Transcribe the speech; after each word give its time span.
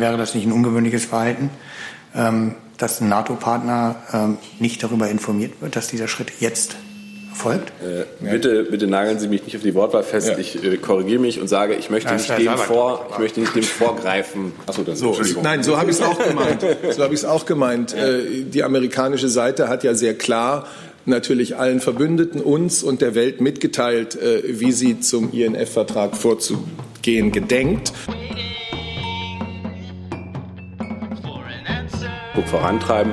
wäre 0.00 0.16
das 0.16 0.34
nicht 0.34 0.46
ein 0.46 0.52
ungewöhnliches 0.52 1.04
Verhalten, 1.04 1.50
ähm, 2.14 2.54
dass 2.78 3.00
ein 3.00 3.08
NATO-Partner 3.08 3.96
ähm, 4.12 4.38
nicht 4.58 4.82
darüber 4.82 5.08
informiert 5.08 5.60
wird, 5.60 5.76
dass 5.76 5.88
dieser 5.88 6.08
Schritt 6.08 6.32
jetzt 6.40 6.76
folgt? 7.34 7.72
Äh, 7.82 8.04
bitte, 8.20 8.64
bitte 8.64 8.86
nageln 8.86 9.18
Sie 9.18 9.28
mich 9.28 9.44
nicht 9.44 9.56
auf 9.56 9.62
die 9.62 9.74
Wortwahl 9.74 10.02
fest. 10.02 10.28
Ja. 10.28 10.38
Ich 10.38 10.62
äh, 10.62 10.76
korrigiere 10.76 11.20
mich 11.20 11.40
und 11.40 11.48
sage, 11.48 11.74
ich 11.74 11.90
möchte, 11.90 12.12
nicht 12.12 12.30
dem, 12.38 12.56
vor, 12.56 13.06
ich 13.12 13.18
möchte 13.18 13.40
nicht 13.40 13.54
dem 13.54 13.62
vorgreifen. 13.62 14.52
Achso, 14.66 14.82
dann 14.82 14.96
so, 14.96 15.16
Nein, 15.42 15.62
so 15.62 15.78
habe 15.78 15.90
ich 15.90 15.96
es 15.96 16.02
auch 16.02 16.18
gemeint. 16.28 16.64
So 16.90 17.02
habe 17.02 17.14
ich 17.14 17.20
es 17.20 17.24
auch 17.24 17.46
gemeint. 17.46 17.92
Ja. 17.92 18.06
Äh, 18.06 18.42
die 18.44 18.62
amerikanische 18.62 19.28
Seite 19.28 19.68
hat 19.68 19.84
ja 19.84 19.94
sehr 19.94 20.14
klar 20.14 20.66
natürlich 21.06 21.56
allen 21.56 21.80
Verbündeten, 21.80 22.40
uns 22.40 22.82
und 22.82 23.00
der 23.00 23.14
Welt 23.14 23.40
mitgeteilt, 23.40 24.16
äh, 24.16 24.42
wie 24.60 24.72
sie 24.72 25.00
zum 25.00 25.32
INF-Vertrag 25.32 26.16
vorzugehen 26.16 27.32
gedenkt. 27.32 27.92
Vorantreiben. 32.46 33.12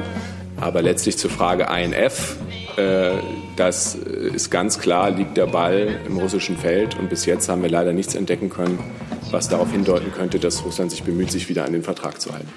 Aber 0.60 0.82
letztlich 0.82 1.18
zur 1.18 1.30
Frage 1.30 1.68
INF. 1.72 2.38
Äh, 2.78 3.12
das 3.56 3.96
ist 3.96 4.52
ganz 4.52 4.80
klar, 4.80 5.12
liegt 5.12 5.36
der 5.36 5.48
Ball 5.48 6.00
im 6.08 6.18
russischen 6.18 6.58
Feld. 6.58 6.98
Und 6.98 7.10
bis 7.10 7.26
jetzt 7.26 7.50
haben 7.50 7.62
wir 7.62 7.70
leider 7.70 7.94
nichts 7.94 8.16
entdecken 8.16 8.50
können, 8.50 8.80
was 9.32 9.50
darauf 9.50 9.72
hindeuten 9.72 10.12
könnte, 10.12 10.40
dass 10.40 10.64
Russland 10.64 10.92
sich 10.92 11.04
bemüht, 11.04 11.32
sich 11.32 11.50
wieder 11.50 11.66
an 11.66 11.74
den 11.74 11.84
Vertrag 11.84 12.22
zu 12.22 12.34
halten. 12.34 12.50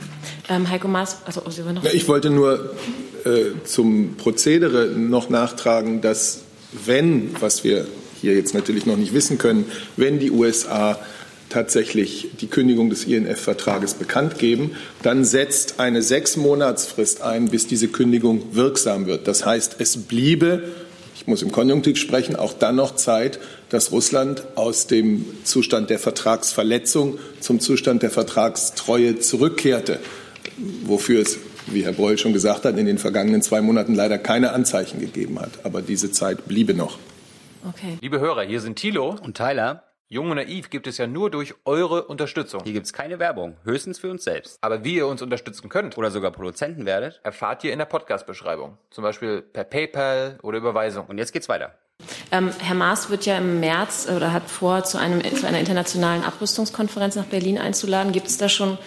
Ähm, 0.49 0.69
Heiko 0.69 0.89
Maas, 0.89 1.19
also 1.25 1.43
oh, 1.47 1.51
Sie 1.51 1.63
noch. 1.63 1.85
Ich 1.85 2.09
wollte 2.09 2.31
nur 2.31 2.75
äh, 3.25 3.65
zum 3.65 4.17
Prozedere 4.17 4.87
noch 4.87 5.31
nachtragen, 5.31 6.01
dass 6.01 6.43
wenn, 6.85 7.35
was 7.41 7.65
wir 7.65 7.87
hier 8.21 8.35
jetzt 8.35 8.55
natürlich 8.55 8.87
noch 8.87 8.97
nicht 8.97 9.15
wissen 9.15 9.39
können, 9.39 9.65
wenn 9.97 10.19
die 10.19 10.31
USA 10.31 10.99
tatsächlich 11.51 12.31
die 12.41 12.47
Kündigung 12.47 12.89
des 12.89 13.05
INF-Vertrages 13.05 13.95
bekannt 13.95 14.39
geben, 14.39 14.77
dann 15.03 15.25
setzt 15.25 15.79
eine 15.79 16.01
Sechsmonatsfrist 16.01 17.21
ein, 17.23 17.51
bis 17.51 17.67
diese 17.67 17.89
Kündigung 17.89 18.55
wirksam 18.55 19.07
wird. 19.07 19.29
Das 19.29 19.45
heißt, 19.45 19.77
es 19.79 19.99
bliebe 19.99 20.63
ich 21.21 21.27
muss 21.27 21.43
im 21.43 21.53
Konjunktiv 21.53 21.99
sprechen, 21.99 22.35
auch 22.35 22.55
dann 22.55 22.77
noch 22.77 22.97
Zeit, 22.97 23.41
dass 23.69 23.93
Russland 23.93 24.43
aus 24.55 24.87
dem 24.87 25.27
Zustand 25.45 25.91
der 25.91 25.99
Vertragsverletzung 25.99 27.19
zum 27.41 27.61
Zustand 27.61 28.03
der 28.03 28.11
Vertragstreue 28.11 29.19
zurückkehrte, 29.19 30.01
wofür 30.83 31.21
es, 31.21 31.39
wie 31.67 31.85
Herr 31.85 31.93
Breul 31.93 32.17
schon 32.17 32.33
gesagt 32.33 32.65
hat, 32.65 32.79
in 32.79 32.87
den 32.87 32.97
vergangenen 32.97 33.43
zwei 33.43 33.61
Monaten 33.61 33.95
leider 33.95 34.17
keine 34.17 34.53
Anzeichen 34.53 34.99
gegeben 34.99 35.39
hat. 35.39 35.51
Aber 35.63 35.83
diese 35.83 36.11
Zeit 36.11 36.49
bliebe 36.49 36.73
noch. 36.73 36.99
Okay. 37.69 37.99
Liebe 38.01 38.19
Hörer, 38.19 38.45
hier 38.45 38.63
sind 38.63 38.77
Thilo 38.77 39.15
und 39.23 39.37
Tyler. 39.37 39.90
Jung 40.13 40.29
und 40.29 40.39
Naiv 40.39 40.71
gibt 40.71 40.89
es 40.89 40.99
ja 40.99 41.07
nur 41.07 41.31
durch 41.31 41.55
eure 41.65 42.03
Unterstützung. 42.07 42.65
Hier 42.65 42.73
gibt 42.73 42.87
es 42.87 42.93
keine 42.93 43.21
Werbung, 43.21 43.57
höchstens 43.63 44.01
für 44.01 44.11
uns 44.11 44.25
selbst. 44.25 44.59
Aber 44.61 44.83
wie 44.83 44.97
ihr 44.97 45.07
uns 45.07 45.23
unterstützen 45.23 45.69
könnt 45.69 45.97
oder 45.97 46.11
sogar 46.11 46.33
Produzenten 46.33 46.85
werdet, 46.85 47.21
erfahrt 47.23 47.63
ihr 47.63 47.73
in 47.73 47.79
der 47.79 47.87
Podcast-Beschreibung. 47.87 48.77
Zum 48.91 49.05
Beispiel 49.05 49.41
per 49.41 49.63
PayPal 49.63 50.41
oder 50.43 50.59
Überweisung. 50.59 51.07
Und 51.07 51.19
jetzt 51.19 51.33
geht's 51.33 51.49
weiter. 51.49 51.77
Ähm, 52.33 52.51
Herr 52.59 52.75
Maas 52.75 53.09
wird 53.09 53.25
ja 53.25 53.39
im 53.39 53.61
März 53.61 54.09
äh, 54.11 54.17
oder 54.17 54.33
hat 54.33 54.51
vor, 54.51 54.83
zu, 54.83 54.99
einem, 54.99 55.23
zu 55.37 55.47
einer 55.47 55.61
internationalen 55.61 56.25
Abrüstungskonferenz 56.25 57.15
nach 57.15 57.27
Berlin 57.27 57.59
einzuladen. 57.59 58.11
Gibt 58.11 58.27
es 58.27 58.37
da 58.37 58.49
schon 58.49 58.79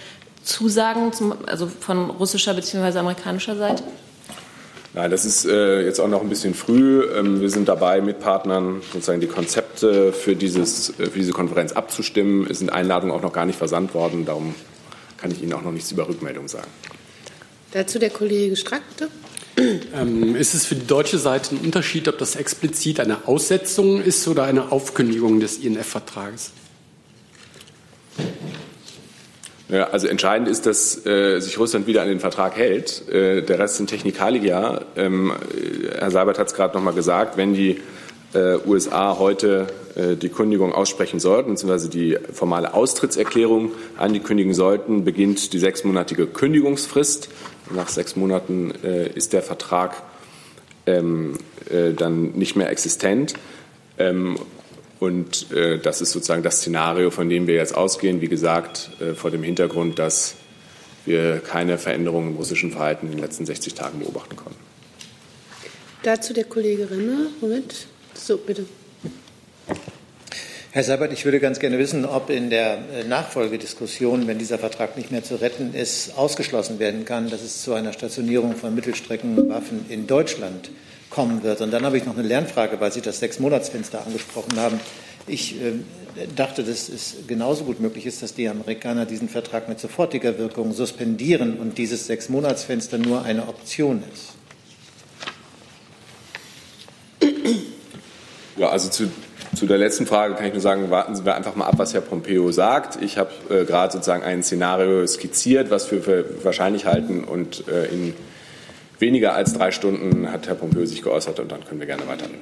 Zusagen, 0.44 1.14
zum, 1.14 1.48
also 1.48 1.68
von 1.68 2.10
russischer 2.10 2.54
bzw. 2.54 3.00
amerikanischer 3.00 3.56
Seite? 3.56 3.82
Nein, 4.96 5.10
das 5.10 5.26
ist 5.26 5.46
äh, 5.46 5.84
jetzt 5.84 6.00
auch 6.00 6.08
noch 6.08 6.22
ein 6.22 6.30
bisschen 6.30 6.54
früh. 6.54 7.04
Ähm, 7.16 7.42
wir 7.42 7.50
sind 7.50 7.68
dabei, 7.68 8.00
mit 8.00 8.20
Partnern 8.20 8.82
sozusagen 8.92 9.22
die 9.22 9.28
Konzepte 9.28 10.14
für, 10.14 10.36
dieses, 10.36 10.92
äh, 11.00 11.08
für 11.08 11.18
diese 11.18 11.32
Konferenz 11.32 11.72
abzustimmen. 11.72 12.46
Es 12.48 12.60
sind 12.60 12.72
Einladungen 12.72 13.16
auch 13.16 13.24
noch 13.24 13.34
gar 13.34 13.48
nicht 13.48 13.58
versandt 13.58 13.96
worden. 13.96 14.26
Darum 14.26 14.54
kann 15.18 15.32
ich 15.32 15.42
Ihnen 15.42 15.54
auch 15.54 15.64
noch 15.64 15.72
nichts 15.72 15.92
über 15.92 16.08
Rückmeldung 16.08 16.48
sagen. 16.48 16.68
Dazu 17.72 17.98
der 17.98 18.12
Kollege 18.12 18.56
Strack, 18.56 18.84
bitte. 18.90 19.10
Ähm, 19.96 20.36
ist 20.36 20.54
es 20.54 20.66
für 20.66 20.76
die 20.76 20.86
deutsche 20.86 21.18
Seite 21.18 21.56
ein 21.56 21.60
Unterschied, 21.60 22.08
ob 22.08 22.20
das 22.20 22.36
explizit 22.36 23.00
eine 23.00 23.28
Aussetzung 23.28 24.02
ist 24.02 24.28
oder 24.28 24.44
eine 24.44 24.72
Aufkündigung 24.72 25.40
des 25.40 25.58
INF-Vertrages? 25.58 26.52
Ja, 29.70 29.86
also 29.86 30.08
entscheidend 30.08 30.50
ist, 30.50 30.66
dass 30.66 31.06
äh, 31.06 31.40
sich 31.40 31.58
Russland 31.58 31.88
wieder 31.88 32.02
an 32.02 32.10
den 32.10 32.20
Vertrag 32.20 32.58
hält. 32.58 33.08
Äh, 33.10 33.42
der 33.44 33.60
Rest 33.60 33.78
sind 33.78 33.90
Technikalia. 33.90 34.82
Ähm, 34.96 35.32
äh, 35.32 36.00
Herr 36.00 36.12
Seibert 36.12 36.38
hat 36.38 36.48
es 36.48 36.54
gerade 36.54 36.76
noch 36.76 36.84
mal 36.84 36.94
gesagt, 36.94 37.38
wenn 37.38 37.54
die 37.54 37.80
äh, 38.34 38.58
USA 38.66 39.18
heute 39.20 39.68
äh, 39.96 40.16
die 40.16 40.30
Kündigung 40.30 40.74
aussprechen 40.74 41.20
sollten, 41.20 41.52
beziehungsweise 41.52 41.90
die 41.90 42.18
formale 42.34 42.74
Austrittserklärung 42.74 43.72
ankündigen 43.98 44.54
sollten, 44.54 45.06
beginnt 45.06 45.54
die 45.54 45.60
sechsmonatige 45.60 46.28
Kündigungsfrist. 46.28 47.30
Nach 47.74 47.88
sechs 47.88 48.16
Monaten 48.16 48.74
äh, 48.84 49.08
ist 49.10 49.34
der 49.34 49.42
Vertrag 49.42 50.04
ähm, 50.86 51.38
dann 51.96 52.32
nicht 52.34 52.58
mehr 52.58 52.70
existent. 52.70 53.36
Ähm, 53.98 54.36
und 55.04 55.52
äh, 55.52 55.80
das 55.80 56.00
ist 56.00 56.12
sozusagen 56.12 56.44
das 56.44 56.58
Szenario, 56.58 57.12
von 57.12 57.30
dem 57.30 57.46
wir 57.46 57.56
jetzt 57.56 57.76
ausgehen. 57.76 58.22
Wie 58.22 58.30
gesagt, 58.30 58.90
äh, 59.02 59.14
vor 59.14 59.32
dem 59.32 59.44
Hintergrund, 59.44 60.00
dass 60.00 60.36
wir 61.06 61.40
keine 61.40 61.78
Veränderungen 61.78 62.30
im 62.30 62.36
russischen 62.38 62.72
Verhalten 62.72 63.08
in 63.08 63.14
den 63.14 63.20
letzten 63.20 63.46
60 63.46 63.74
Tagen 63.74 64.00
beobachten 64.00 64.38
konnten. 64.38 64.60
Dazu 66.04 66.34
der 66.34 66.46
Kollege 66.46 66.90
Renner. 66.90 67.28
Moment. 67.42 67.88
So, 68.14 68.38
bitte. 68.38 68.66
Herr 70.72 70.84
Seibert, 70.84 71.12
ich 71.12 71.26
würde 71.26 71.42
ganz 71.42 71.60
gerne 71.60 71.78
wissen, 71.78 72.06
ob 72.06 72.30
in 72.30 72.50
der 72.50 72.78
äh, 72.96 73.04
Nachfolgediskussion, 73.04 74.28
wenn 74.28 74.40
dieser 74.40 74.58
Vertrag 74.58 74.96
nicht 74.96 75.12
mehr 75.12 75.24
zu 75.24 75.36
retten 75.36 75.74
ist, 75.74 76.18
ausgeschlossen 76.18 76.80
werden 76.80 77.04
kann, 77.04 77.30
dass 77.30 77.42
es 77.42 77.62
zu 77.62 77.74
einer 77.74 77.92
Stationierung 77.92 78.56
von 78.56 78.74
Mittelstreckenwaffen 78.74 79.86
in 79.90 80.08
Deutschland 80.08 80.72
kommen 81.14 81.44
wird. 81.44 81.62
Und 81.62 81.72
dann 81.72 81.86
habe 81.86 81.98
ich 81.98 82.06
noch 82.06 82.18
eine 82.18 82.28
Lernfrage, 82.28 82.80
weil 82.80 82.92
Sie 82.92 83.02
das 83.02 83.20
Sechsmonatsfenster 83.20 84.06
angesprochen 84.06 84.58
haben. 84.58 84.80
Ich 85.28 85.62
äh, 85.62 85.74
dachte, 86.36 86.64
dass 86.64 86.90
es 86.90 87.16
genauso 87.28 87.64
gut 87.64 87.80
möglich 87.80 88.06
ist, 88.06 88.22
dass 88.22 88.34
die 88.34 88.50
Amerikaner 88.50 89.06
diesen 89.06 89.30
Vertrag 89.30 89.70
mit 89.70 89.80
sofortiger 89.80 90.38
Wirkung 90.38 90.74
suspendieren 90.74 91.60
und 91.60 91.78
dieses 91.78 92.08
Sechsmonatsfenster 92.08 92.98
nur 92.98 93.24
eine 93.24 93.48
Option 93.48 94.04
ist. 94.14 94.34
Ja, 98.58 98.70
also 98.70 98.90
zu, 98.90 99.10
zu 99.56 99.66
der 99.66 99.78
letzten 99.78 100.06
Frage 100.06 100.36
kann 100.36 100.46
ich 100.46 100.54
nur 100.54 100.62
sagen, 100.62 100.90
warten 100.92 101.24
wir 101.26 101.36
einfach 101.36 101.56
mal 101.56 101.66
ab, 101.66 101.76
was 101.78 101.94
Herr 101.94 102.02
Pompeo 102.02 102.52
sagt. 102.52 103.02
Ich 103.02 103.18
habe 103.18 103.32
äh, 103.50 103.66
gerade 103.66 103.94
sozusagen 103.94 104.24
ein 104.24 104.44
Szenario 104.44 105.06
skizziert, 105.08 105.72
was 105.72 105.90
wir 105.92 106.02
für 106.02 106.44
wahrscheinlich 106.44 106.86
halten 106.86 107.24
und 107.24 107.68
äh, 107.68 107.86
in 107.86 108.14
weniger 109.04 109.36
als 109.36 109.54
drei 109.54 109.72
Stunden 109.72 110.32
hat 110.32 110.48
Herr 110.48 110.56
Pompeo 110.56 110.86
sich 110.86 111.02
geäußert 111.02 111.40
und 111.40 111.52
dann 111.52 111.66
können 111.66 111.80
wir 111.80 111.88
gerne 111.88 112.08
weiterreden. 112.08 112.40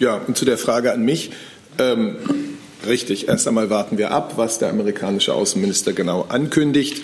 Ja, 0.00 0.16
und 0.26 0.36
zu 0.36 0.44
der 0.44 0.58
Frage 0.58 0.92
an 0.92 1.04
mich. 1.04 1.30
Ähm, 1.78 2.16
richtig, 2.86 3.28
erst 3.28 3.46
einmal 3.46 3.70
warten 3.70 3.96
wir 3.96 4.10
ab, 4.10 4.32
was 4.36 4.58
der 4.58 4.70
amerikanische 4.70 5.32
Außenminister 5.32 5.92
genau 5.92 6.26
ankündigt. 6.28 7.02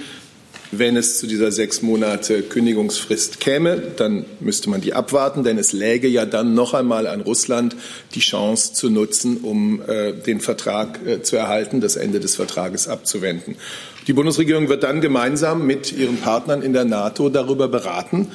Wenn 0.72 0.96
es 0.96 1.18
zu 1.18 1.26
dieser 1.26 1.52
sechs 1.52 1.80
Monate 1.80 2.42
Kündigungsfrist 2.42 3.38
käme, 3.38 3.80
dann 3.96 4.24
müsste 4.40 4.68
man 4.68 4.80
die 4.80 4.94
abwarten, 4.94 5.44
denn 5.44 5.58
es 5.58 5.72
läge 5.72 6.08
ja 6.08 6.26
dann 6.26 6.54
noch 6.54 6.74
einmal 6.74 7.06
an 7.06 7.20
Russland 7.20 7.76
die 8.14 8.20
Chance 8.20 8.72
zu 8.72 8.90
nutzen, 8.90 9.38
um 9.38 9.80
äh, 9.86 10.12
den 10.12 10.40
Vertrag 10.40 11.06
äh, 11.06 11.22
zu 11.22 11.36
erhalten, 11.36 11.80
das 11.80 11.94
Ende 11.94 12.18
des 12.18 12.34
Vertrages 12.34 12.88
abzuwenden. 12.88 13.56
Die 14.08 14.12
Bundesregierung 14.12 14.68
wird 14.68 14.82
dann 14.82 15.00
gemeinsam 15.00 15.66
mit 15.66 15.92
ihren 15.92 16.16
Partnern 16.16 16.62
in 16.62 16.72
der 16.72 16.84
NATO 16.84 17.28
darüber 17.28 17.68
beraten, 17.68 18.28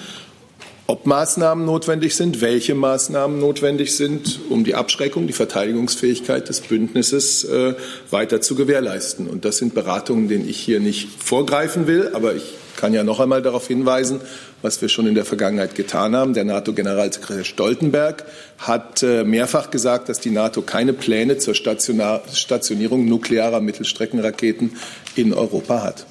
ob 0.91 1.05
Maßnahmen 1.05 1.63
notwendig 1.63 2.17
sind, 2.17 2.41
welche 2.41 2.75
Maßnahmen 2.75 3.39
notwendig 3.39 3.95
sind, 3.95 4.41
um 4.49 4.65
die 4.65 4.75
Abschreckung, 4.75 5.25
die 5.25 5.31
Verteidigungsfähigkeit 5.31 6.49
des 6.49 6.59
Bündnisses 6.59 7.45
äh, 7.45 7.75
weiter 8.09 8.41
zu 8.41 8.55
gewährleisten. 8.55 9.27
Und 9.27 9.45
das 9.45 9.55
sind 9.55 9.73
Beratungen, 9.73 10.27
denen 10.27 10.49
ich 10.49 10.59
hier 10.59 10.81
nicht 10.81 11.07
vorgreifen 11.23 11.87
will, 11.87 12.11
aber 12.13 12.35
ich 12.35 12.43
kann 12.75 12.93
ja 12.93 13.05
noch 13.05 13.21
einmal 13.21 13.41
darauf 13.41 13.67
hinweisen, 13.67 14.19
was 14.61 14.81
wir 14.81 14.89
schon 14.89 15.07
in 15.07 15.15
der 15.15 15.23
Vergangenheit 15.23 15.75
getan 15.75 16.13
haben. 16.13 16.33
Der 16.33 16.43
NATO-Generalsekretär 16.43 17.45
Stoltenberg 17.45 18.25
hat 18.57 19.01
äh, 19.01 19.23
mehrfach 19.23 19.71
gesagt, 19.71 20.09
dass 20.09 20.19
die 20.19 20.31
NATO 20.31 20.61
keine 20.61 20.91
Pläne 20.91 21.37
zur 21.37 21.55
Stationierung 21.55 23.05
nuklearer 23.05 23.61
Mittelstreckenraketen 23.61 24.75
in 25.15 25.33
Europa 25.33 25.83
hat. 25.83 26.05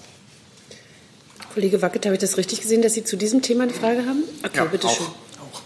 Kollege 1.52 1.82
Wackett, 1.82 2.06
habe 2.06 2.14
ich 2.14 2.20
das 2.20 2.36
richtig 2.36 2.60
gesehen, 2.60 2.82
dass 2.82 2.94
Sie 2.94 3.04
zu 3.04 3.16
diesem 3.16 3.42
Thema 3.42 3.64
eine 3.64 3.72
Frage 3.72 4.06
haben? 4.06 4.22
Okay, 4.44 4.58
ja, 4.58 4.64
bitte 4.64 4.88
schön. 4.88 5.06
Auch, 5.06 5.60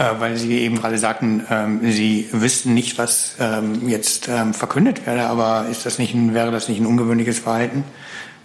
auch. 0.00 0.16
Äh, 0.16 0.20
weil 0.20 0.36
Sie 0.36 0.58
eben 0.60 0.76
gerade 0.76 0.98
sagten, 0.98 1.46
ähm, 1.50 1.92
Sie 1.92 2.28
wüssten 2.32 2.74
nicht, 2.74 2.98
was 2.98 3.34
ähm, 3.38 3.88
jetzt 3.88 4.28
ähm, 4.28 4.54
verkündet 4.54 5.06
werde, 5.06 5.24
aber 5.24 5.66
ist 5.70 5.84
das 5.84 5.98
nicht 5.98 6.14
ein, 6.14 6.32
wäre 6.34 6.50
das 6.50 6.68
nicht 6.68 6.80
ein 6.80 6.86
ungewöhnliches 6.86 7.38
Verhalten, 7.38 7.84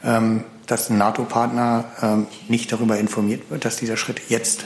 ähm, 0.04 0.44
dass 0.68 0.90
ein 0.90 0.98
NATO-Partner 0.98 1.86
ähm, 2.02 2.28
nicht 2.50 2.72
darüber 2.72 2.98
informiert 2.98 3.50
wird, 3.50 3.66
dass 3.66 3.78
dieser 3.78 3.98
Schritt 3.98 4.22
jetzt 4.30 4.66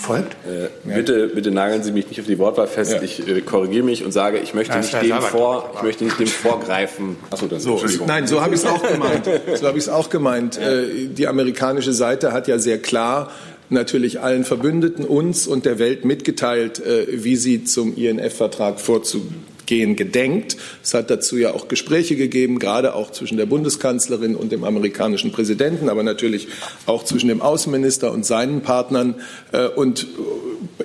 Folgt? 0.00 0.32
Äh, 0.46 0.68
bitte, 0.84 1.28
bitte 1.28 1.50
nageln 1.50 1.82
Sie 1.82 1.92
mich 1.92 2.08
nicht 2.08 2.18
auf 2.20 2.26
die 2.26 2.38
Wortwahl 2.38 2.66
fest. 2.66 2.92
Ja. 2.92 3.02
Ich 3.02 3.26
äh, 3.28 3.42
korrigiere 3.42 3.84
mich 3.84 4.02
und 4.04 4.12
sage, 4.12 4.38
ich 4.38 4.54
möchte, 4.54 4.72
Ja, 4.74 4.80
nicht 4.80 5.02
dem, 5.02 5.20
vor, 5.20 5.70
ich 5.76 5.82
möchte 5.82 6.04
nicht 6.04 6.18
dem 6.18 6.26
vorgreifen. 6.26 7.16
Achso, 7.30 7.46
dann 7.46 7.60
So, 7.60 7.78
nein, 8.06 8.26
so 8.26 8.40
habe 8.40 8.54
ich 8.54 8.60
es 8.62 8.66
auch 8.66 8.82
gemeint. 8.82 9.28
So 9.60 9.66
habe 9.66 9.76
ich 9.78 9.84
es 9.84 9.88
auch 9.90 10.08
gemeint. 10.08 10.56
Äh, 10.56 11.08
Die 11.08 11.26
amerikanische 11.28 11.92
Seite 11.92 12.32
hat 12.32 12.48
ja 12.48 12.58
sehr 12.58 12.78
klar 12.78 13.30
natürlich 13.70 14.20
allen 14.20 14.44
Verbündeten, 14.44 15.04
uns 15.04 15.46
und 15.46 15.64
der 15.64 15.78
Welt 15.78 16.04
mitgeteilt, 16.04 16.84
äh, 16.84 17.06
wie 17.10 17.36
sie 17.36 17.64
zum 17.64 17.96
INF-Vertrag 17.96 18.80
vorzugehen 18.80 19.96
gedenkt. 19.96 20.56
Es 20.82 20.94
hat 20.94 21.10
dazu 21.10 21.36
ja 21.36 21.54
auch 21.54 21.68
Gespräche 21.68 22.16
gegeben, 22.16 22.58
gerade 22.58 22.94
auch 22.94 23.12
zwischen 23.12 23.36
der 23.36 23.46
Bundeskanzlerin 23.46 24.34
und 24.34 24.50
dem 24.50 24.64
amerikanischen 24.64 25.30
Präsidenten, 25.32 25.88
aber 25.88 26.02
natürlich 26.02 26.48
auch 26.86 27.04
zwischen 27.04 27.28
dem 27.28 27.40
Außenminister 27.40 28.12
und 28.12 28.26
seinen 28.26 28.62
Partnern. 28.62 29.14
Äh, 29.52 29.68
Und 29.68 30.08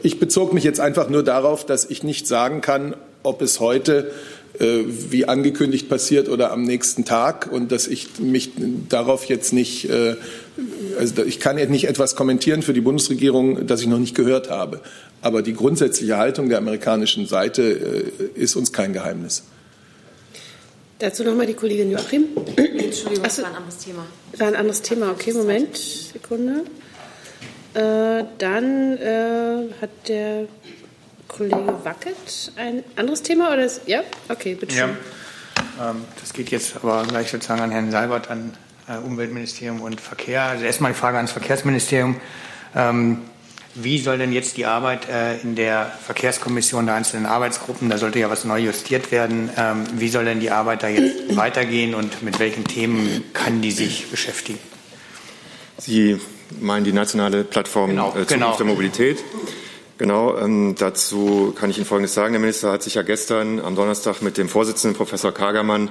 ich 0.03 0.19
bezog 0.19 0.53
mich 0.53 0.63
jetzt 0.63 0.79
einfach 0.79 1.09
nur 1.09 1.23
darauf, 1.23 1.65
dass 1.65 1.89
ich 1.89 2.03
nicht 2.03 2.27
sagen 2.27 2.61
kann, 2.61 2.95
ob 3.23 3.41
es 3.41 3.59
heute 3.59 4.11
wie 4.59 5.25
angekündigt 5.25 5.89
passiert 5.89 6.29
oder 6.29 6.51
am 6.51 6.63
nächsten 6.63 7.05
Tag 7.05 7.51
und 7.51 7.71
dass 7.71 7.87
ich 7.87 8.19
mich 8.19 8.51
darauf 8.89 9.25
jetzt 9.25 9.53
nicht, 9.53 9.89
äh, 9.89 10.15
also 10.99 11.23
ich 11.23 11.39
kann 11.39 11.57
jetzt 11.57 11.69
nicht 11.69 11.87
etwas 11.87 12.15
kommentieren 12.15 12.61
für 12.61 12.73
die 12.73 12.81
Bundesregierung, 12.81 13.67
das 13.67 13.81
ich 13.81 13.87
noch 13.87 13.99
nicht 13.99 14.15
gehört 14.15 14.49
habe. 14.49 14.81
Aber 15.21 15.41
die 15.41 15.53
grundsätzliche 15.53 16.17
Haltung 16.17 16.49
der 16.49 16.59
amerikanischen 16.59 17.25
Seite 17.25 17.63
äh, 17.63 18.39
ist 18.39 18.55
uns 18.55 18.71
kein 18.71 18.93
Geheimnis. 18.93 19.43
Dazu 20.99 21.23
nochmal 21.23 21.45
die 21.45 21.53
Kollegin 21.53 21.91
Joachim. 21.91 22.25
Entschuldigung, 22.55 23.17
Ach 23.19 23.23
das 23.23 23.35
so. 23.35 23.41
war 23.41 23.49
ein 23.49 23.55
anderes 23.55 23.77
Thema. 23.77 24.05
War 24.37 24.47
ein 24.47 24.55
anderes 24.55 24.81
Thema. 24.81 25.11
Okay, 25.11 25.33
Moment, 25.33 25.75
Sekunde. 25.75 26.63
Äh, 27.73 28.23
dann 28.37 28.97
äh, 28.97 29.67
hat 29.81 29.89
der 30.07 30.47
Kollege 31.27 31.79
Wackett 31.83 32.51
ein 32.55 32.83
anderes 32.95 33.21
Thema 33.23 33.51
oder 33.53 33.65
ist, 33.65 33.81
ja? 33.87 34.01
Okay, 34.29 34.55
bitte 34.55 34.75
Ja. 34.75 34.87
schön. 34.87 34.97
Ähm, 35.81 36.05
Das 36.21 36.33
geht 36.33 36.49
jetzt 36.51 36.75
aber 36.77 37.03
gleich 37.07 37.29
sozusagen 37.31 37.61
an 37.61 37.71
Herrn 37.71 37.91
Seibert, 37.91 38.29
an 38.29 38.53
äh, 38.87 38.97
Umweltministerium 38.97 39.81
und 39.81 39.99
Verkehr. 39.99 40.43
Also 40.43 40.65
erstmal 40.65 40.91
die 40.93 40.97
Frage 40.97 41.17
ans 41.17 41.31
Verkehrsministerium. 41.31 42.17
Ähm, 42.75 43.21
Wie 43.77 43.97
soll 43.99 44.17
denn 44.17 44.31
jetzt 44.31 44.55
die 44.55 44.65
Arbeit 44.65 45.09
äh, 45.09 45.37
in 45.39 45.55
der 45.55 45.91
Verkehrskommission 46.05 46.85
der 46.85 46.95
einzelnen 46.95 47.25
Arbeitsgruppen, 47.25 47.89
da 47.89 47.97
sollte 47.97 48.19
ja 48.19 48.29
was 48.29 48.45
neu 48.45 48.59
justiert 48.59 49.11
werden, 49.11 49.49
ähm, 49.57 49.83
wie 49.97 50.07
soll 50.07 50.23
denn 50.23 50.39
die 50.39 50.49
Arbeit 50.51 50.81
da 50.83 50.87
jetzt 50.87 51.13
weitergehen 51.35 51.93
und 51.93 52.23
mit 52.23 52.39
welchen 52.39 52.63
Themen 52.63 53.25
kann 53.33 53.61
die 53.61 53.71
sich 53.71 54.09
beschäftigen? 54.09 54.59
Sie 55.77 56.21
meinen 56.61 56.85
die 56.85 56.93
nationale 56.93 57.43
Plattform 57.43 57.89
Genau, 57.89 58.09
äh, 58.11 58.11
Zukunft 58.11 58.29
genau. 58.29 58.55
der 58.55 58.65
Mobilität. 58.65 59.17
Genau, 59.97 60.37
ähm, 60.37 60.75
dazu 60.77 61.53
kann 61.57 61.69
ich 61.69 61.77
Ihnen 61.77 61.85
Folgendes 61.85 62.13
sagen. 62.13 62.33
Der 62.33 62.41
Minister 62.41 62.69
hat 62.69 62.83
sich 62.83 62.95
ja 62.95 63.01
gestern 63.01 63.61
am 63.61 63.77
Donnerstag 63.77 64.21
mit 64.21 64.37
dem 64.37 64.49
Vorsitzenden 64.49 64.97
Professor 64.97 65.31
Kagermann 65.31 65.89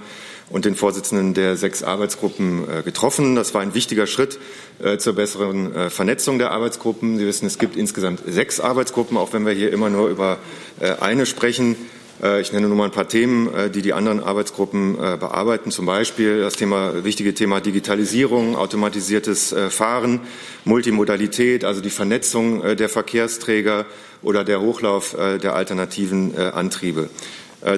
und 0.50 0.66
den 0.66 0.74
Vorsitzenden 0.74 1.32
der 1.32 1.56
sechs 1.56 1.82
Arbeitsgruppen 1.82 2.68
äh, 2.68 2.82
getroffen. 2.82 3.34
Das 3.34 3.54
war 3.54 3.62
ein 3.62 3.72
wichtiger 3.72 4.06
Schritt 4.06 4.38
äh, 4.82 4.98
zur 4.98 5.14
besseren 5.14 5.74
äh, 5.74 5.88
Vernetzung 5.88 6.36
der 6.38 6.50
Arbeitsgruppen. 6.50 7.16
Sie 7.16 7.24
wissen, 7.24 7.46
es 7.46 7.58
gibt 7.58 7.76
insgesamt 7.76 8.20
sechs 8.26 8.60
Arbeitsgruppen, 8.60 9.16
auch 9.16 9.32
wenn 9.32 9.46
wir 9.46 9.54
hier 9.54 9.72
immer 9.72 9.88
nur 9.88 10.10
über 10.10 10.38
äh, 10.80 10.96
eine 11.00 11.24
sprechen. 11.24 11.76
Äh, 12.22 12.40
Ich 12.40 12.52
nenne 12.52 12.69
nur 12.69 12.76
mal 12.76 12.84
ein 12.84 12.90
paar 12.90 13.08
Themen, 13.08 13.52
äh, 13.52 13.70
die 13.70 13.82
die 13.82 13.93
anderen 13.93 14.22
Arbeitsgruppen 14.22 14.94
äh, 14.94 15.16
bearbeiten. 15.16 15.70
Zum 15.70 15.87
Beispiel 15.87 16.40
das 16.40 16.55
Thema, 16.55 17.05
wichtige 17.05 17.34
Thema 17.34 17.61
Digitalisierung, 17.61 18.56
automatisiertes 18.56 19.55
Fahren, 19.70 20.20
Multimodalität, 20.64 21.64
also 21.64 21.81
die 21.81 21.90
Vernetzung 21.90 22.76
der 22.76 22.88
Verkehrsträger 22.88 23.87
oder 24.22 24.44
der 24.44 24.61
Hochlauf 24.61 25.16
der 25.43 25.55
alternativen 25.55 26.37
Antriebe. 26.37 27.08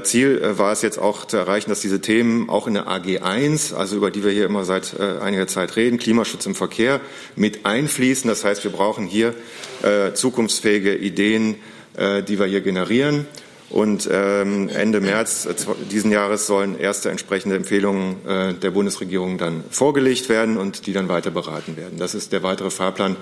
Ziel 0.03 0.41
war 0.59 0.73
es 0.73 0.83
jetzt 0.83 0.99
auch 0.99 1.27
zu 1.27 1.37
erreichen, 1.37 1.71
dass 1.71 1.81
diese 1.81 2.01
Themen 2.01 2.49
auch 2.49 2.67
in 2.67 2.75
der 2.75 2.89
AG 2.89 3.23
1, 3.23 3.73
also 3.73 3.97
über 3.97 4.11
die 4.11 4.25
wir 4.25 4.33
hier 4.33 4.47
immer 4.47 4.65
seit 4.65 4.99
einiger 5.01 5.47
Zeit 5.47 5.77
reden, 5.77 5.99
Klimaschutz 5.99 6.47
im 6.47 6.55
Verkehr, 6.55 7.01
mit 7.37 7.67
einfließen. 7.67 8.29
Das 8.29 8.45
heißt, 8.45 8.65
wir 8.65 8.73
brauchen 8.73 9.07
hier 9.07 9.35
äh, 9.83 10.13
zukunftsfähige 10.13 10.95
Ideen, 10.95 11.57
die 11.99 12.39
wir 12.39 12.45
hier 12.45 12.61
generieren. 12.61 13.27
Und 13.69 14.09
ähm, 14.13 14.69
Ende 14.69 15.01
März 15.01 15.49
diesen 15.91 16.13
Jahres 16.13 16.47
sollen 16.47 16.79
erste 16.79 17.11
entsprechende 17.11 17.57
Empfehlungen 17.57 18.25
äh, 18.27 18.55
der 18.55 18.71
Bundesregierung 18.71 19.39
dann 19.39 19.65
vorgelegt 19.71 20.29
werden 20.29 20.57
und 20.57 20.87
die 20.87 20.93
dann 20.93 21.09
weiter 21.09 21.33
beraten 21.33 21.77
werden. 21.77 21.99
Das 21.99 22.15
ist 22.15 22.33
der 22.33 22.43
weitere 22.45 22.71
Fahrplan, 22.71 23.17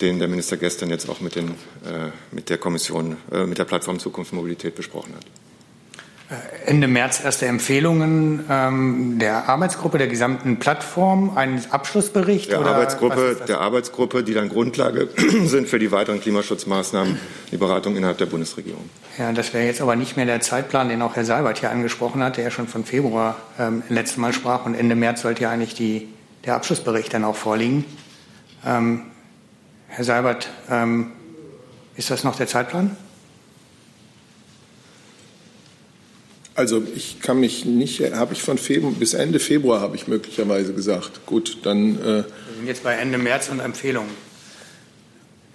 den 0.00 0.18
der 0.18 0.28
Minister 0.28 0.56
gestern 0.56 0.90
jetzt 0.90 1.08
auch 1.08 1.20
mit, 1.20 1.36
den, 1.36 1.50
äh, 1.50 2.10
mit 2.32 2.50
der 2.50 2.58
Kommission, 2.58 3.16
äh, 3.30 3.46
mit 3.46 3.58
der 3.58 3.64
Plattform 3.64 3.98
Zukunft 4.00 4.32
Mobilität 4.32 4.74
besprochen 4.74 5.14
hat. 5.14 5.45
Ende 6.64 6.88
März 6.88 7.22
erste 7.22 7.46
Empfehlungen 7.46 8.44
ähm, 8.50 9.18
der 9.20 9.48
Arbeitsgruppe, 9.48 9.98
der 9.98 10.08
gesamten 10.08 10.58
Plattform, 10.58 11.36
einen 11.36 11.64
Abschlussbericht? 11.70 12.50
Der 12.50 12.58
Arbeitsgruppe, 12.58 13.36
der 13.46 13.60
Arbeitsgruppe, 13.60 14.24
die 14.24 14.34
dann 14.34 14.48
Grundlage 14.48 15.08
sind 15.44 15.68
für 15.68 15.78
die 15.78 15.92
weiteren 15.92 16.20
Klimaschutzmaßnahmen, 16.20 17.20
die 17.52 17.56
Beratung 17.56 17.96
innerhalb 17.96 18.18
der 18.18 18.26
Bundesregierung. 18.26 18.90
Ja, 19.18 19.32
das 19.32 19.54
wäre 19.54 19.66
jetzt 19.66 19.80
aber 19.80 19.94
nicht 19.94 20.16
mehr 20.16 20.26
der 20.26 20.40
Zeitplan, 20.40 20.88
den 20.88 21.00
auch 21.00 21.14
Herr 21.14 21.24
Seibert 21.24 21.60
hier 21.60 21.70
angesprochen 21.70 22.20
hat, 22.24 22.38
der 22.38 22.44
ja 22.44 22.50
schon 22.50 22.66
von 22.66 22.84
Februar 22.84 23.36
ähm, 23.60 23.84
letztes 23.88 24.16
Mal 24.16 24.32
sprach. 24.32 24.66
Und 24.66 24.74
Ende 24.74 24.96
März 24.96 25.22
sollte 25.22 25.42
ja 25.42 25.50
eigentlich 25.50 25.74
die, 25.74 26.08
der 26.44 26.56
Abschlussbericht 26.56 27.14
dann 27.14 27.22
auch 27.22 27.36
vorliegen. 27.36 27.84
Ähm, 28.66 29.02
Herr 29.86 30.04
Seibert, 30.04 30.48
ähm, 30.68 31.12
ist 31.94 32.10
das 32.10 32.24
noch 32.24 32.34
der 32.34 32.48
Zeitplan? 32.48 32.96
Also 36.56 36.82
ich 36.94 37.20
kann 37.20 37.38
mich 37.38 37.66
nicht, 37.66 38.00
habe 38.14 38.32
ich 38.32 38.42
von 38.42 38.56
Februar 38.56 38.92
bis 38.92 39.12
Ende 39.12 39.38
Februar 39.38 39.82
habe 39.82 39.94
ich 39.94 40.08
möglicherweise 40.08 40.72
gesagt. 40.72 41.26
Gut, 41.26 41.58
dann 41.64 41.96
äh, 41.96 42.02
Wir 42.02 42.24
sind 42.56 42.66
jetzt 42.66 42.82
bei 42.82 42.94
Ende 42.94 43.18
März 43.18 43.50
und 43.50 43.60
Empfehlungen. 43.60 44.10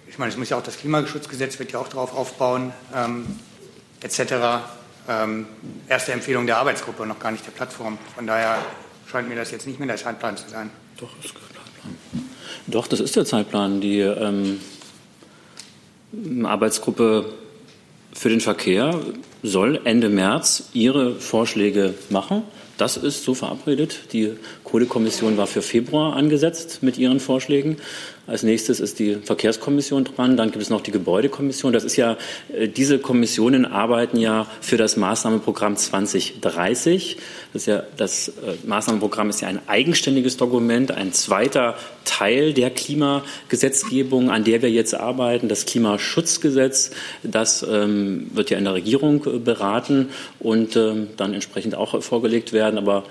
Ich 0.08 0.16
meine, 0.18 0.30
es 0.30 0.38
muss 0.38 0.48
ja 0.50 0.58
auch 0.58 0.62
das 0.62 0.78
Klimaschutzgesetz 0.78 1.58
wird 1.58 1.72
ja 1.72 1.80
auch 1.80 1.88
darauf 1.88 2.14
aufbauen, 2.14 2.72
ähm, 2.94 3.26
etc. 4.00 4.62
Ähm, 5.08 5.46
erste 5.88 6.12
Empfehlung 6.12 6.46
der 6.46 6.58
Arbeitsgruppe, 6.58 7.04
noch 7.04 7.18
gar 7.18 7.32
nicht 7.32 7.44
der 7.44 7.50
Plattform. 7.50 7.98
Von 8.14 8.28
daher 8.28 8.58
scheint 9.10 9.28
mir 9.28 9.34
das 9.34 9.50
jetzt 9.50 9.66
nicht 9.66 9.80
mehr 9.80 9.88
der 9.88 9.96
Zeitplan 9.96 10.36
zu 10.36 10.48
sein. 10.48 10.70
Doch, 11.00 11.10
ist 11.24 11.34
der 11.34 11.40
Zeitplan. 11.40 12.28
Doch, 12.68 12.86
das 12.86 13.00
ist 13.00 13.16
der 13.16 13.24
Zeitplan. 13.24 13.80
Die 13.80 13.98
ähm, 13.98 14.60
Arbeitsgruppe 16.44 17.24
für 18.12 18.28
den 18.28 18.40
Verkehr 18.40 19.00
soll 19.42 19.80
Ende 19.84 20.08
März 20.08 20.70
ihre 20.72 21.14
Vorschläge 21.14 21.94
machen. 22.10 22.42
Das 22.78 22.96
ist 22.96 23.24
so 23.24 23.34
verabredet. 23.34 24.12
Die 24.12 24.32
Kohlekommission 24.64 25.36
war 25.36 25.46
für 25.46 25.62
Februar 25.62 26.16
angesetzt 26.16 26.82
mit 26.82 26.98
ihren 26.98 27.20
Vorschlägen. 27.20 27.76
Als 28.24 28.44
nächstes 28.44 28.78
ist 28.78 29.00
die 29.00 29.16
Verkehrskommission 29.16 30.04
dran, 30.04 30.36
dann 30.36 30.52
gibt 30.52 30.62
es 30.62 30.70
noch 30.70 30.80
die 30.80 30.92
Gebäudekommission. 30.92 31.72
Das 31.72 31.82
ist 31.82 31.96
ja, 31.96 32.16
äh, 32.56 32.68
diese 32.68 33.00
Kommissionen 33.00 33.66
arbeiten 33.66 34.16
ja 34.16 34.46
für 34.60 34.76
das 34.76 34.96
Maßnahmenprogramm 34.96 35.76
2030. 35.76 37.16
Das, 37.52 37.62
ist 37.62 37.66
ja, 37.66 37.82
das 37.96 38.28
äh, 38.28 38.32
Maßnahmenprogramm 38.64 39.28
ist 39.28 39.40
ja 39.40 39.48
ein 39.48 39.58
eigenständiges 39.66 40.36
Dokument, 40.36 40.92
ein 40.92 41.12
zweiter 41.12 41.76
Teil 42.04 42.54
der 42.54 42.70
Klimagesetzgebung, 42.70 44.30
an 44.30 44.44
der 44.44 44.62
wir 44.62 44.70
jetzt 44.70 44.94
arbeiten. 44.94 45.48
Das 45.48 45.66
Klimaschutzgesetz, 45.66 46.92
das 47.24 47.66
ähm, 47.68 48.30
wird 48.34 48.50
ja 48.50 48.58
in 48.58 48.64
der 48.64 48.74
Regierung 48.74 49.26
äh, 49.26 49.38
beraten 49.40 50.10
und 50.38 50.76
ähm, 50.76 51.08
dann 51.16 51.34
entsprechend 51.34 51.74
auch 51.74 52.00
vorgelegt 52.00 52.52
werden. 52.52 52.78
Aber 52.78 53.02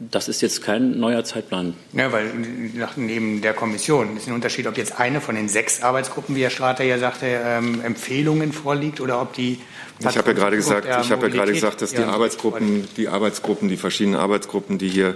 das 0.00 0.28
ist 0.28 0.40
jetzt 0.42 0.62
kein 0.62 0.98
neuer 0.98 1.24
Zeitplan. 1.24 1.74
Ja, 1.92 2.12
weil 2.12 2.30
nach- 2.74 2.96
neben 2.96 3.40
der 3.42 3.52
Kommission 3.52 4.16
ist 4.16 4.28
ein 4.28 4.34
Unterschied, 4.34 4.66
ob 4.66 4.76
jetzt 4.78 4.98
eine 5.00 5.20
von 5.20 5.34
den 5.34 5.48
sechs 5.48 5.82
Arbeitsgruppen, 5.82 6.36
wie 6.36 6.42
Herr 6.42 6.50
Strater 6.50 6.84
ja 6.84 6.98
sagte, 6.98 7.26
ähm, 7.26 7.80
Empfehlungen 7.84 8.52
vorliegt 8.52 9.00
oder 9.00 9.20
ob 9.20 9.32
die. 9.32 9.58
Ich 10.00 10.16
habe 10.16 10.28
ja 10.28 10.32
gerade 10.36 10.56
gesagt, 10.56 10.86
ich 11.02 11.10
habe 11.10 11.26
ja 11.26 11.32
gerade 11.32 11.52
gesagt, 11.52 11.82
dass 11.82 11.90
die 11.90 12.02
Arbeitsgruppen, 12.08 12.86
die 12.96 13.08
Arbeitsgruppen, 13.08 13.68
die 13.68 13.76
verschiedenen 13.76 14.18
Arbeitsgruppen, 14.20 14.78
die 14.78 14.88
hier 14.88 15.14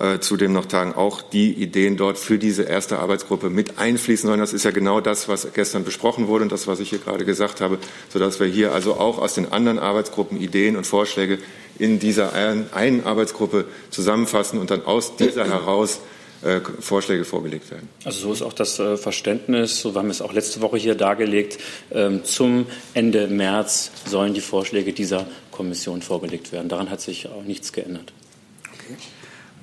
äh, 0.00 0.20
zudem 0.20 0.54
noch 0.54 0.64
tagen, 0.64 0.94
auch 0.94 1.20
die 1.20 1.52
Ideen 1.52 1.98
dort 1.98 2.16
für 2.18 2.38
diese 2.38 2.62
erste 2.62 2.98
Arbeitsgruppe 2.98 3.50
mit 3.50 3.78
einfließen 3.78 4.26
sollen. 4.26 4.40
Das 4.40 4.54
ist 4.54 4.64
ja 4.64 4.70
genau 4.70 5.02
das, 5.02 5.28
was 5.28 5.52
gestern 5.52 5.84
besprochen 5.84 6.28
wurde 6.28 6.44
und 6.44 6.52
das, 6.52 6.66
was 6.66 6.80
ich 6.80 6.88
hier 6.88 6.98
gerade 6.98 7.26
gesagt 7.26 7.60
habe, 7.60 7.78
sodass 8.08 8.40
wir 8.40 8.46
hier 8.46 8.72
also 8.72 8.94
auch 8.94 9.18
aus 9.18 9.34
den 9.34 9.52
anderen 9.52 9.78
Arbeitsgruppen 9.78 10.40
Ideen 10.40 10.76
und 10.76 10.86
Vorschläge 10.86 11.38
in 11.78 11.98
dieser 11.98 12.32
ein- 12.32 12.66
einen 12.72 13.04
Arbeitsgruppe 13.04 13.66
zusammenfassen 13.90 14.58
und 14.58 14.70
dann 14.70 14.84
aus 14.86 15.16
dieser 15.16 15.44
heraus 15.46 16.00
äh, 16.42 16.60
Vorschläge 16.80 17.24
vorgelegt 17.24 17.70
werden. 17.70 17.88
Also 18.04 18.20
so 18.20 18.32
ist 18.32 18.42
auch 18.42 18.52
das 18.52 18.78
äh, 18.78 18.96
Verständnis, 18.96 19.80
so 19.80 19.94
haben 19.94 20.06
wir 20.06 20.12
es 20.12 20.22
auch 20.22 20.32
letzte 20.32 20.60
Woche 20.60 20.76
hier 20.76 20.94
dargelegt. 20.94 21.58
Ähm, 21.92 22.24
Zum 22.24 22.66
Ende 22.94 23.28
März 23.28 23.92
sollen 24.06 24.34
die 24.34 24.40
Vorschläge 24.40 24.92
dieser 24.92 25.26
Kommission 25.50 26.02
vorgelegt 26.02 26.52
werden. 26.52 26.68
Daran 26.68 26.90
hat 26.90 27.00
sich 27.00 27.28
auch 27.28 27.44
nichts 27.44 27.72
geändert. 27.72 28.12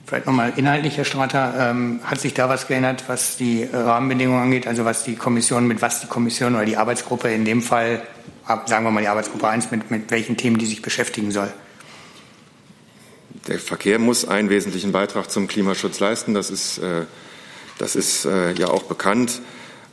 Vielleicht 0.05 0.25
nochmal 0.25 0.53
inhaltlich, 0.55 0.97
Herr 0.97 1.05
Strater, 1.05 1.69
ähm, 1.69 1.99
hat 2.03 2.19
sich 2.19 2.33
da 2.33 2.49
was 2.49 2.65
geändert, 2.65 3.03
was 3.07 3.37
die 3.37 3.67
Rahmenbedingungen 3.71 4.41
angeht, 4.41 4.65
also 4.65 4.83
was 4.83 5.03
die 5.03 5.15
Kommission, 5.15 5.67
mit 5.67 5.83
was 5.83 6.01
die 6.01 6.07
Kommission 6.07 6.55
oder 6.55 6.65
die 6.65 6.77
Arbeitsgruppe 6.77 7.29
in 7.29 7.45
dem 7.45 7.61
Fall, 7.61 8.01
sagen 8.65 8.85
wir 8.85 8.91
mal 8.91 9.01
die 9.01 9.07
Arbeitsgruppe 9.07 9.47
1, 9.47 9.69
mit, 9.69 9.91
mit 9.91 10.09
welchen 10.09 10.35
Themen 10.35 10.57
die 10.57 10.65
sich 10.65 10.81
beschäftigen 10.81 11.29
soll? 11.29 11.51
Der 13.49 13.57
Verkehr 13.57 13.97
muss 13.97 14.25
einen 14.25 14.51
wesentlichen 14.51 14.91
Beitrag 14.91 15.31
zum 15.31 15.47
Klimaschutz 15.47 15.99
leisten. 15.99 16.35
Das 16.35 16.51
ist, 16.51 16.77
äh, 16.77 17.05
das 17.79 17.95
ist 17.95 18.25
äh, 18.25 18.53
ja 18.53 18.67
auch 18.67 18.83
bekannt. 18.83 19.41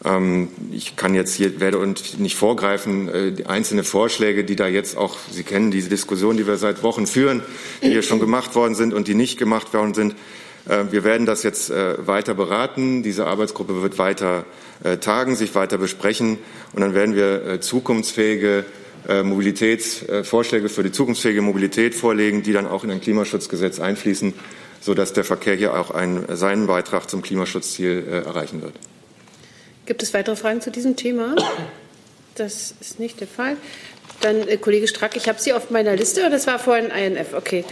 Ähm, 0.04 0.50
ich 0.72 0.94
kann 0.96 1.14
jetzt 1.14 1.34
hier, 1.34 1.58
werde 1.58 1.78
und 1.78 2.20
nicht 2.20 2.36
vorgreifen, 2.36 3.08
äh, 3.08 3.32
die 3.32 3.46
einzelne 3.46 3.82
Vorschläge, 3.82 4.44
die 4.44 4.56
da 4.56 4.66
jetzt 4.66 4.98
auch, 4.98 5.16
Sie 5.30 5.42
kennen 5.42 5.70
diese 5.70 5.88
Diskussion, 5.88 6.36
die 6.36 6.46
wir 6.46 6.58
seit 6.58 6.82
Wochen 6.82 7.06
führen, 7.06 7.42
die 7.82 7.88
hier 7.88 8.02
schon 8.02 8.20
gemacht 8.20 8.54
worden 8.56 8.74
sind 8.74 8.92
und 8.92 9.08
die 9.08 9.14
nicht 9.14 9.38
gemacht 9.38 9.72
worden 9.72 9.94
sind. 9.94 10.16
Äh, 10.68 10.84
wir 10.90 11.02
werden 11.02 11.24
das 11.24 11.42
jetzt 11.42 11.70
äh, 11.70 12.06
weiter 12.06 12.34
beraten. 12.34 13.02
Diese 13.02 13.26
Arbeitsgruppe 13.26 13.82
wird 13.82 13.98
weiter 13.98 14.44
tagen, 15.00 15.36
sich 15.36 15.54
weiter 15.54 15.78
besprechen 15.78 16.36
und 16.74 16.82
dann 16.82 16.92
werden 16.92 17.16
wir 17.16 17.62
zukunftsfähige 17.62 18.66
Mobilitätsvorschläge 19.08 20.68
für 20.68 20.82
die 20.82 20.92
zukunftsfähige 20.92 21.42
Mobilität 21.42 21.94
vorlegen, 21.94 22.42
die 22.42 22.52
dann 22.52 22.66
auch 22.66 22.84
in 22.84 22.90
ein 22.90 23.00
Klimaschutzgesetz 23.00 23.78
einfließen, 23.78 24.34
sodass 24.80 25.12
der 25.12 25.24
Verkehr 25.24 25.54
hier 25.54 25.74
auch 25.74 25.90
einen, 25.90 26.24
seinen 26.36 26.66
Beitrag 26.66 27.08
zum 27.08 27.22
Klimaschutzziel 27.22 28.04
erreichen 28.08 28.62
wird. 28.62 28.74
Gibt 29.86 30.02
es 30.02 30.12
weitere 30.12 30.34
Fragen 30.36 30.60
zu 30.60 30.70
diesem 30.70 30.96
Thema? 30.96 31.36
Das 32.34 32.74
ist 32.80 32.98
nicht 32.98 33.20
der 33.20 33.28
Fall. 33.28 33.56
Dann 34.20 34.46
äh, 34.48 34.56
Kollege 34.56 34.88
Strack, 34.88 35.16
ich 35.16 35.28
habe 35.28 35.40
Sie 35.40 35.52
auf 35.52 35.70
meiner 35.70 35.94
Liste 35.96 36.20
oder 36.20 36.30
das 36.30 36.46
war 36.46 36.58
vorhin 36.58 36.86
INF? 36.86 37.34
Okay. 37.34 37.64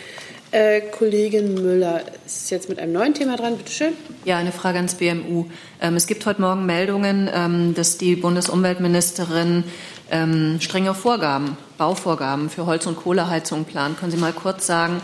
Äh, 0.55 0.83
Kollegin 0.83 1.55
Müller 1.55 2.03
ist 2.25 2.49
jetzt 2.53 2.69
mit 2.69 2.79
einem 2.79 2.93
neuen 2.93 3.13
Thema 3.13 3.37
dran. 3.37 3.57
Bitte 3.57 3.73
schön. 3.73 3.95
Ja, 4.25 4.37
eine 4.39 4.53
Frage 4.53 4.77
ans 4.77 4.95
BMU. 4.95 5.47
Ähm, 5.81 5.97
es 5.97 6.07
gibt 6.07 6.25
heute 6.27 6.41
Morgen 6.41 6.65
Meldungen, 6.65 7.29
ähm, 7.35 7.75
dass 7.75 7.99
die 7.99 8.15
Bundesumweltministerin 8.15 9.65
ähm, 10.13 10.59
strenge 10.61 10.95
Vorgaben, 10.95 11.57
Bauvorgaben 11.77 12.51
für 12.51 12.67
Holz- 12.67 12.87
und 12.87 12.95
Kohleheizung 12.95 13.65
plant. 13.65 13.99
Können 13.99 14.13
Sie 14.13 14.17
mal 14.17 14.33
kurz 14.33 14.65
sagen, 14.65 15.01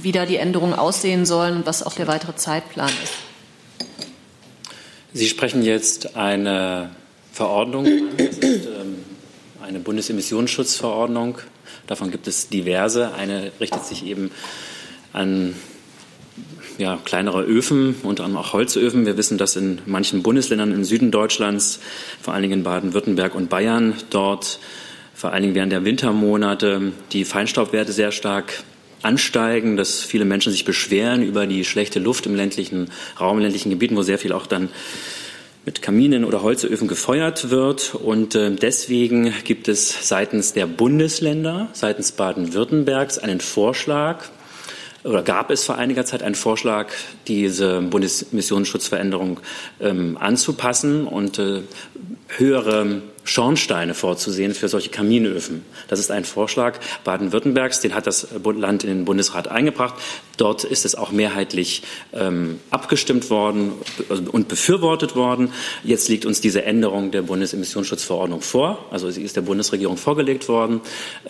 wie 0.00 0.12
da 0.12 0.24
die 0.24 0.36
Änderungen 0.36 0.72
aussehen 0.72 1.26
sollen 1.26 1.56
und 1.56 1.66
was 1.66 1.82
auch 1.82 1.92
der 1.92 2.06
weitere 2.06 2.34
Zeitplan 2.34 2.88
ist? 2.88 3.12
Sie 5.12 5.28
sprechen 5.28 5.62
jetzt 5.62 6.16
eine 6.16 6.88
Verordnung 7.30 7.86
an. 7.86 8.08
Das 8.16 8.38
ist 8.38 8.68
eine 9.62 9.80
Bundesemissionsschutzverordnung. 9.80 11.38
Davon 11.86 12.10
gibt 12.10 12.26
es 12.26 12.48
diverse. 12.48 13.14
Eine 13.14 13.52
richtet 13.60 13.84
sich 13.84 14.04
eben 14.06 14.30
an 15.12 15.54
ja, 16.78 16.98
kleinere 17.04 17.42
Öfen, 17.42 17.94
unter 18.02 18.24
anderem 18.24 18.44
auch 18.44 18.52
Holzöfen. 18.52 19.06
Wir 19.06 19.16
wissen, 19.16 19.38
dass 19.38 19.56
in 19.56 19.80
manchen 19.86 20.22
Bundesländern 20.22 20.72
im 20.72 20.84
Süden 20.84 21.10
Deutschlands, 21.10 21.80
vor 22.20 22.34
allen 22.34 22.42
Dingen 22.42 22.60
in 22.60 22.62
Baden-Württemberg 22.64 23.34
und 23.34 23.48
Bayern, 23.48 23.94
dort 24.10 24.58
vor 25.14 25.32
allen 25.32 25.42
Dingen 25.42 25.54
während 25.54 25.72
der 25.72 25.84
Wintermonate 25.84 26.92
die 27.12 27.24
Feinstaubwerte 27.24 27.92
sehr 27.92 28.10
stark 28.10 28.64
ansteigen, 29.02 29.76
dass 29.76 30.00
viele 30.00 30.24
Menschen 30.24 30.50
sich 30.50 30.64
beschweren 30.64 31.22
über 31.22 31.46
die 31.46 31.64
schlechte 31.64 32.00
Luft 32.00 32.26
im 32.26 32.34
ländlichen 32.34 32.90
Raum, 33.20 33.36
in 33.36 33.42
ländlichen 33.42 33.70
Gebieten, 33.70 33.96
wo 33.96 34.02
sehr 34.02 34.18
viel 34.18 34.32
auch 34.32 34.46
dann 34.46 34.70
mit 35.64 35.82
Kaminen 35.82 36.24
oder 36.24 36.42
Holzöfen 36.42 36.88
gefeuert 36.88 37.50
wird. 37.50 37.94
Und 37.94 38.34
äh, 38.34 38.50
deswegen 38.50 39.32
gibt 39.44 39.68
es 39.68 40.08
seitens 40.08 40.52
der 40.52 40.66
Bundesländer, 40.66 41.68
seitens 41.72 42.12
Baden-Württembergs 42.12 43.18
einen 43.18 43.40
Vorschlag, 43.40 44.24
oder 45.04 45.22
gab 45.22 45.50
es 45.50 45.64
vor 45.64 45.76
einiger 45.76 46.06
Zeit 46.06 46.22
einen 46.22 46.34
Vorschlag, 46.34 46.88
diese 47.28 47.82
Bundesmissionsschutzveränderung 47.82 49.40
ähm, 49.78 50.16
anzupassen 50.18 51.06
und 51.06 51.38
äh, 51.38 51.60
höhere 52.28 53.02
Schornsteine 53.24 53.94
vorzusehen 53.94 54.54
für 54.54 54.68
solche 54.68 54.90
Kaminöfen. 54.90 55.62
Das 55.88 55.98
ist 55.98 56.10
ein 56.10 56.24
Vorschlag 56.24 56.78
Baden-Württembergs, 57.04 57.80
den 57.80 57.94
hat 57.94 58.06
das 58.06 58.28
Land 58.44 58.84
in 58.84 58.90
den 58.90 59.04
Bundesrat 59.04 59.48
eingebracht. 59.48 59.94
Dort 60.36 60.64
ist 60.64 60.84
es 60.84 60.94
auch 60.94 61.10
mehrheitlich 61.10 61.82
ähm, 62.12 62.60
abgestimmt 62.70 63.30
worden 63.30 63.72
und 64.32 64.48
befürwortet 64.48 65.16
worden. 65.16 65.52
Jetzt 65.84 66.08
liegt 66.08 66.26
uns 66.26 66.40
diese 66.40 66.64
Änderung 66.64 67.10
der 67.12 67.22
Bundesemissionsschutzverordnung 67.22 68.40
vor. 68.40 68.84
Also 68.90 69.10
sie 69.10 69.22
ist 69.22 69.36
der 69.36 69.42
Bundesregierung 69.42 69.96
vorgelegt 69.96 70.48
worden. 70.48 70.80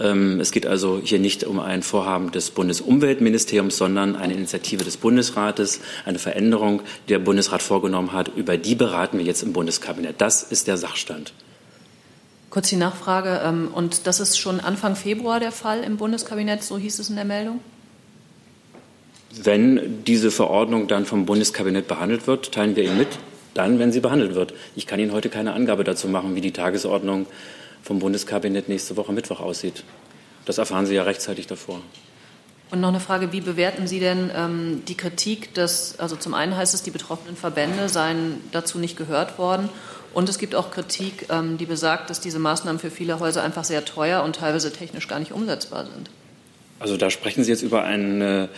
Ähm, 0.01 0.41
es 0.41 0.51
geht 0.51 0.67
also 0.67 1.01
hier 1.03 1.19
nicht 1.19 1.45
um 1.45 1.61
ein 1.61 1.83
Vorhaben 1.83 2.33
des 2.33 2.51
Bundesumweltministeriums, 2.51 3.77
sondern 3.77 4.17
eine 4.17 4.35
Initiative 4.35 4.85
des 4.85 4.97
Bundesrates, 4.97 5.81
eine 6.05 6.19
Veränderung, 6.19 6.83
die 7.09 7.13
der 7.13 7.19
Bundesrat 7.19 7.63
vorgenommen 7.63 8.13
hat. 8.13 8.33
Über 8.37 8.57
die 8.57 8.75
beraten 8.75 9.19
wir 9.19 9.25
jetzt 9.25 9.43
im 9.43 9.53
Bundeskabinett. 9.53 10.17
Das 10.19 10.43
ist 10.43 10.67
der 10.67 10.77
Sachstand. 10.77 11.33
Kurz 12.55 12.69
die 12.69 12.77
Nachfrage. 12.77 13.41
Ähm, 13.45 13.71
und 13.75 14.07
das 14.07 14.21
ist 14.21 14.39
schon 14.39 14.61
Anfang 14.61 14.95
Februar 14.95 15.41
der 15.41 15.51
Fall 15.51 15.83
im 15.83 15.97
Bundeskabinett, 15.97 16.63
so 16.63 16.79
hieß 16.79 17.01
es 17.01 17.11
in 17.11 17.17
der 17.17 17.25
Meldung? 17.25 17.59
Wenn 19.33 20.05
diese 20.05 20.31
Verordnung 20.31 20.87
dann 20.87 21.05
vom 21.05 21.27
Bundeskabinett 21.27 21.89
behandelt 21.89 22.29
wird, 22.29 22.53
teilen 22.53 22.77
wir 22.77 22.85
Ihnen 22.85 22.97
mit, 22.97 23.09
dann, 23.55 23.81
wenn 23.81 23.91
sie 23.91 23.99
behandelt 23.99 24.37
wird. 24.37 24.55
Ich 24.77 24.87
kann 24.87 25.01
Ihnen 25.01 25.11
heute 25.11 25.31
keine 25.31 25.53
Angabe 25.53 25.83
dazu 25.83 26.07
machen, 26.07 26.37
wie 26.37 26.41
die 26.41 26.53
Tagesordnung 26.53 27.27
vom 27.83 27.99
Bundeskabinett 27.99 28.69
nächste 28.69 28.97
Woche 28.97 29.13
Mittwoch 29.13 29.41
aussieht. 29.41 29.83
Das 30.45 30.59
erfahren 30.59 30.87
Sie 30.87 30.95
ja 30.95 31.03
rechtzeitig 31.03 31.49
davor. 31.49 31.81
Und 32.71 32.81
noch 32.81 32.91
eine 32.91 33.01
Frage, 33.01 33.33
wie 33.33 33.41
bewerten 33.41 33.89
Sie 33.89 33.99
denn 33.99 34.31
ähm, 34.33 34.83
die 34.87 34.97
Kritik, 34.97 35.55
dass, 35.55 35.99
also 35.99 36.15
zum 36.15 36.35
einen 36.35 36.57
heißt 36.57 36.73
es, 36.73 36.85
die 36.85 36.93
betroffenen 36.93 37.35
Verbände 37.35 37.89
seien 37.89 38.41
dazu 38.53 38.79
nicht 38.79 38.97
gehört 38.97 39.39
worden 39.39 39.69
und 40.15 40.29
es 40.29 40.39
gibt 40.39 40.55
auch 40.55 40.71
Kritik, 40.71 41.27
ähm, 41.31 41.59
die 41.59 41.67
besagt, 41.67 42.11
dass 42.11 42.21
diese 42.21 42.39
Maßnahmen 42.39 42.79
für 42.79 42.91
viele 42.91 43.21
Häuser 43.21 43.43
einfach 43.43 43.65
sehr 43.65 43.85
teuer 43.85 44.23
und 44.23 44.37
teilweise 44.37 44.73
technisch 44.73 45.09
gar 45.09 45.19
nicht 45.19 45.33
umsetzbar 45.33 45.87
sind. 45.87 46.11
Also 46.79 46.97
da 46.97 47.11
sprechen 47.11 47.45
Sie 47.45 47.51
jetzt 47.51 47.63
über 47.63 47.85
eine 47.85 48.49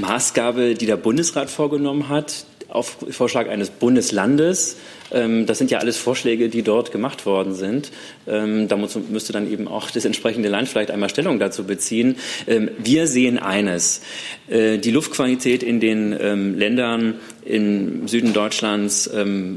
Maßgabe, 0.00 0.74
die 0.74 0.86
der 0.86 0.96
Bundesrat 0.96 1.50
vorgenommen 1.50 2.08
hat, 2.08 2.44
auf 2.68 2.98
Vorschlag 3.10 3.48
eines 3.48 3.70
Bundeslandes. 3.70 4.76
Ähm, 5.10 5.46
das 5.46 5.56
sind 5.56 5.70
ja 5.70 5.78
alles 5.78 5.96
Vorschläge, 5.96 6.50
die 6.50 6.62
dort 6.62 6.92
gemacht 6.92 7.24
worden 7.24 7.54
sind. 7.54 7.90
Ähm, 8.26 8.68
da 8.68 8.76
müsste 8.76 9.32
dann 9.32 9.50
eben 9.50 9.68
auch 9.68 9.90
das 9.90 10.04
entsprechende 10.04 10.50
Land 10.50 10.68
vielleicht 10.68 10.90
einmal 10.90 11.08
Stellung 11.08 11.38
dazu 11.38 11.64
beziehen. 11.64 12.16
Wir 12.46 13.06
sehen 13.06 13.38
eines. 13.38 14.02
Äh, 14.48 14.78
die 14.78 14.90
Luftqualität 14.90 15.62
in 15.62 15.80
den 15.80 16.12
Ländern 16.58 17.14
im 17.48 18.06
Süden 18.08 18.32
Deutschlands 18.32 19.10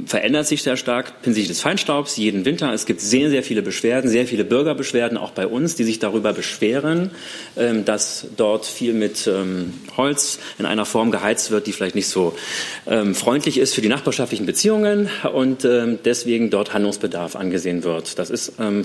verändert 0.06 0.48
sich 0.48 0.64
sehr 0.64 0.78
stark 0.78 1.14
hinsichtlich 1.24 1.58
des 1.58 1.62
Feinstaubs 1.62 2.18
jeden 2.18 2.46
Winter. 2.46 2.74
Es 2.74 2.86
gibt 2.86 3.02
sehr, 3.02 3.30
sehr 3.30 3.44
viele 3.44 3.62
Beschwerden, 3.62 4.10
sehr 4.10 4.26
viele 4.26 4.46
Bürgerbeschwerden, 4.46 5.18
auch 5.18 5.32
bei 5.32 5.46
uns, 5.46 5.76
die 5.76 5.84
sich 5.84 6.00
darüber 6.00 6.34
beschweren, 6.34 7.12
dass 7.86 8.28
dort 8.38 8.66
viel 8.66 8.94
mit 8.94 9.30
Holz 9.98 10.40
in 10.58 10.66
einer 10.66 10.86
Form 10.86 11.12
geheizt 11.12 11.52
wird, 11.52 11.68
die 11.68 11.74
vielleicht 11.74 11.96
nicht 11.96 12.08
so 12.08 12.34
freundlich 13.14 13.58
ist 13.58 13.76
für 13.76 13.82
die 13.82 13.90
nachbarschaftlichen 13.90 14.46
Beziehungen 14.46 15.10
und 15.34 15.66
ähm, 15.66 16.00
deswegen 16.04 16.50
dort 16.50 16.74
Handlungsbedarf 16.74 17.36
angesehen 17.36 17.84
wird. 17.84 18.20
Das 18.20 18.30
ist 18.30 18.54
ähm, 18.60 18.84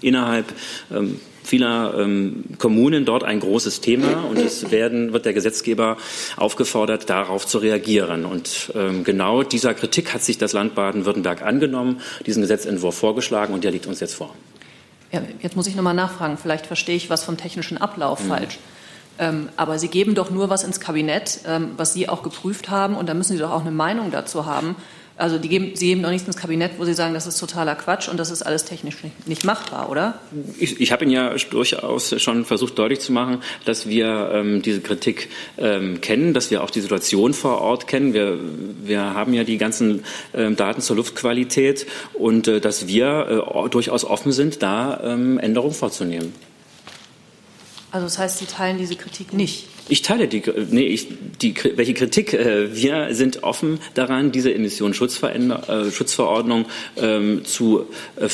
innerhalb 0.00 0.46
ähm, 0.94 1.20
vieler 1.48 1.94
ähm, 1.98 2.44
Kommunen 2.58 3.04
dort 3.04 3.24
ein 3.24 3.40
großes 3.40 3.80
Thema 3.80 4.24
und 4.28 4.38
es 4.38 4.70
werden, 4.70 5.12
wird 5.12 5.24
der 5.24 5.32
Gesetzgeber 5.32 5.96
aufgefordert, 6.36 7.08
darauf 7.08 7.46
zu 7.46 7.58
reagieren. 7.58 8.24
Und 8.24 8.70
ähm, 8.74 9.02
genau 9.02 9.42
dieser 9.42 9.72
Kritik 9.74 10.12
hat 10.12 10.22
sich 10.22 10.36
das 10.36 10.52
Land 10.52 10.74
Baden-Württemberg 10.74 11.42
angenommen, 11.42 12.00
diesen 12.26 12.42
Gesetzentwurf 12.42 12.96
vorgeschlagen 12.96 13.54
und 13.54 13.64
der 13.64 13.70
liegt 13.70 13.86
uns 13.86 14.00
jetzt 14.00 14.14
vor. 14.14 14.34
Ja, 15.10 15.22
jetzt 15.40 15.56
muss 15.56 15.66
ich 15.66 15.74
noch 15.74 15.82
mal 15.82 15.94
nachfragen. 15.94 16.36
Vielleicht 16.36 16.66
verstehe 16.66 16.96
ich 16.96 17.08
was 17.08 17.24
vom 17.24 17.38
technischen 17.38 17.78
Ablauf 17.78 18.22
mhm. 18.22 18.28
falsch. 18.28 18.58
Ähm, 19.18 19.48
aber 19.56 19.78
Sie 19.78 19.88
geben 19.88 20.14
doch 20.14 20.30
nur 20.30 20.50
was 20.50 20.64
ins 20.64 20.80
Kabinett, 20.80 21.40
ähm, 21.46 21.70
was 21.76 21.94
Sie 21.94 22.08
auch 22.08 22.22
geprüft 22.22 22.68
haben, 22.68 22.94
und 22.94 23.08
da 23.08 23.14
müssen 23.14 23.32
Sie 23.32 23.38
doch 23.38 23.50
auch 23.50 23.62
eine 23.62 23.70
Meinung 23.70 24.10
dazu 24.10 24.46
haben. 24.46 24.76
Also 25.18 25.40
geben, 25.40 25.72
Sie 25.74 25.88
geben 25.88 26.02
doch 26.04 26.10
nichts 26.10 26.28
ins 26.28 26.36
Kabinett, 26.36 26.78
wo 26.78 26.84
Sie 26.84 26.94
sagen, 26.94 27.12
das 27.12 27.26
ist 27.26 27.40
totaler 27.40 27.74
Quatsch 27.74 28.08
und 28.08 28.18
das 28.18 28.30
ist 28.30 28.42
alles 28.42 28.64
technisch 28.64 29.02
nicht, 29.02 29.26
nicht 29.26 29.44
machbar, 29.44 29.90
oder? 29.90 30.20
Ich, 30.60 30.80
ich 30.80 30.92
habe 30.92 31.04
Ihnen 31.04 31.12
ja 31.12 31.34
durchaus 31.50 32.14
schon 32.22 32.44
versucht 32.44 32.78
deutlich 32.78 33.00
zu 33.00 33.10
machen, 33.10 33.42
dass 33.64 33.88
wir 33.88 34.30
ähm, 34.32 34.62
diese 34.62 34.80
Kritik 34.80 35.28
ähm, 35.58 36.00
kennen, 36.00 36.34
dass 36.34 36.52
wir 36.52 36.62
auch 36.62 36.70
die 36.70 36.80
Situation 36.80 37.34
vor 37.34 37.60
Ort 37.60 37.88
kennen. 37.88 38.14
Wir, 38.14 38.38
wir 38.84 39.00
haben 39.14 39.34
ja 39.34 39.42
die 39.42 39.58
ganzen 39.58 40.04
ähm, 40.34 40.54
Daten 40.54 40.82
zur 40.82 40.94
Luftqualität 40.94 41.86
und 42.14 42.46
äh, 42.46 42.60
dass 42.60 42.86
wir 42.86 43.44
äh, 43.66 43.68
durchaus 43.70 44.04
offen 44.04 44.30
sind, 44.30 44.62
da 44.62 45.00
ähm, 45.02 45.40
Änderungen 45.40 45.74
vorzunehmen. 45.74 46.32
Also 47.90 48.06
das 48.06 48.18
heißt, 48.18 48.38
Sie 48.38 48.46
teilen 48.46 48.78
diese 48.78 48.94
Kritik 48.94 49.32
nicht? 49.32 49.66
Ich 49.88 50.02
teile 50.02 50.28
die, 50.28 50.42
nee, 50.70 50.86
ich, 50.86 51.08
die, 51.40 51.54
welche 51.76 51.94
Kritik? 51.94 52.34
Äh, 52.34 52.74
wir 52.74 53.14
sind 53.14 53.42
offen 53.42 53.80
daran, 53.94 54.32
diese 54.32 54.52
Emissionsschutzverordnung 54.54 56.66
ähm, 56.96 57.44
zu 57.44 57.86
äh, 58.16 58.28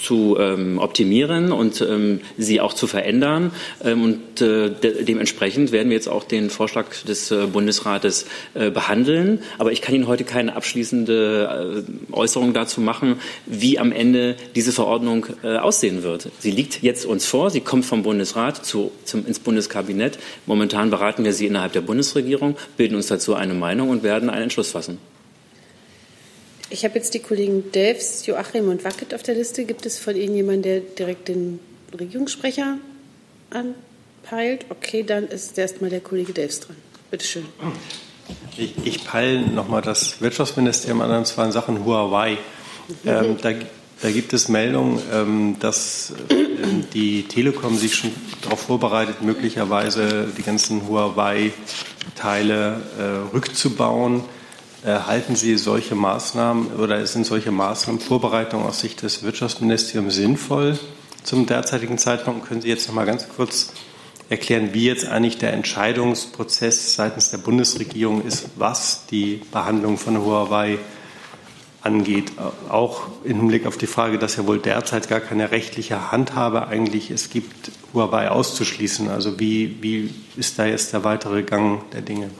zu 0.00 0.36
ähm, 0.38 0.78
optimieren 0.78 1.52
und 1.52 1.80
ähm, 1.80 2.20
sie 2.36 2.60
auch 2.60 2.74
zu 2.74 2.86
verändern. 2.86 3.52
Ähm, 3.82 4.02
und 4.02 4.40
äh, 4.40 4.70
de 4.70 5.04
dementsprechend 5.04 5.72
werden 5.72 5.88
wir 5.88 5.96
jetzt 5.96 6.08
auch 6.08 6.24
den 6.24 6.50
Vorschlag 6.50 6.86
des 7.06 7.30
äh, 7.30 7.46
Bundesrates 7.46 8.26
äh, 8.54 8.70
behandeln. 8.70 9.40
Aber 9.58 9.72
ich 9.72 9.80
kann 9.80 9.94
Ihnen 9.94 10.06
heute 10.06 10.24
keine 10.24 10.56
abschließende 10.56 11.84
äh, 11.86 12.12
Äußerung 12.12 12.52
dazu 12.52 12.80
machen, 12.80 13.16
wie 13.46 13.78
am 13.78 13.92
Ende 13.92 14.36
diese 14.54 14.72
Verordnung 14.72 15.26
äh, 15.42 15.56
aussehen 15.56 16.02
wird. 16.02 16.28
Sie 16.38 16.50
liegt 16.50 16.82
jetzt 16.82 17.06
uns 17.06 17.26
vor, 17.26 17.50
sie 17.50 17.60
kommt 17.60 17.84
vom 17.84 18.02
Bundesrat 18.02 18.64
zu, 18.64 18.92
zum, 19.04 19.26
ins 19.26 19.38
Bundeskabinett. 19.38 20.18
Momentan 20.64 20.88
beraten 20.88 21.24
wir 21.24 21.34
sie 21.34 21.44
innerhalb 21.44 21.74
der 21.74 21.82
Bundesregierung, 21.82 22.56
bilden 22.78 22.94
uns 22.94 23.08
dazu 23.08 23.34
eine 23.34 23.52
Meinung 23.52 23.90
und 23.90 24.02
werden 24.02 24.30
einen 24.30 24.44
Entschluss 24.44 24.70
fassen. 24.70 24.96
Ich 26.70 26.86
habe 26.86 26.94
jetzt 26.94 27.12
die 27.12 27.18
Kollegen 27.18 27.70
Delfs, 27.70 28.24
Joachim 28.24 28.70
und 28.70 28.82
Wackett 28.82 29.12
auf 29.12 29.22
der 29.22 29.34
Liste. 29.34 29.66
Gibt 29.66 29.84
es 29.84 29.98
von 29.98 30.16
Ihnen 30.16 30.34
jemanden, 30.34 30.62
der 30.62 30.80
direkt 30.80 31.28
den 31.28 31.60
Regierungssprecher 31.92 32.78
anpeilt? 33.50 34.64
Okay, 34.70 35.02
dann 35.02 35.28
ist 35.28 35.58
erstmal 35.58 35.90
der 35.90 36.00
Kollege 36.00 36.32
Delfs 36.32 36.60
dran. 36.60 36.76
Bitte 37.10 37.26
schön. 37.26 37.44
Ich, 38.56 38.72
ich 38.86 39.04
peile 39.04 39.40
nochmal 39.40 39.82
das 39.82 40.22
Wirtschaftsministerium 40.22 41.02
an, 41.02 41.10
und 41.10 41.26
zwar 41.26 41.44
in 41.44 41.52
Sachen 41.52 41.84
Huawei. 41.84 42.38
Ähm, 43.04 43.36
da, 43.42 43.52
da, 44.02 44.10
gibt 44.10 44.32
es 44.32 44.48
Meldungen, 44.48 45.00
ähm, 45.12 45.56
dass 45.60 46.12
ähm, 46.30 46.84
die 46.92 47.24
Telekom 47.24 47.76
sich 47.76 47.94
schon 47.94 48.10
darauf 48.42 48.60
vorbereitet, 48.60 49.22
möglicherweise 49.22 50.28
die 50.36 50.42
ganzen 50.42 50.88
Huawei-Teile 50.88 52.82
äh, 52.98 53.02
rückzubauen. 53.34 54.22
Äh, 54.84 54.98
halten 55.06 55.36
Sie 55.36 55.56
solche 55.56 55.94
Maßnahmen 55.94 56.74
oder 56.74 57.06
sind 57.06 57.24
solche 57.24 57.50
Maßnahmen 57.50 58.00
Vorbereitungen 58.00 58.66
aus 58.66 58.80
Sicht 58.80 59.02
des 59.02 59.22
Wirtschaftsministeriums 59.22 60.14
sinnvoll 60.14 60.78
zum 61.22 61.46
derzeitigen 61.46 61.96
Zeitpunkt? 61.98 62.46
Können 62.46 62.60
Sie 62.60 62.68
jetzt 62.68 62.88
noch 62.88 62.94
mal 62.94 63.06
ganz 63.06 63.26
kurz 63.34 63.72
erklären, 64.28 64.70
wie 64.72 64.86
jetzt 64.86 65.06
eigentlich 65.06 65.38
der 65.38 65.52
Entscheidungsprozess 65.52 66.94
seitens 66.94 67.30
der 67.30 67.38
Bundesregierung 67.38 68.24
ist, 68.26 68.46
was 68.56 69.06
die 69.06 69.40
Behandlung 69.52 69.98
von 69.98 70.18
Huawei 70.18 70.78
angeht, 71.84 72.32
auch 72.68 73.02
im 73.24 73.36
Hinblick 73.36 73.66
auf 73.66 73.76
die 73.76 73.86
Frage, 73.86 74.18
dass 74.18 74.36
ja 74.36 74.46
wohl 74.46 74.58
derzeit 74.58 75.08
gar 75.08 75.20
keine 75.20 75.50
rechtliche 75.50 76.10
Handhabe 76.10 76.66
eigentlich 76.66 77.10
es 77.10 77.30
gibt, 77.30 77.70
Huawei 77.92 78.30
auszuschließen. 78.30 79.08
Also 79.08 79.38
wie, 79.38 79.76
wie 79.82 80.10
ist 80.36 80.58
da 80.58 80.64
jetzt 80.64 80.92
der 80.92 81.04
weitere 81.04 81.42
Gang 81.42 81.88
der 81.92 82.00
Dinge? 82.00 82.30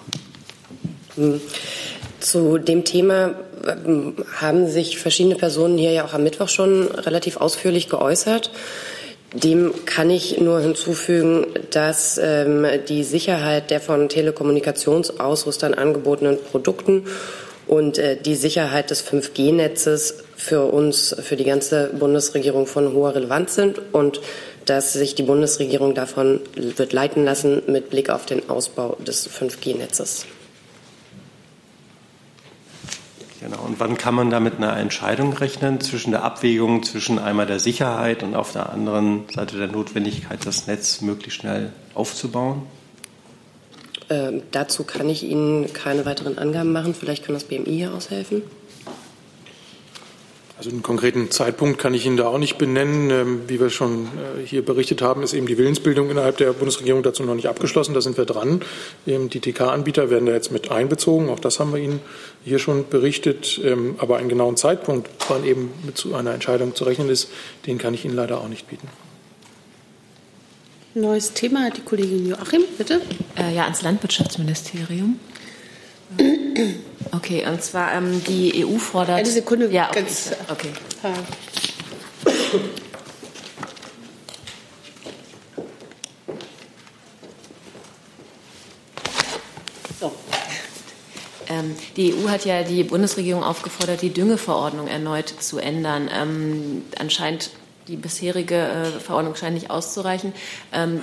Zu 2.20 2.58
dem 2.58 2.84
Thema 2.84 3.34
ähm, 3.66 4.14
haben 4.40 4.68
sich 4.68 4.98
verschiedene 4.98 5.36
Personen 5.36 5.78
hier 5.78 5.92
ja 5.92 6.04
auch 6.04 6.14
am 6.14 6.24
Mittwoch 6.24 6.48
schon 6.48 6.88
relativ 6.88 7.36
ausführlich 7.36 7.88
geäußert. 7.88 8.50
Dem 9.34 9.72
kann 9.84 10.10
ich 10.10 10.40
nur 10.40 10.60
hinzufügen, 10.60 11.46
dass 11.70 12.18
ähm, 12.18 12.66
die 12.88 13.02
Sicherheit 13.02 13.70
der 13.70 13.80
von 13.80 14.08
Telekommunikationsausrüstern 14.08 15.74
angebotenen 15.74 16.38
Produkten 16.50 17.04
und 17.66 17.98
äh, 17.98 18.16
die 18.16 18.34
Sicherheit 18.34 18.90
des 18.90 19.06
5G-Netzes 19.06 20.24
für 20.36 20.64
uns, 20.64 21.14
für 21.22 21.36
die 21.36 21.44
ganze 21.44 21.90
Bundesregierung 21.98 22.66
von 22.66 22.92
hoher 22.92 23.14
Relevanz 23.14 23.54
sind 23.54 23.80
und 23.92 24.20
dass 24.66 24.92
sich 24.92 25.14
die 25.14 25.22
Bundesregierung 25.22 25.94
davon 25.94 26.40
wird 26.54 26.92
leiten 26.92 27.24
lassen 27.24 27.62
mit 27.66 27.90
Blick 27.90 28.10
auf 28.10 28.26
den 28.26 28.48
Ausbau 28.48 28.96
des 29.06 29.28
5G-Netzes. 29.28 30.26
Genau. 33.40 33.60
Und 33.62 33.78
wann 33.78 33.98
kann 33.98 34.14
man 34.14 34.30
da 34.30 34.40
mit 34.40 34.56
einer 34.56 34.76
Entscheidung 34.78 35.34
rechnen 35.34 35.78
zwischen 35.80 36.12
der 36.12 36.24
Abwägung 36.24 36.82
zwischen 36.82 37.18
einmal 37.18 37.44
der 37.44 37.60
Sicherheit 37.60 38.22
und 38.22 38.34
auf 38.34 38.52
der 38.52 38.70
anderen 38.70 39.24
Seite 39.34 39.58
der 39.58 39.66
Notwendigkeit, 39.66 40.38
das 40.46 40.66
Netz 40.66 41.02
möglichst 41.02 41.40
schnell 41.40 41.70
aufzubauen? 41.92 42.62
Ähm, 44.10 44.42
dazu 44.50 44.84
kann 44.84 45.08
ich 45.08 45.24
Ihnen 45.24 45.72
keine 45.72 46.04
weiteren 46.04 46.38
Angaben 46.38 46.72
machen. 46.72 46.94
Vielleicht 46.94 47.24
kann 47.24 47.34
das 47.34 47.44
BMI 47.44 47.64
hier 47.70 47.94
aushelfen. 47.94 48.42
Also 50.56 50.70
einen 50.70 50.82
konkreten 50.82 51.32
Zeitpunkt 51.32 51.80
kann 51.80 51.94
ich 51.94 52.06
Ihnen 52.06 52.16
da 52.16 52.28
auch 52.28 52.38
nicht 52.38 52.58
benennen. 52.58 53.10
Ähm, 53.10 53.42
wie 53.48 53.58
wir 53.58 53.70
schon 53.70 54.04
äh, 54.04 54.46
hier 54.46 54.64
berichtet 54.64 55.02
haben, 55.02 55.22
ist 55.22 55.34
eben 55.34 55.46
die 55.46 55.58
Willensbildung 55.58 56.10
innerhalb 56.10 56.36
der 56.36 56.52
Bundesregierung 56.52 57.02
dazu 57.02 57.24
noch 57.24 57.34
nicht 57.34 57.48
abgeschlossen. 57.48 57.92
Da 57.92 58.00
sind 58.00 58.16
wir 58.16 58.24
dran. 58.24 58.60
Ähm, 59.06 59.30
die 59.30 59.40
TK-Anbieter 59.40 60.10
werden 60.10 60.26
da 60.26 60.32
jetzt 60.32 60.52
mit 60.52 60.70
einbezogen. 60.70 61.28
Auch 61.28 61.40
das 61.40 61.58
haben 61.58 61.72
wir 61.72 61.80
Ihnen 61.80 62.00
hier 62.44 62.58
schon 62.58 62.88
berichtet. 62.88 63.60
Aber 63.98 64.18
einen 64.18 64.28
genauen 64.28 64.56
Zeitpunkt, 64.56 65.08
wann 65.28 65.44
eben 65.44 65.72
mit 65.84 66.06
einer 66.14 66.34
Entscheidung 66.34 66.74
zu 66.74 66.84
rechnen 66.84 67.08
ist, 67.08 67.30
den 67.66 67.78
kann 67.78 67.94
ich 67.94 68.04
Ihnen 68.04 68.14
leider 68.14 68.40
auch 68.40 68.48
nicht 68.48 68.68
bieten. 68.68 68.88
Neues 70.96 71.32
Thema 71.32 71.64
hat 71.64 71.76
die 71.76 71.80
Kollegin 71.80 72.28
Joachim, 72.28 72.62
bitte. 72.78 73.02
Äh, 73.36 73.52
ja, 73.52 73.64
ans 73.64 73.82
Landwirtschaftsministerium. 73.82 75.18
Okay, 77.10 77.44
und 77.48 77.62
zwar 77.62 77.92
ähm, 77.94 78.22
die 78.28 78.64
EU 78.64 78.78
fordert. 78.78 79.18
Eine 79.18 79.28
Sekunde, 79.28 79.70
ja, 79.70 79.88
okay. 79.88 80.00
ganz. 80.00 80.30
okay. 80.48 80.68
So. 89.98 90.12
Ähm, 91.48 91.74
die 91.96 92.14
EU 92.14 92.28
hat 92.28 92.44
ja 92.44 92.62
die 92.62 92.84
Bundesregierung 92.84 93.42
aufgefordert, 93.42 94.00
die 94.02 94.10
Düngeverordnung 94.10 94.86
erneut 94.86 95.28
zu 95.28 95.58
ändern. 95.58 96.08
Ähm, 96.12 96.82
anscheinend 96.98 97.50
die 97.88 97.96
bisherige 97.96 98.56
äh, 98.56 98.84
Verordnung 99.00 99.34
scheint 99.34 99.54
nicht 99.54 99.70
auszureichen. 99.70 100.32
Ähm, 100.72 101.00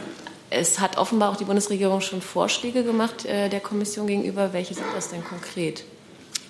es 0.49 0.79
hat 0.79 0.97
offenbar 0.97 1.31
auch 1.31 1.37
die 1.37 1.45
Bundesregierung 1.45 2.01
schon 2.01 2.21
Vorschläge 2.21 2.83
gemacht 2.83 3.25
äh, 3.25 3.49
der 3.49 3.61
Kommission 3.61 4.07
gegenüber. 4.07 4.53
Welche 4.53 4.73
sind 4.73 4.87
das 4.93 5.09
denn 5.09 5.23
konkret? 5.23 5.85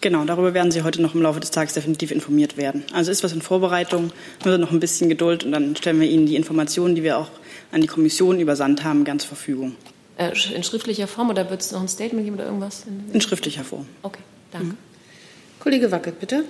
Genau, 0.02 0.26
darüber 0.26 0.56
werden 0.56 0.72
Sie 0.72 0.82
heute 0.82 1.00
noch 1.00 1.14
im 1.14 1.22
Laufe 1.22 1.40
des 1.40 1.52
Tages 1.52 1.76
definitiv 1.76 2.10
informiert 2.10 2.58
werden. 2.58 2.84
Also 2.92 3.12
ist 3.12 3.24
was 3.24 3.34
in 3.34 3.44
Vorbereitung, 3.44 4.12
nur 4.44 4.58
noch 4.58 4.72
ein 4.72 4.80
bisschen 4.80 5.10
Geduld 5.10 5.44
und 5.44 5.52
dann 5.52 5.76
stellen 5.76 6.00
wir 6.00 6.10
Ihnen 6.10 6.26
die 6.26 6.36
Informationen, 6.36 6.96
die 6.96 7.04
wir 7.04 7.20
auch 7.20 7.30
an 7.72 7.82
die 7.82 7.88
Kommission 7.88 8.40
übersandt 8.40 8.84
haben, 8.84 9.04
ganz 9.04 9.22
zur 9.24 9.36
Verfügung. 9.36 9.76
Äh, 10.18 10.32
in 10.56 10.64
schriftlicher 10.64 11.06
Form 11.08 11.30
oder 11.30 11.48
wird 11.52 11.62
es 11.62 11.72
noch 11.72 11.82
ein 11.82 11.88
Statement 11.88 12.26
geben 12.26 12.36
oder 12.38 12.46
irgendwas? 12.46 12.86
In, 12.88 13.14
in 13.14 13.22
schriftlicher 13.22 13.64
Form. 13.64 13.86
Okay, 14.02 14.22
danke. 14.52 14.68
Mhm. 14.70 14.78
Kollege 15.60 15.92
Wackelt, 15.92 16.20
bitte. 16.20 16.46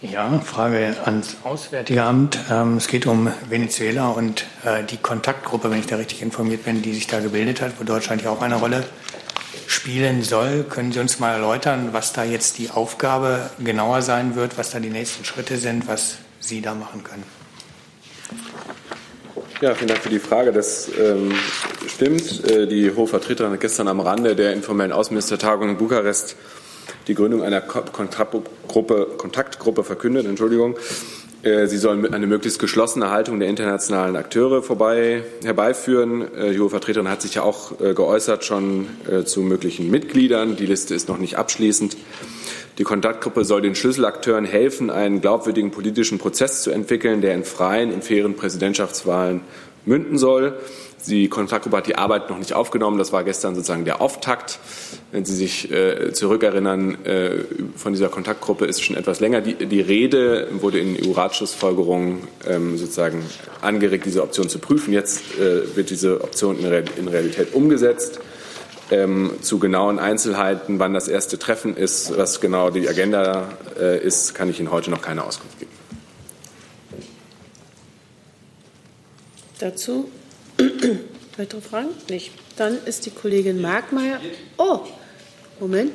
Ja, 0.00 0.38
Frage 0.38 0.94
ans 1.06 1.36
Auswärtige 1.42 2.04
Amt. 2.04 2.38
Ähm, 2.48 2.76
es 2.76 2.86
geht 2.86 3.06
um 3.06 3.32
Venezuela 3.48 4.10
und 4.10 4.46
äh, 4.64 4.84
die 4.84 4.96
Kontaktgruppe, 4.96 5.72
wenn 5.72 5.80
ich 5.80 5.88
da 5.88 5.96
richtig 5.96 6.22
informiert 6.22 6.64
bin, 6.64 6.82
die 6.82 6.94
sich 6.94 7.08
da 7.08 7.18
gebildet 7.18 7.60
hat, 7.60 7.72
wo 7.80 7.84
Deutschland 7.84 8.22
ja 8.22 8.30
auch 8.30 8.40
eine 8.40 8.54
Rolle 8.54 8.84
spielen 9.66 10.22
soll. 10.22 10.64
Können 10.68 10.92
Sie 10.92 11.00
uns 11.00 11.18
mal 11.18 11.32
erläutern, 11.32 11.88
was 11.90 12.12
da 12.12 12.22
jetzt 12.22 12.58
die 12.58 12.70
Aufgabe 12.70 13.50
genauer 13.58 14.02
sein 14.02 14.36
wird, 14.36 14.56
was 14.56 14.70
da 14.70 14.78
die 14.78 14.90
nächsten 14.90 15.24
Schritte 15.24 15.56
sind, 15.56 15.88
was 15.88 16.18
Sie 16.38 16.60
da 16.60 16.74
machen 16.74 17.02
können? 17.02 17.24
Ja, 19.60 19.74
vielen 19.74 19.88
Dank 19.88 20.00
für 20.00 20.10
die 20.10 20.20
Frage. 20.20 20.52
Das 20.52 20.88
ähm, 20.96 21.32
stimmt. 21.88 22.48
Äh, 22.48 22.68
die 22.68 22.94
Hohe 22.94 23.08
Vertreterin 23.08 23.50
hat 23.50 23.60
gestern 23.60 23.88
am 23.88 23.98
Rande 23.98 24.36
der 24.36 24.52
informellen 24.52 24.92
Außenministertagung 24.92 25.70
in 25.70 25.76
Bukarest 25.76 26.36
die 27.06 27.14
Gründung 27.14 27.42
einer 27.42 27.60
Kontaktgruppe, 27.60 29.08
Kontaktgruppe 29.16 29.84
verkündet. 29.84 30.26
Entschuldigung. 30.26 30.76
Äh, 31.42 31.66
sie 31.68 31.78
sollen 31.78 32.12
eine 32.12 32.26
möglichst 32.26 32.58
geschlossene 32.58 33.10
Haltung 33.10 33.38
der 33.38 33.48
internationalen 33.48 34.16
Akteure 34.16 34.62
vorbei, 34.62 35.22
herbeiführen. 35.44 36.34
Äh, 36.34 36.52
die 36.52 36.58
hohe 36.58 36.70
Vertreterin 36.70 37.08
hat 37.08 37.22
sich 37.22 37.34
ja 37.34 37.42
auch 37.42 37.80
äh, 37.80 37.94
geäußert 37.94 38.44
schon 38.44 38.86
zu 39.24 39.42
möglichen 39.42 39.90
Mitgliedern. 39.90 40.56
Die 40.56 40.66
Liste 40.66 40.94
ist 40.94 41.08
noch 41.08 41.18
nicht 41.18 41.38
abschließend. 41.38 41.96
Die 42.78 42.84
Kontaktgruppe 42.84 43.44
soll 43.44 43.62
den 43.62 43.74
Schlüsselakteuren 43.74 44.44
helfen, 44.44 44.90
einen 44.90 45.20
glaubwürdigen 45.20 45.70
politischen 45.70 46.18
Prozess 46.18 46.62
zu 46.62 46.70
entwickeln, 46.70 47.20
der 47.20 47.34
in 47.34 47.44
freien 47.44 47.92
und 47.92 48.04
fairen 48.04 48.34
Präsidentschaftswahlen 48.34 49.40
münden 49.84 50.18
soll. 50.18 50.54
Die 51.08 51.28
Kontaktgruppe 51.28 51.78
hat 51.78 51.86
die 51.86 51.96
Arbeit 51.96 52.28
noch 52.28 52.38
nicht 52.38 52.52
aufgenommen. 52.52 52.98
Das 52.98 53.12
war 53.12 53.24
gestern 53.24 53.54
sozusagen 53.54 53.84
der 53.86 54.02
Auftakt. 54.02 54.58
Wenn 55.10 55.24
Sie 55.24 55.34
sich 55.34 55.70
äh, 55.70 56.12
zurückerinnern, 56.12 57.04
äh, 57.04 57.44
von 57.76 57.92
dieser 57.94 58.08
Kontaktgruppe 58.08 58.66
ist 58.66 58.82
schon 58.82 58.96
etwas 58.96 59.20
länger 59.20 59.40
die, 59.40 59.54
die 59.54 59.80
Rede, 59.80 60.48
wurde 60.60 60.78
in 60.78 60.96
EU-Ratschlussfolgerungen 61.02 62.28
ähm, 62.46 62.76
sozusagen 62.76 63.24
angeregt, 63.62 64.04
diese 64.04 64.22
Option 64.22 64.50
zu 64.50 64.58
prüfen. 64.58 64.92
Jetzt 64.92 65.22
äh, 65.38 65.74
wird 65.76 65.88
diese 65.88 66.20
Option 66.20 66.58
in, 66.58 66.66
Re 66.66 66.84
in 66.98 67.08
Realität 67.08 67.54
umgesetzt. 67.54 68.20
Ähm, 68.90 69.32
zu 69.42 69.58
genauen 69.58 69.98
Einzelheiten, 69.98 70.78
wann 70.78 70.94
das 70.94 71.08
erste 71.08 71.38
Treffen 71.38 71.76
ist, 71.76 72.16
was 72.16 72.40
genau 72.40 72.70
die 72.70 72.88
Agenda 72.88 73.50
äh, 73.78 74.02
ist, 74.02 74.34
kann 74.34 74.48
ich 74.48 74.60
Ihnen 74.60 74.70
heute 74.70 74.90
noch 74.90 75.02
keine 75.02 75.24
Auskunft 75.24 75.58
geben. 75.58 75.72
Dazu 79.58 80.08
Weitere 81.36 81.60
Fragen? 81.60 81.88
Nicht. 82.08 82.32
Dann 82.56 82.78
ist 82.84 83.06
die 83.06 83.10
Kollegin 83.10 83.60
Markmeier. 83.60 84.20
Oh, 84.56 84.80
Moment. 85.60 85.92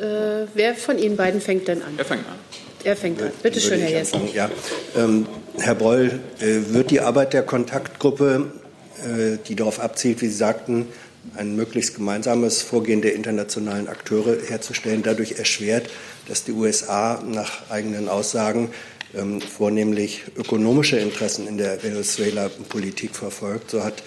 Äh, 0.00 0.46
wer 0.54 0.74
von 0.74 0.98
Ihnen 0.98 1.16
beiden 1.16 1.40
fängt 1.40 1.68
denn 1.68 1.82
an? 1.82 1.92
Wer 1.96 2.04
fängt 2.04 2.26
an? 2.26 2.38
Er 2.84 2.96
fängt 2.96 3.22
an. 3.22 3.30
Bitte 3.42 3.60
schön, 3.60 3.80
Herr 3.80 3.90
Jessen. 3.90 4.32
Ja. 4.32 4.50
Ähm, 4.96 5.26
Herr 5.58 5.74
Breul, 5.74 6.20
äh, 6.40 6.72
wird 6.72 6.90
die 6.90 7.00
Arbeit 7.00 7.32
der 7.32 7.42
Kontaktgruppe, 7.42 8.52
äh, 8.98 9.38
die 9.46 9.54
darauf 9.54 9.80
abzielt, 9.80 10.20
wie 10.20 10.28
Sie 10.28 10.36
sagten, 10.36 10.88
ein 11.36 11.56
möglichst 11.56 11.94
gemeinsames 11.94 12.62
Vorgehen 12.62 13.02
der 13.02 13.14
internationalen 13.14 13.88
Akteure 13.88 14.36
herzustellen, 14.46 15.02
dadurch 15.02 15.32
erschwert, 15.32 15.88
dass 16.28 16.44
die 16.44 16.52
USA 16.52 17.22
nach 17.26 17.70
eigenen 17.70 18.08
Aussagen 18.08 18.70
ähm, 19.16 19.40
vornehmlich 19.40 20.22
ökonomische 20.36 20.96
Interessen 20.96 21.46
in 21.46 21.58
der 21.58 21.82
Venezuela-Politik 21.82 23.14
verfolgt. 23.14 23.70
So, 23.70 23.84
hat, 23.84 24.02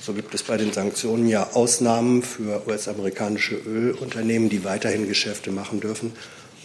so 0.00 0.12
gibt 0.12 0.34
es 0.34 0.42
bei 0.42 0.56
den 0.56 0.72
Sanktionen 0.72 1.28
ja 1.28 1.50
Ausnahmen 1.52 2.22
für 2.22 2.66
US-amerikanische 2.66 3.56
Ölunternehmen, 3.56 4.48
die 4.48 4.64
weiterhin 4.64 5.08
Geschäfte 5.08 5.50
machen 5.50 5.80
dürfen. 5.80 6.12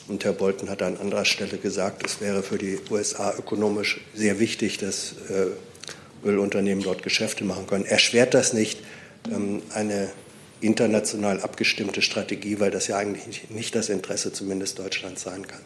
Und 0.07 0.25
Herr 0.25 0.33
Bolton 0.33 0.69
hat 0.69 0.81
an 0.81 0.97
anderer 0.97 1.25
Stelle 1.25 1.57
gesagt, 1.57 2.05
es 2.05 2.19
wäre 2.19 2.43
für 2.43 2.57
die 2.57 2.77
USA 2.91 3.33
ökonomisch 3.37 4.01
sehr 4.13 4.39
wichtig, 4.39 4.77
dass 4.77 5.15
äh, 5.29 6.27
Ölunternehmen 6.27 6.83
dort 6.83 7.03
Geschäfte 7.03 7.43
machen 7.43 7.67
können. 7.67 7.85
Erschwert 7.85 8.33
das 8.33 8.53
nicht 8.53 8.79
ähm, 9.31 9.61
eine 9.73 10.09
international 10.59 11.41
abgestimmte 11.41 12.01
Strategie, 12.01 12.59
weil 12.59 12.71
das 12.71 12.87
ja 12.87 12.97
eigentlich 12.97 13.49
nicht 13.49 13.75
das 13.75 13.89
Interesse 13.89 14.33
zumindest 14.33 14.79
Deutschlands 14.79 15.23
sein 15.23 15.47
kann? 15.47 15.61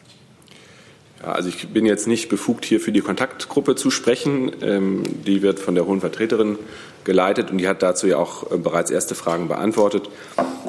Ja, 1.22 1.32
also 1.32 1.50
ich 1.50 1.70
bin 1.70 1.86
jetzt 1.86 2.08
nicht 2.08 2.30
befugt, 2.30 2.66
hier 2.66 2.80
für 2.80 2.92
die 2.92 3.02
Kontaktgruppe 3.02 3.76
zu 3.76 3.90
sprechen. 3.90 4.52
Ähm, 4.62 5.04
die 5.26 5.42
wird 5.42 5.60
von 5.60 5.74
der 5.76 5.88
Hohen 5.88 6.00
Vertreterin 6.00 6.58
geleitet 7.04 7.50
und 7.50 7.58
die 7.58 7.68
hat 7.68 7.82
dazu 7.82 8.06
ja 8.06 8.18
auch 8.18 8.52
äh, 8.52 8.58
bereits 8.58 8.92
erste 8.92 9.16
Fragen 9.16 9.48
beantwortet. 9.48 10.10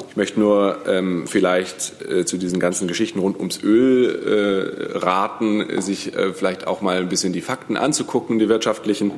Ich 0.09 0.15
möchte 0.15 0.39
nur 0.39 0.79
ähm, 0.87 1.27
vielleicht 1.27 2.01
äh, 2.01 2.25
zu 2.25 2.37
diesen 2.37 2.59
ganzen 2.59 2.87
Geschichten 2.87 3.19
rund 3.19 3.37
ums 3.37 3.61
Öl 3.61 4.93
äh, 4.95 4.97
raten, 4.97 5.81
sich 5.81 6.15
äh, 6.15 6.33
vielleicht 6.33 6.65
auch 6.65 6.81
mal 6.81 6.97
ein 6.97 7.09
bisschen 7.09 7.31
die 7.31 7.41
Fakten 7.41 7.77
anzugucken, 7.77 8.39
die 8.39 8.49
wirtschaftlichen. 8.49 9.11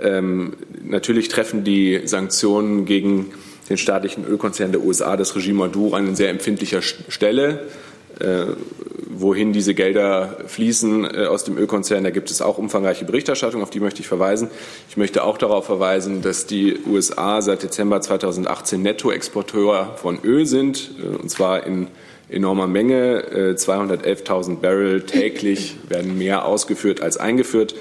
Ähm, 0.00 0.54
natürlich 0.82 1.28
treffen 1.28 1.62
die 1.62 2.02
Sanktionen 2.06 2.86
gegen 2.86 3.32
den 3.68 3.76
staatlichen 3.76 4.24
Ölkonzern 4.26 4.72
der 4.72 4.82
USA, 4.82 5.16
das 5.16 5.36
Regime 5.36 5.58
Maduro, 5.58 5.94
an 5.94 6.16
sehr 6.16 6.30
empfindlicher 6.30 6.82
Stelle. 6.82 7.66
Äh, 8.20 8.54
wohin 9.16 9.52
diese 9.52 9.74
Gelder 9.74 10.38
fließen 10.46 11.04
äh, 11.04 11.26
aus 11.26 11.44
dem 11.44 11.56
Ölkonzern. 11.56 12.04
Da 12.04 12.10
gibt 12.10 12.30
es 12.30 12.42
auch 12.42 12.58
umfangreiche 12.58 13.04
Berichterstattung, 13.04 13.62
auf 13.62 13.70
die 13.70 13.80
möchte 13.80 14.00
ich 14.00 14.08
verweisen. 14.08 14.50
Ich 14.88 14.96
möchte 14.96 15.24
auch 15.24 15.38
darauf 15.38 15.66
verweisen, 15.66 16.22
dass 16.22 16.46
die 16.46 16.78
USA 16.86 17.42
seit 17.42 17.62
Dezember 17.62 18.00
2018 18.00 18.82
Nettoexporteur 18.82 19.94
von 19.96 20.18
Öl 20.22 20.46
sind, 20.46 20.90
äh, 21.02 21.16
und 21.16 21.30
zwar 21.30 21.66
in 21.66 21.88
enormer 22.28 22.66
Menge. 22.66 23.54
211.000 23.54 24.56
Barrel 24.56 25.02
täglich 25.02 25.76
werden 25.88 26.16
mehr 26.16 26.46
ausgeführt 26.46 27.02
als 27.02 27.18
eingeführt. 27.18 27.74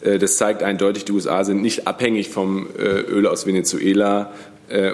Das 0.00 0.36
zeigt 0.36 0.62
eindeutig, 0.62 1.04
die 1.04 1.12
USA 1.12 1.44
sind 1.44 1.62
nicht 1.62 1.86
abhängig 1.86 2.28
vom 2.28 2.66
Öl 2.76 3.26
aus 3.26 3.46
Venezuela, 3.46 4.32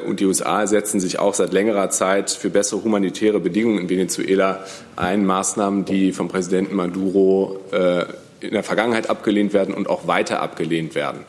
und 0.06 0.20
die 0.20 0.26
USA 0.26 0.66
setzen 0.66 1.00
sich 1.00 1.18
auch 1.18 1.34
seit 1.34 1.52
längerer 1.52 1.90
Zeit 1.90 2.30
für 2.30 2.50
bessere 2.50 2.84
humanitäre 2.84 3.40
Bedingungen 3.40 3.78
in 3.78 3.88
Venezuela 3.88 4.64
ein. 4.96 5.26
Maßnahmen, 5.26 5.84
die 5.84 6.12
vom 6.12 6.28
Präsidenten 6.28 6.76
Maduro 6.76 7.58
äh, 7.72 8.04
in 8.40 8.52
der 8.52 8.62
Vergangenheit 8.62 9.10
abgelehnt 9.10 9.52
werden 9.52 9.74
und 9.74 9.88
auch 9.88 10.06
weiter 10.06 10.40
abgelehnt 10.40 10.94
werden. 10.94 11.20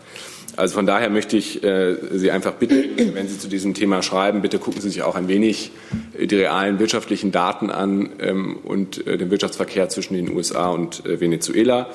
Also 0.58 0.76
von 0.76 0.86
daher 0.86 1.10
möchte 1.10 1.38
ich 1.38 1.64
äh, 1.64 1.96
Sie 2.12 2.32
einfach 2.32 2.54
bitten, 2.54 3.16
wenn 3.16 3.28
Sie 3.28 3.38
zu 3.38 3.48
diesem 3.48 3.74
Thema 3.74 4.02
schreiben, 4.04 4.42
bitte 4.42 4.60
gucken 4.60 4.82
Sie 4.82 4.90
sich 4.90 5.02
auch 5.02 5.16
ein 5.16 5.28
wenig 5.28 5.72
die 6.18 6.36
realen 6.36 6.80
wirtschaftlichen 6.80 7.32
Daten 7.32 7.70
an 7.70 8.12
ähm, 8.20 8.58
und 8.64 9.06
den 9.06 9.32
Wirtschaftsverkehr 9.32 9.90
zwischen 9.90 10.14
den 10.14 10.32
USA 10.36 10.70
und 10.70 11.04
Venezuela. 11.06 11.90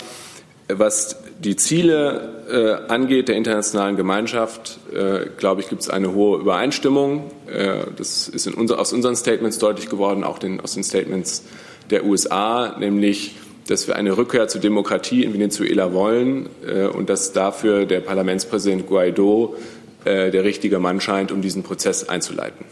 Was 0.78 1.16
die 1.38 1.56
Ziele 1.56 2.42
äh, 2.50 2.92
angeht 2.92 3.28
der 3.28 3.37
internationalen 3.37 3.96
Gemeinschaft, 3.96 4.78
äh, 4.92 5.26
glaube 5.37 5.61
ich, 5.62 5.68
gibt 5.68 5.83
es 5.83 5.90
eine 5.90 6.12
hohe 6.14 6.38
Übereinstimmung. 6.38 7.30
Äh, 7.46 7.87
das 7.96 8.28
ist 8.28 8.46
unser, 8.46 8.78
aus 8.78 8.92
unseren 8.92 9.16
Statements 9.16 9.59
deutlich 9.59 9.88
geworden, 9.88 10.24
auch 10.24 10.38
den, 10.38 10.61
aus 10.61 10.74
den 10.74 10.85
Statements 10.85 11.44
der 11.90 12.04
USA, 12.04 12.76
nämlich, 12.78 13.37
dass 13.68 13.87
wir 13.88 13.96
eine 13.96 14.16
Rückkehr 14.16 14.48
zur 14.48 14.61
Demokratie 14.61 15.24
in 15.24 15.33
Venezuela 15.33 15.92
wollen 15.92 16.48
äh, 16.66 16.87
und 16.87 17.09
dass 17.09 17.33
dafür 17.33 17.87
der 17.87 18.00
Parlamentspräsident 18.00 18.87
Guaido 18.87 19.56
äh, 20.04 20.30
der 20.30 20.44
richtige 20.44 20.78
Mann 20.78 21.00
scheint, 21.00 21.33
um 21.33 21.40
diesen 21.40 21.62
Prozess 21.62 22.09
einzuleiten. 22.09 22.66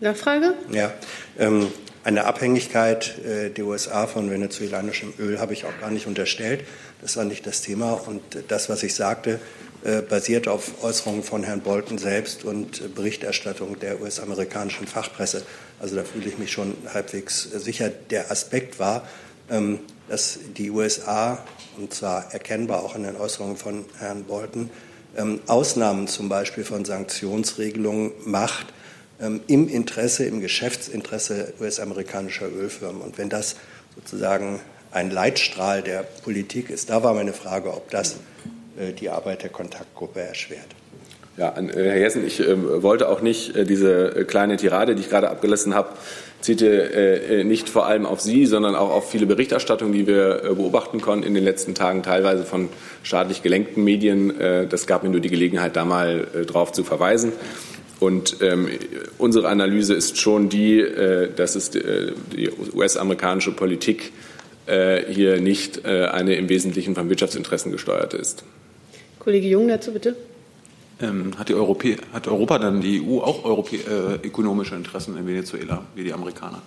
Nachfrage? 0.00 0.54
Ja. 0.72 0.92
Ähm 1.38 1.68
eine 2.04 2.24
Abhängigkeit 2.24 3.18
äh, 3.18 3.50
der 3.50 3.64
USA 3.64 4.06
von 4.06 4.30
venezuelanischem 4.30 5.12
Öl 5.18 5.38
habe 5.38 5.52
ich 5.52 5.64
auch 5.64 5.80
gar 5.80 5.90
nicht 5.90 6.06
unterstellt. 6.06 6.64
Das 7.00 7.16
war 7.16 7.24
nicht 7.24 7.46
das 7.46 7.62
Thema. 7.62 7.92
Und 7.92 8.22
das, 8.48 8.68
was 8.68 8.82
ich 8.82 8.94
sagte, 8.94 9.38
äh, 9.84 10.02
basiert 10.02 10.48
auf 10.48 10.84
Äußerungen 10.84 11.22
von 11.22 11.42
Herrn 11.42 11.60
Bolton 11.60 11.98
selbst 11.98 12.44
und 12.44 12.94
Berichterstattung 12.94 13.78
der 13.78 14.00
US-amerikanischen 14.00 14.86
Fachpresse. 14.86 15.42
Also 15.80 15.96
da 15.96 16.04
fühle 16.04 16.28
ich 16.28 16.38
mich 16.38 16.52
schon 16.52 16.76
halbwegs 16.92 17.42
sicher. 17.42 17.88
Der 17.88 18.30
Aspekt 18.30 18.78
war, 18.78 19.06
ähm, 19.50 19.80
dass 20.08 20.38
die 20.56 20.70
USA, 20.70 21.44
und 21.76 21.94
zwar 21.94 22.32
erkennbar 22.32 22.82
auch 22.82 22.96
in 22.96 23.04
den 23.04 23.16
Äußerungen 23.16 23.56
von 23.56 23.84
Herrn 23.98 24.24
Bolton, 24.24 24.70
ähm, 25.16 25.40
Ausnahmen 25.46 26.08
zum 26.08 26.28
Beispiel 26.28 26.64
von 26.64 26.84
Sanktionsregelungen 26.84 28.12
macht, 28.24 28.66
im 29.46 29.68
Interesse, 29.68 30.24
im 30.24 30.40
Geschäftsinteresse 30.40 31.54
US-amerikanischer 31.60 32.46
Ölfirmen. 32.46 33.02
Und 33.02 33.18
wenn 33.18 33.28
das 33.28 33.56
sozusagen 33.94 34.60
ein 34.90 35.10
Leitstrahl 35.10 35.82
der 35.82 36.04
Politik 36.24 36.70
ist, 36.70 36.90
da 36.90 37.02
war 37.02 37.14
meine 37.14 37.32
Frage, 37.32 37.72
ob 37.72 37.90
das 37.90 38.16
äh, 38.78 38.92
die 38.92 39.10
Arbeit 39.10 39.42
der 39.42 39.50
Kontaktgruppe 39.50 40.20
erschwert. 40.20 40.66
Ja, 41.38 41.54
äh, 41.56 41.72
Herr 41.72 41.98
Jessen, 41.98 42.26
ich 42.26 42.40
äh, 42.40 42.82
wollte 42.82 43.08
auch 43.08 43.22
nicht 43.22 43.56
äh, 43.56 43.64
diese 43.64 44.16
äh, 44.16 44.24
kleine 44.24 44.56
Tirade, 44.56 44.94
die 44.94 45.00
ich 45.00 45.08
gerade 45.08 45.30
abgelassen 45.30 45.74
habe, 45.74 45.90
zielte 46.42 46.66
äh, 46.68 47.44
nicht 47.44 47.68
vor 47.68 47.86
allem 47.86 48.04
auf 48.04 48.20
Sie, 48.20 48.44
sondern 48.46 48.74
auch 48.74 48.90
auf 48.90 49.10
viele 49.10 49.26
Berichterstattungen, 49.26 49.94
die 49.94 50.06
wir 50.06 50.54
beobachten 50.56 51.00
konnten 51.00 51.24
in 51.24 51.34
den 51.34 51.44
letzten 51.44 51.74
Tagen, 51.74 52.02
teilweise 52.02 52.44
von 52.44 52.68
staatlich 53.04 53.42
gelenkten 53.42 53.84
Medien. 53.84 54.32
das 54.68 54.88
gab 54.88 55.04
mir 55.04 55.10
nur 55.10 55.20
die 55.20 55.30
Gelegenheit, 55.30 55.76
da 55.76 55.84
mal 55.84 56.26
drauf 56.48 56.72
zu 56.72 56.82
verweisen. 56.82 57.32
Und 58.02 58.38
ähm, 58.40 58.68
unsere 59.18 59.48
Analyse 59.48 59.94
ist 59.94 60.18
schon 60.18 60.48
die, 60.48 60.80
äh, 60.80 61.30
dass 61.36 61.54
es 61.54 61.72
äh, 61.76 62.10
die 62.36 62.50
US-amerikanische 62.74 63.52
Politik 63.52 64.10
äh, 64.66 65.04
hier 65.08 65.40
nicht 65.40 65.84
äh, 65.84 66.06
eine 66.06 66.34
im 66.34 66.48
Wesentlichen 66.48 66.96
von 66.96 67.08
Wirtschaftsinteressen 67.08 67.70
gesteuerte 67.70 68.16
ist. 68.16 68.42
Kollege 69.20 69.46
Jung 69.46 69.68
dazu 69.68 69.92
bitte. 69.92 70.16
Ähm, 71.00 71.38
hat, 71.38 71.52
Europä 71.52 71.96
hat, 72.12 72.26
Europa 72.26 72.58
dann, 72.58 72.80
die 72.80 73.00
EU, 73.06 73.20
auch 73.20 73.44
Europä 73.44 73.76
äh, 73.76 74.26
ökonomische 74.26 74.74
Interessen 74.74 75.16
in 75.16 75.24
Venezuela, 75.24 75.84
wie 75.94 76.02
die 76.02 76.12
Amerikaner? 76.12 76.60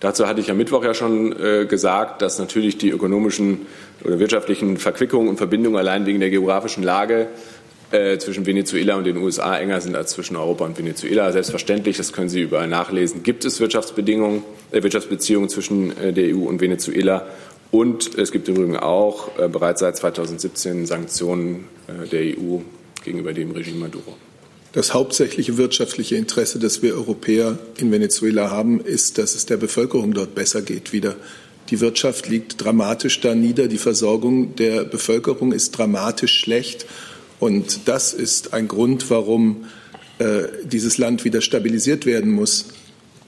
Dazu 0.00 0.26
hatte 0.26 0.40
ich 0.40 0.50
am 0.50 0.56
Mittwoch 0.56 0.82
ja 0.82 0.94
schon 0.94 1.32
äh, 1.32 1.64
gesagt, 1.66 2.22
dass 2.22 2.40
natürlich 2.40 2.76
die 2.76 2.90
ökonomischen 2.90 3.66
oder 4.02 4.18
wirtschaftlichen 4.18 4.78
Verquickungen 4.78 5.28
und 5.28 5.36
Verbindungen 5.36 5.78
allein 5.78 6.06
wegen 6.06 6.18
der 6.18 6.30
geografischen 6.30 6.82
Lage 6.82 7.28
äh, 7.90 8.18
zwischen 8.18 8.46
Venezuela 8.46 8.96
und 8.96 9.04
den 9.04 9.16
USA 9.16 9.58
enger 9.58 9.80
sind 9.80 9.96
als 9.96 10.12
zwischen 10.12 10.36
Europa 10.36 10.64
und 10.64 10.78
Venezuela. 10.78 11.32
Selbstverständlich, 11.32 11.96
das 11.96 12.12
können 12.12 12.28
Sie 12.28 12.42
überall 12.42 12.68
nachlesen, 12.68 13.22
gibt 13.22 13.44
es 13.44 13.60
Wirtschaftsbedingungen, 13.60 14.42
äh, 14.70 14.82
Wirtschaftsbeziehungen 14.82 15.48
zwischen 15.48 15.96
äh, 15.96 16.12
der 16.12 16.34
EU 16.34 16.40
und 16.40 16.60
Venezuela. 16.60 17.26
Und 17.70 18.16
es 18.16 18.32
gibt 18.32 18.48
übrigens 18.48 18.78
auch 18.78 19.38
äh, 19.38 19.48
bereits 19.48 19.80
seit 19.80 19.96
2017 19.96 20.86
Sanktionen 20.86 21.66
äh, 21.86 22.06
der 22.08 22.22
EU 22.38 22.58
gegenüber 23.04 23.32
dem 23.32 23.50
Regime 23.52 23.78
Maduro. 23.78 24.16
Das 24.72 24.92
hauptsächliche 24.92 25.56
wirtschaftliche 25.56 26.16
Interesse, 26.16 26.58
das 26.58 26.82
wir 26.82 26.94
Europäer 26.94 27.58
in 27.78 27.90
Venezuela 27.90 28.50
haben, 28.50 28.80
ist, 28.80 29.18
dass 29.18 29.34
es 29.34 29.46
der 29.46 29.56
Bevölkerung 29.56 30.12
dort 30.12 30.34
besser 30.34 30.62
geht 30.62 30.92
wieder. 30.92 31.16
Die 31.70 31.80
Wirtschaft 31.80 32.28
liegt 32.28 32.62
dramatisch 32.62 33.20
da 33.20 33.34
nieder, 33.34 33.66
die 33.66 33.78
Versorgung 33.78 34.56
der 34.56 34.84
Bevölkerung 34.84 35.52
ist 35.52 35.72
dramatisch 35.72 36.38
schlecht. 36.38 36.86
Und 37.40 37.86
das 37.86 38.12
ist 38.12 38.52
ein 38.52 38.68
Grund, 38.68 39.10
warum 39.10 39.64
äh, 40.18 40.44
dieses 40.64 40.98
Land 40.98 41.24
wieder 41.24 41.40
stabilisiert 41.40 42.06
werden 42.06 42.32
muss. 42.32 42.66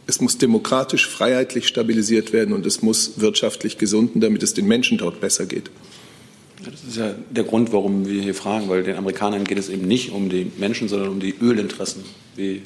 Es 0.06 0.20
muss 0.20 0.38
demokratisch, 0.38 1.08
freiheitlich 1.08 1.68
stabilisiert 1.68 2.32
werden 2.32 2.52
und 2.52 2.66
es 2.66 2.82
muss 2.82 3.20
wirtschaftlich 3.20 3.78
gesunden, 3.78 4.20
damit 4.20 4.42
es 4.42 4.54
den 4.54 4.66
Menschen 4.66 4.98
dort 4.98 5.20
besser 5.20 5.46
geht. 5.46 5.70
Das 6.64 6.84
ist 6.84 6.96
ja 6.96 7.14
der 7.30 7.44
Grund, 7.44 7.72
warum 7.72 8.06
wir 8.06 8.20
hier 8.20 8.34
fragen, 8.34 8.68
weil 8.68 8.82
den 8.82 8.96
Amerikanern 8.96 9.44
geht 9.44 9.58
es 9.58 9.68
eben 9.68 9.86
nicht 9.86 10.10
um 10.10 10.28
die 10.28 10.50
Menschen, 10.58 10.88
sondern 10.88 11.08
um 11.10 11.20
die 11.20 11.34
Ölinteressen. 11.40 12.04
Wie 12.36 12.62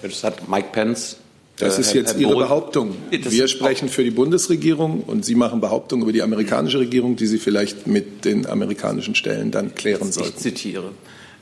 das 0.00 0.24
hat 0.24 0.48
Mike 0.48 0.68
Pence 0.72 1.16
das 1.56 1.78
ist 1.78 1.92
jetzt 1.92 2.18
Ihre 2.18 2.34
Behauptung. 2.34 2.96
Wir 3.10 3.46
sprechen 3.48 3.88
für 3.88 4.04
die 4.04 4.10
Bundesregierung 4.10 5.02
und 5.02 5.24
Sie 5.24 5.34
machen 5.34 5.60
Behauptungen 5.60 6.02
über 6.02 6.12
die 6.12 6.22
amerikanische 6.22 6.78
Regierung, 6.78 7.16
die 7.16 7.26
Sie 7.26 7.38
vielleicht 7.38 7.86
mit 7.86 8.24
den 8.24 8.46
amerikanischen 8.46 9.14
Stellen 9.14 9.50
dann 9.50 9.74
klären 9.74 10.12
sollten. 10.12 10.32
Ich 10.36 10.42
zitiere. 10.42 10.92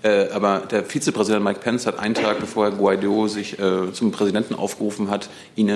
Äh, 0.02 0.28
aber 0.30 0.60
der 0.60 0.84
Vizepräsident 0.84 1.44
Mike 1.44 1.60
Pence 1.60 1.86
hat 1.86 1.98
einen 1.98 2.14
Tag 2.14 2.40
bevor 2.40 2.64
Herr 2.64 2.72
Guaido 2.72 3.28
sich 3.28 3.58
äh, 3.58 3.92
zum 3.92 4.12
Präsidenten 4.12 4.54
aufgerufen 4.54 5.10
hat, 5.10 5.28
in, 5.56 5.68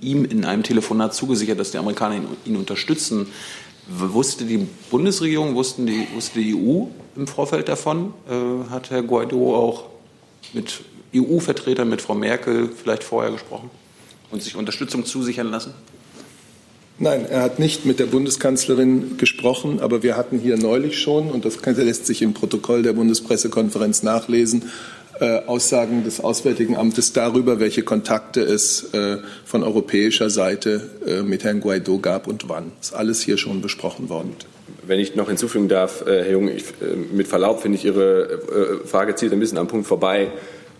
ihm 0.00 0.24
in 0.24 0.44
einem 0.44 0.62
Telefonat 0.62 1.14
zugesichert, 1.14 1.60
dass 1.60 1.70
die 1.70 1.78
Amerikaner 1.78 2.16
ihn, 2.16 2.26
ihn 2.46 2.56
unterstützen. 2.56 3.26
Wusste 3.86 4.44
die 4.44 4.66
Bundesregierung, 4.90 5.54
wussten 5.54 5.86
die, 5.86 6.06
wusste 6.14 6.40
die 6.40 6.54
EU 6.54 6.86
im 7.16 7.26
Vorfeld 7.26 7.68
davon? 7.68 8.14
Äh, 8.28 8.70
hat 8.70 8.90
Herr 8.90 9.02
Guaido 9.02 9.54
auch 9.54 9.84
mit 10.54 10.80
EU-Vertretern, 11.14 11.88
mit 11.88 12.02
Frau 12.02 12.14
Merkel 12.14 12.68
vielleicht 12.68 13.04
vorher 13.04 13.30
gesprochen 13.32 13.70
und 14.30 14.42
sich 14.42 14.56
Unterstützung 14.56 15.04
zusichern 15.04 15.50
lassen? 15.50 15.74
Nein, 17.00 17.26
er 17.30 17.42
hat 17.42 17.60
nicht 17.60 17.86
mit 17.86 18.00
der 18.00 18.06
Bundeskanzlerin 18.06 19.18
gesprochen, 19.18 19.78
aber 19.78 20.02
wir 20.02 20.16
hatten 20.16 20.40
hier 20.40 20.56
neulich 20.56 20.98
schon, 20.98 21.30
und 21.30 21.44
das 21.44 21.64
lässt 21.64 22.06
sich 22.06 22.22
im 22.22 22.34
Protokoll 22.34 22.82
der 22.82 22.92
Bundespressekonferenz 22.92 24.02
nachlesen, 24.02 24.64
äh, 25.20 25.40
Aussagen 25.46 26.04
des 26.04 26.20
Auswärtigen 26.20 26.76
Amtes 26.76 27.12
darüber, 27.12 27.60
welche 27.60 27.82
Kontakte 27.82 28.40
es 28.40 28.92
äh, 28.94 29.18
von 29.44 29.62
europäischer 29.62 30.28
Seite 30.28 30.90
äh, 31.06 31.22
mit 31.22 31.44
Herrn 31.44 31.60
Guaido 31.60 31.98
gab 31.98 32.26
und 32.26 32.48
wann. 32.48 32.72
Das 32.78 32.90
ist 32.90 32.94
alles 32.94 33.20
hier 33.20 33.38
schon 33.38 33.60
besprochen 33.60 34.08
worden. 34.08 34.34
Wenn 34.86 35.00
ich 35.00 35.16
noch 35.16 35.28
hinzufügen 35.28 35.68
darf, 35.68 36.06
äh, 36.06 36.24
Herr 36.24 36.32
Jung, 36.32 36.48
ich, 36.48 36.64
äh, 36.80 36.96
mit 37.12 37.28
Verlaub 37.28 37.62
finde 37.62 37.78
ich 37.78 37.84
Ihre 37.84 38.80
äh, 38.82 38.86
Frage 38.86 39.14
zielt 39.14 39.32
ein 39.32 39.40
bisschen 39.40 39.58
am 39.58 39.68
Punkt 39.68 39.86
vorbei. 39.86 40.32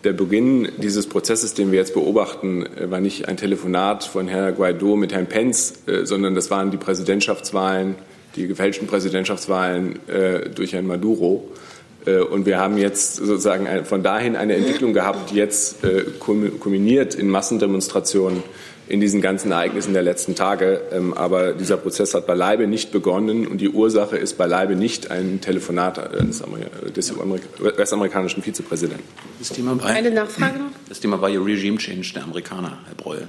Der 0.04 0.12
Beginn 0.12 0.68
dieses 0.76 1.08
Prozesses, 1.08 1.54
den 1.54 1.72
wir 1.72 1.78
jetzt 1.78 1.92
beobachten, 1.92 2.64
war 2.84 3.00
nicht 3.00 3.26
ein 3.26 3.36
Telefonat 3.36 4.04
von 4.04 4.28
Herrn 4.28 4.54
Guaido 4.54 4.94
mit 4.94 5.12
Herrn 5.12 5.26
Pence, 5.26 5.74
sondern 6.04 6.36
das 6.36 6.52
waren 6.52 6.70
die 6.70 6.76
Präsidentschaftswahlen, 6.76 7.96
die 8.36 8.46
gefälschten 8.46 8.86
Präsidentschaftswahlen 8.86 9.98
durch 10.54 10.72
Herrn 10.72 10.86
Maduro. 10.86 11.50
Und 12.30 12.46
wir 12.46 12.58
haben 12.58 12.78
jetzt 12.78 13.16
sozusagen 13.16 13.84
von 13.84 14.04
dahin 14.04 14.36
eine 14.36 14.54
Entwicklung 14.54 14.92
gehabt, 14.92 15.32
die 15.32 15.34
jetzt 15.34 15.78
kulminiert 16.20 17.16
in 17.16 17.28
Massendemonstrationen 17.28 18.44
in 18.88 19.00
diesen 19.00 19.20
ganzen 19.20 19.52
Ereignissen 19.52 19.92
der 19.92 20.02
letzten 20.02 20.34
Tage. 20.34 20.80
Ähm, 20.92 21.12
aber 21.14 21.52
dieser 21.52 21.76
Prozess 21.76 22.14
hat 22.14 22.26
beileibe 22.26 22.66
nicht 22.66 22.90
begonnen 22.90 23.46
und 23.46 23.60
die 23.60 23.68
Ursache 23.68 24.16
ist 24.16 24.38
beileibe 24.38 24.76
nicht 24.76 25.10
ein 25.10 25.40
Telefonat 25.40 26.12
des, 26.14 26.42
des 26.94 27.12
US-amerikanischen 27.12 28.42
Vizepräsidenten. 28.42 29.04
Das 29.38 29.50
Thema 29.50 29.78
war, 29.80 29.86
Eine 29.86 30.10
Nachfrage 30.10 30.58
noch? 30.58 30.70
Das 30.88 31.00
Thema 31.00 31.20
war 31.20 31.28
ja 31.28 31.40
Regime 31.40 31.76
Change 31.78 32.12
der 32.14 32.24
Amerikaner, 32.24 32.78
Herr 32.86 32.94
Breul. 32.94 33.26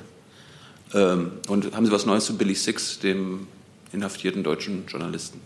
Ähm, 0.94 1.32
und 1.48 1.76
haben 1.76 1.86
Sie 1.86 1.92
was 1.92 2.06
Neues 2.06 2.26
zu 2.26 2.38
Billy 2.38 2.56
Six, 2.56 3.00
dem 3.00 3.48
inhaftierten 3.92 4.44
deutschen 4.44 4.86
Journalisten? 4.88 5.42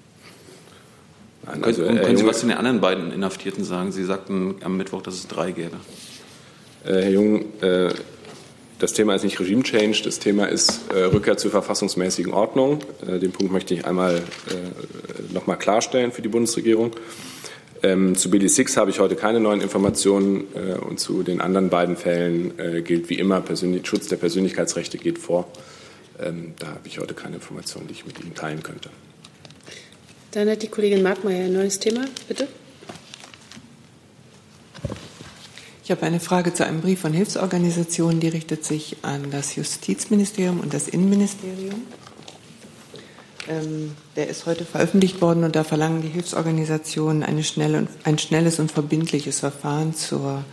Nein, 1.46 1.64
also, 1.64 1.84
und 1.84 2.02
können 2.02 2.18
Sie 2.18 2.26
was 2.26 2.40
zu 2.40 2.48
den 2.48 2.56
anderen 2.56 2.80
beiden 2.80 3.12
Inhaftierten 3.12 3.64
sagen? 3.64 3.92
Sie 3.92 4.04
sagten 4.06 4.56
am 4.64 4.78
Mittwoch, 4.78 5.02
dass 5.02 5.16
es 5.16 5.28
drei 5.28 5.52
gäbe. 5.52 5.78
Äh, 6.86 7.02
Herr 7.02 7.10
Jung, 7.10 7.46
äh, 7.62 7.90
das 8.80 8.94
Thema 8.94 9.16
ist 9.16 9.24
nicht 9.24 9.40
Regime 9.40 9.64
Change, 9.64 10.02
das 10.04 10.20
Thema 10.20 10.46
ist 10.46 10.92
äh, 10.94 11.04
Rückkehr 11.04 11.38
zur 11.38 11.52
verfassungsmäßigen 11.52 12.34
Ordnung. 12.34 12.80
Äh, 13.08 13.20
den 13.20 13.32
Punkt 13.32 13.52
möchte 13.52 13.74
ich 13.74 13.86
einmal 13.86 14.18
äh, 14.18 15.34
noch 15.34 15.48
mal 15.48 15.56
klarstellen 15.56 16.12
für 16.12 16.22
die 16.22 16.30
Bundesregierung. 16.30 16.92
Ähm, 17.84 18.16
zu 18.16 18.30
Billy 18.30 18.48
Six 18.48 18.78
habe 18.78 18.92
ich 18.92 19.00
heute 19.00 19.16
keine 19.16 19.42
neuen 19.42 19.62
Informationen 19.62 20.48
äh, 20.56 20.74
und 20.74 21.00
zu 21.00 21.22
den 21.24 21.42
anderen 21.42 21.70
beiden 21.70 21.98
Fällen 21.98 22.58
äh, 22.58 22.82
gilt 22.82 23.10
wie 23.10 23.16
immer, 23.20 23.42
Persönlich 23.42 23.86
Schutz 23.86 24.08
der 24.08 24.16
Persönlichkeitsrechte 24.16 24.98
geht 24.98 25.20
vor. 25.20 25.48
Ähm, 26.22 26.54
da 26.60 26.68
habe 26.68 26.88
ich 26.88 27.00
heute 27.00 27.14
keine 27.14 27.36
Informationen, 27.36 27.88
die 27.88 27.94
ich 27.94 28.06
mit 28.06 28.20
Ihnen 28.22 28.34
teilen 28.36 28.64
könnte. 28.64 28.90
Dann 30.32 30.50
hat 30.50 30.64
die 30.64 30.68
Kollegin 30.68 31.04
Markmeier 31.04 31.46
ein 31.46 31.54
neues 31.54 31.80
Thema, 31.80 32.06
bitte. 32.28 32.48
Ich 35.84 35.92
habe 35.92 36.04
eine 36.04 36.22
Frage 36.22 36.54
zu 36.54 36.66
einem 36.66 36.80
Brief 36.80 37.02
von 37.02 37.12
Hilfsorganisationen, 37.12 38.22
die 38.22 38.30
richtet 38.30 38.64
sich 38.64 38.96
an 39.02 39.32
das 39.32 39.58
Justizministerium 39.58 40.62
und 40.62 40.74
das 40.74 40.88
Innenministerium. 40.88 41.82
Ähm, 43.50 43.92
der 44.16 44.30
ist 44.30 44.46
heute 44.46 44.64
veröffentlicht 44.64 45.20
worden 45.20 45.44
und 45.44 45.58
da 45.58 45.66
verlangen 45.66 46.02
die 46.02 46.08
Hilfsorganisationen 46.08 47.44
schnelle, 47.44 47.88
ein 48.06 48.18
schnelles 48.18 48.60
und 48.60 48.72
verbindliches 48.72 49.42
Verfahren 49.42 49.94
zur, 49.94 50.46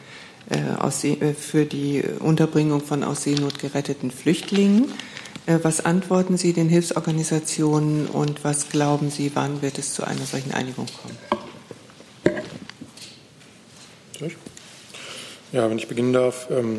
äh, 0.51 0.57
äh, 1.05 1.35
für 1.35 1.65
die 1.65 2.03
Unterbringung 2.19 2.81
von 2.81 3.05
aus 3.05 3.23
Seenot 3.23 3.61
geretteten 3.61 4.11
Flüchtlingen. 4.11 4.87
Äh, 5.47 5.61
was 5.63 5.85
antworten 5.85 6.39
Sie 6.39 6.53
den 6.53 6.69
Hilfsorganisationen 6.69 8.09
und 8.09 8.43
was 8.43 8.69
glauben 8.69 9.11
Sie, 9.11 9.31
wann 9.35 9.63
wird 9.63 9.79
es 9.79 9.95
zu 9.95 10.03
einer 10.03 10.27
solchen 10.27 10.51
Einigung 10.51 10.87
kommen? 11.01 11.19
Ja, 15.53 15.69
wenn 15.69 15.79
ich 15.79 15.89
beginnen 15.89 16.13
darf. 16.13 16.47
Ähm, 16.51 16.79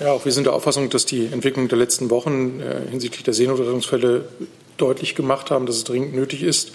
ja, 0.00 0.12
auch 0.12 0.24
wir 0.24 0.32
sind 0.32 0.44
der 0.44 0.54
Auffassung, 0.54 0.88
dass 0.88 1.04
die 1.04 1.26
Entwicklung 1.26 1.68
der 1.68 1.76
letzten 1.76 2.08
Wochen 2.08 2.60
äh, 2.60 2.90
hinsichtlich 2.90 3.22
der 3.22 3.34
Seenotrettungsfälle 3.34 4.24
deutlich 4.78 5.14
gemacht 5.14 5.50
haben, 5.50 5.66
dass 5.66 5.76
es 5.76 5.84
dringend 5.84 6.14
nötig 6.14 6.42
ist, 6.42 6.72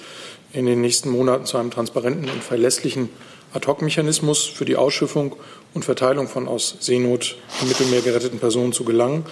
in 0.52 0.68
den 0.68 0.82
nächsten 0.82 1.10
Monaten 1.10 1.46
zu 1.46 1.58
einem 1.58 1.72
transparenten 1.72 2.30
und 2.30 2.44
verlässlichen 2.44 3.10
Ad-hoc-Mechanismus 3.54 4.46
für 4.46 4.66
die 4.66 4.76
Ausschiffung 4.76 5.36
und 5.74 5.86
Verteilung 5.86 6.28
von 6.28 6.48
aus 6.48 6.78
Seenot 6.80 7.36
im 7.62 7.68
Mittelmeer 7.68 8.02
geretteten 8.02 8.38
Personen 8.38 8.72
zu 8.72 8.84
gelangen. 8.84 9.26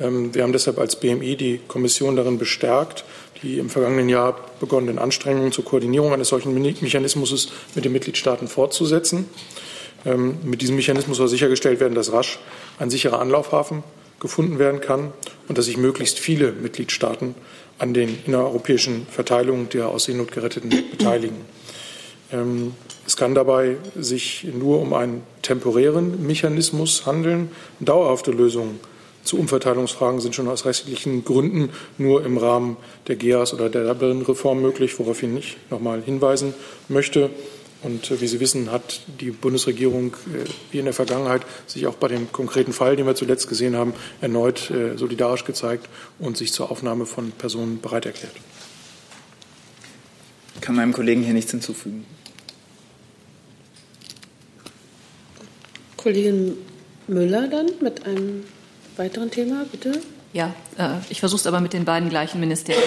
Ähm, 0.00 0.34
wir 0.34 0.44
haben 0.44 0.52
deshalb 0.54 0.78
als 0.78 0.96
BMI 0.96 1.36
die 1.36 1.60
Kommission 1.68 2.16
darin 2.16 2.38
bestärkt, 2.38 3.04
die 3.42 3.58
im 3.58 3.68
vergangenen 3.68 4.08
Jahr 4.08 4.36
begonnenen 4.58 4.98
Anstrengungen 4.98 5.52
zur 5.52 5.66
Koordinierung 5.66 6.14
eines 6.14 6.28
solchen 6.28 6.54
Mechanismus 6.54 7.52
mit 7.74 7.84
den 7.84 7.92
Mitgliedstaaten 7.92 8.48
fortzusetzen. 8.48 9.28
Ähm, 10.04 10.36
mit 10.44 10.62
diesem 10.62 10.76
Mechanismus 10.76 11.16
soll 11.16 11.28
sichergestellt 11.28 11.80
werden, 11.80 11.94
dass 11.94 12.12
rasch 12.12 12.38
ein 12.78 12.90
sicherer 12.90 13.20
Anlaufhafen 13.20 13.82
gefunden 14.20 14.58
werden 14.58 14.80
kann 14.80 15.12
und 15.48 15.58
dass 15.58 15.66
sich 15.66 15.76
möglichst 15.76 16.18
viele 16.18 16.52
Mitgliedstaaten 16.52 17.34
an 17.78 17.94
den 17.94 18.18
innereuropäischen 18.24 19.06
Verteilungen 19.10 19.68
der 19.70 19.88
aus 19.88 20.04
Seenot 20.04 20.32
geretteten 20.32 20.70
beteiligen. 20.90 21.36
Ähm, 22.32 22.74
es 23.06 23.16
kann 23.16 23.34
dabei 23.34 23.76
sich 23.96 24.44
nur 24.44 24.80
um 24.80 24.94
einen 24.94 25.22
temporären 25.42 26.24
Mechanismus 26.24 27.04
handeln. 27.04 27.50
Dauerhafte 27.80 28.30
Lösungen 28.30 28.78
zu 29.24 29.38
Umverteilungsfragen 29.38 30.20
sind 30.20 30.34
schon 30.34 30.48
aus 30.48 30.64
rechtlichen 30.64 31.24
Gründen 31.24 31.70
nur 31.98 32.24
im 32.24 32.38
Rahmen 32.38 32.76
der 33.08 33.16
GEAS 33.16 33.54
oder 33.54 33.68
der 33.68 33.92
Dublin-Reform 33.92 34.62
möglich, 34.62 34.98
woraufhin 34.98 35.36
ich 35.36 35.56
noch 35.70 35.78
einmal 35.78 36.02
hinweisen 36.02 36.54
möchte. 36.88 37.30
Und 37.82 38.10
äh, 38.10 38.20
wie 38.20 38.26
Sie 38.26 38.40
wissen, 38.40 38.70
hat 38.70 39.00
die 39.20 39.30
Bundesregierung 39.30 40.14
äh, 40.14 40.48
wie 40.70 40.78
in 40.78 40.84
der 40.84 40.94
Vergangenheit 40.94 41.42
sich 41.66 41.86
auch 41.86 41.94
bei 41.94 42.08
dem 42.08 42.30
konkreten 42.32 42.72
Fall, 42.72 42.96
den 42.96 43.06
wir 43.06 43.14
zuletzt 43.14 43.48
gesehen 43.48 43.76
haben, 43.76 43.94
erneut 44.20 44.70
äh, 44.70 44.96
solidarisch 44.96 45.44
gezeigt 45.44 45.88
und 46.18 46.36
sich 46.36 46.52
zur 46.52 46.70
Aufnahme 46.70 47.06
von 47.06 47.32
Personen 47.32 47.80
bereit 47.80 48.06
erklärt. 48.06 48.34
Ich 50.54 50.60
kann 50.60 50.76
meinem 50.76 50.92
Kollegen 50.92 51.22
hier 51.22 51.34
nichts 51.34 51.50
hinzufügen. 51.50 52.04
Kollegin 55.96 56.56
Müller 57.08 57.48
dann 57.48 57.66
mit 57.80 58.06
einem 58.06 58.44
weiteren 58.96 59.30
Thema, 59.30 59.66
bitte. 59.70 60.00
Ja, 60.32 60.54
ich 61.10 61.20
versuche 61.20 61.40
es 61.40 61.46
aber 61.46 61.60
mit 61.60 61.72
den 61.72 61.84
beiden 61.84 62.08
gleichen 62.08 62.40
Ministerien. 62.40 62.82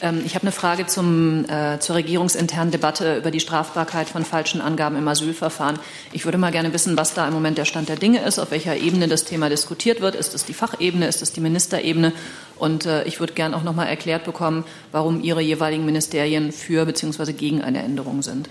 Ähm, 0.00 0.22
ich 0.24 0.34
habe 0.34 0.42
eine 0.42 0.52
Frage 0.52 0.86
zum, 0.86 1.44
äh, 1.48 1.78
zur 1.78 1.96
regierungsinternen 1.96 2.70
Debatte 2.70 3.18
über 3.18 3.30
die 3.30 3.40
Strafbarkeit 3.40 4.08
von 4.08 4.24
falschen 4.24 4.60
Angaben 4.60 4.96
im 4.96 5.06
Asylverfahren. 5.06 5.78
Ich 6.12 6.24
würde 6.24 6.38
mal 6.38 6.52
gerne 6.52 6.72
wissen, 6.72 6.96
was 6.96 7.14
da 7.14 7.26
im 7.26 7.34
Moment 7.34 7.58
der 7.58 7.64
Stand 7.64 7.88
der 7.88 7.96
Dinge 7.96 8.20
ist, 8.22 8.38
auf 8.38 8.50
welcher 8.50 8.76
Ebene 8.76 9.08
das 9.08 9.24
Thema 9.24 9.48
diskutiert 9.48 10.00
wird. 10.00 10.14
Ist 10.14 10.34
es 10.34 10.44
die 10.44 10.54
Fachebene, 10.54 11.06
ist 11.06 11.22
es 11.22 11.32
die 11.32 11.40
Ministerebene? 11.40 12.12
Und 12.58 12.86
äh, 12.86 13.04
ich 13.04 13.20
würde 13.20 13.32
gerne 13.32 13.56
auch 13.56 13.62
noch 13.62 13.74
mal 13.74 13.86
erklärt 13.86 14.24
bekommen, 14.24 14.64
warum 14.92 15.22
Ihre 15.22 15.40
jeweiligen 15.40 15.84
Ministerien 15.84 16.52
für 16.52 16.84
bzw. 16.84 17.32
gegen 17.32 17.62
eine 17.62 17.82
Änderung 17.82 18.22
sind. 18.22 18.48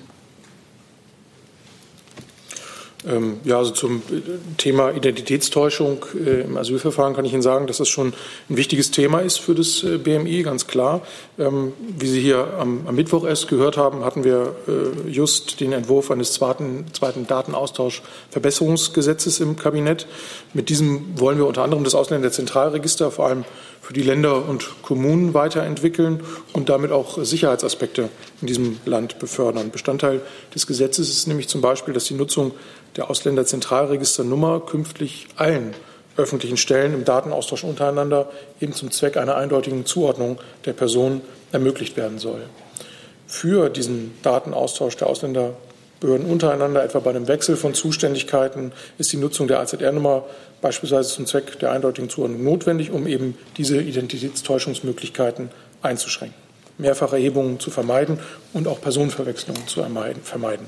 Ähm, 3.06 3.42
ja, 3.44 3.58
also 3.58 3.72
zum 3.72 3.98
äh, 3.98 4.02
Thema 4.58 4.92
Identitätstäuschung 4.92 6.06
äh, 6.26 6.42
im 6.42 6.58
Asylverfahren 6.58 7.14
kann 7.14 7.26
ich 7.26 7.34
Ihnen 7.34 7.42
sagen, 7.42 7.68
dass 7.68 7.78
das 7.78 7.90
schon 7.90 8.14
ein 8.50 8.58
wichtiges 8.58 8.92
Thema 8.92 9.20
ist 9.20 9.40
für 9.40 9.56
das 9.56 9.84
äh, 9.84 9.98
BMI, 9.98 10.44
ganz 10.44 10.68
klar. 10.68 11.02
Ähm, 11.38 11.74
wie 11.80 12.08
Sie 12.08 12.22
hier 12.22 12.54
am, 12.60 12.88
am 12.88 12.96
Mittwoch 12.96 13.26
erst 13.26 13.50
gehört 13.50 13.76
haben, 13.78 14.06
hatten 14.06 14.24
wir 14.24 14.56
just 15.08 15.60
den 15.60 15.74
Entwurf 15.74 16.12
eines 16.12 16.34
zweiten, 16.34 16.86
zweiten 16.94 17.26
Datenaustauschverbesserungsgesetzes 17.28 19.40
im 19.40 19.58
Kabinett. 19.58 20.08
Mit 20.54 20.70
diesem 20.70 21.20
wollen 21.20 21.38
wir 21.38 21.48
unter 21.48 21.64
anderem 21.64 21.84
das 21.84 21.96
Ausländerzentralregister 21.96 23.10
vor 23.12 23.28
allem 23.28 23.46
für 23.84 23.92
die 23.92 24.02
Länder 24.02 24.48
und 24.48 24.82
Kommunen 24.82 25.34
weiterentwickeln 25.34 26.24
und 26.54 26.70
damit 26.70 26.94
auch 26.94 27.22
Sicherheitsaspekte 27.22 28.08
in 28.40 28.48
diesem 28.48 28.80
Land 28.86 29.20
befördern. 29.20 29.72
Bestandteil 29.72 30.22
des 30.56 30.66
Gesetzes 30.68 31.10
ist 31.10 31.28
nämlich 31.28 31.50
zum 31.50 31.60
Beispiel, 31.60 31.94
dass 31.94 32.06
die 32.06 32.14
Nutzung 32.14 32.54
der 32.96 33.10
Ausländerzentralregisternummer 33.10 34.62
künftig 34.62 35.28
allen 35.36 35.74
öffentlichen 36.16 36.56
Stellen 36.56 36.94
im 36.94 37.04
Datenaustausch 37.04 37.66
untereinander 37.66 38.32
eben 38.62 38.72
zum 38.72 38.90
Zweck 38.90 39.18
einer 39.18 39.36
eindeutigen 39.36 39.86
Zuordnung 39.86 40.40
der 40.66 40.74
Person 40.74 41.20
ermöglicht 41.52 41.98
werden 41.98 42.20
soll. 42.20 42.42
Für 43.28 43.70
diesen 43.70 44.14
Datenaustausch 44.22 44.96
der 44.96 45.08
Ausländer 45.08 45.56
Behörden 46.04 46.30
untereinander, 46.30 46.84
etwa 46.84 47.00
bei 47.00 47.12
einem 47.12 47.30
Wechsel 47.30 47.56
von 47.56 47.74
Zuständigkeiten, 47.74 48.74
ist 48.98 49.14
die 49.14 49.18
Nutzung 49.18 49.48
der 49.48 49.60
AZR-Nummer 49.62 50.26
beispielsweise 50.62 51.10
zum 51.10 51.26
Zweck 51.26 51.58
der 51.60 51.72
eindeutigen 51.72 52.10
Zuordnung 52.10 52.44
notwendig, 52.44 52.92
um 52.92 53.08
eben 53.08 53.38
diese 53.56 53.82
Identitätstäuschungsmöglichkeiten 53.82 55.50
einzuschränken. 55.82 56.43
Mehrfacherhebungen 56.78 57.60
zu 57.60 57.70
vermeiden 57.70 58.20
und 58.54 58.68
auch 58.68 58.82
Personenverwechslungen 58.82 59.68
zu 59.68 59.84
vermeiden. 60.24 60.66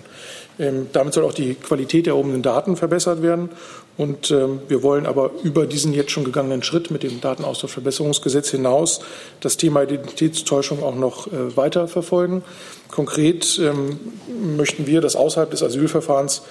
Ähm, 0.57 0.87
damit 0.93 1.13
soll 1.13 1.25
auch 1.25 1.33
die 1.33 1.55
Qualität 1.55 2.05
der 2.05 2.13
erhobenen 2.13 2.41
Daten 2.41 2.75
verbessert 2.75 3.21
werden. 3.21 3.49
Und 3.97 4.29
ähm, 4.31 4.59
wir 4.67 4.83
wollen 4.83 5.05
aber 5.05 5.31
über 5.43 5.65
diesen 5.65 5.93
jetzt 5.93 6.11
schon 6.11 6.25
gegangenen 6.25 6.63
Schritt 6.63 6.91
mit 6.91 7.03
dem 7.03 7.21
Datenaustauschverbesserungsgesetz 7.21 8.51
hinaus 8.51 8.99
das 9.39 9.57
Thema 9.57 9.83
Identitätstäuschung 9.83 10.83
auch 10.83 10.95
noch 10.95 11.27
äh, 11.27 11.55
weiter 11.55 11.87
verfolgen. 11.87 12.43
Konkret 12.89 13.59
ähm, 13.59 13.99
möchten 14.55 14.85
wir, 14.85 15.01
dass 15.01 15.15
außerhalb 15.15 15.49
des 15.49 15.63
Asylverfahrens 15.63 16.43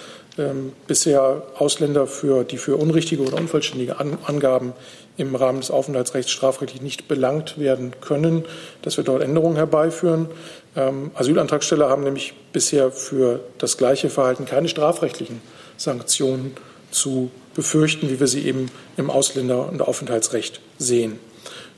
bisher 0.89 1.43
Ausländer, 1.59 2.07
für, 2.07 2.45
die 2.45 2.59
für 2.59 2.77
unrichtige 2.77 3.23
oder 3.23 3.37
unvollständige 3.37 4.01
An 4.01 4.19
Angaben 4.25 4.73
im 5.17 5.35
Rahmen 5.37 5.61
des 5.61 5.71
Aufenthaltsrechts 5.71 6.33
strafrechtlich 6.33 6.83
nicht 6.83 7.07
belangt 7.07 7.59
werden 7.59 7.93
können, 8.01 8.45
dass 8.83 8.97
wir 8.97 9.05
dort 9.05 9.23
Änderungen 9.23 9.57
herbeiführen. 9.57 10.29
Ähm, 10.75 11.13
Asylantragsteller 11.15 11.89
haben 11.89 12.03
nämlich 12.03 12.35
bisher 12.53 12.91
für 12.91 13.41
das 13.59 13.77
gleiche 13.77 14.11
Verhalten 14.11 14.45
keine 14.45 14.69
strafrechtlichen 14.69 15.41
Sanktionen 15.77 16.57
zu 16.91 17.31
befürchten, 17.55 18.11
wie 18.11 18.19
wir 18.19 18.27
sie 18.27 18.45
eben 18.47 18.71
im 18.97 19.11
Ausländer- 19.11 19.69
und 19.69 19.83
Aufenthaltsrecht 19.83 20.61
sehen. 20.79 21.19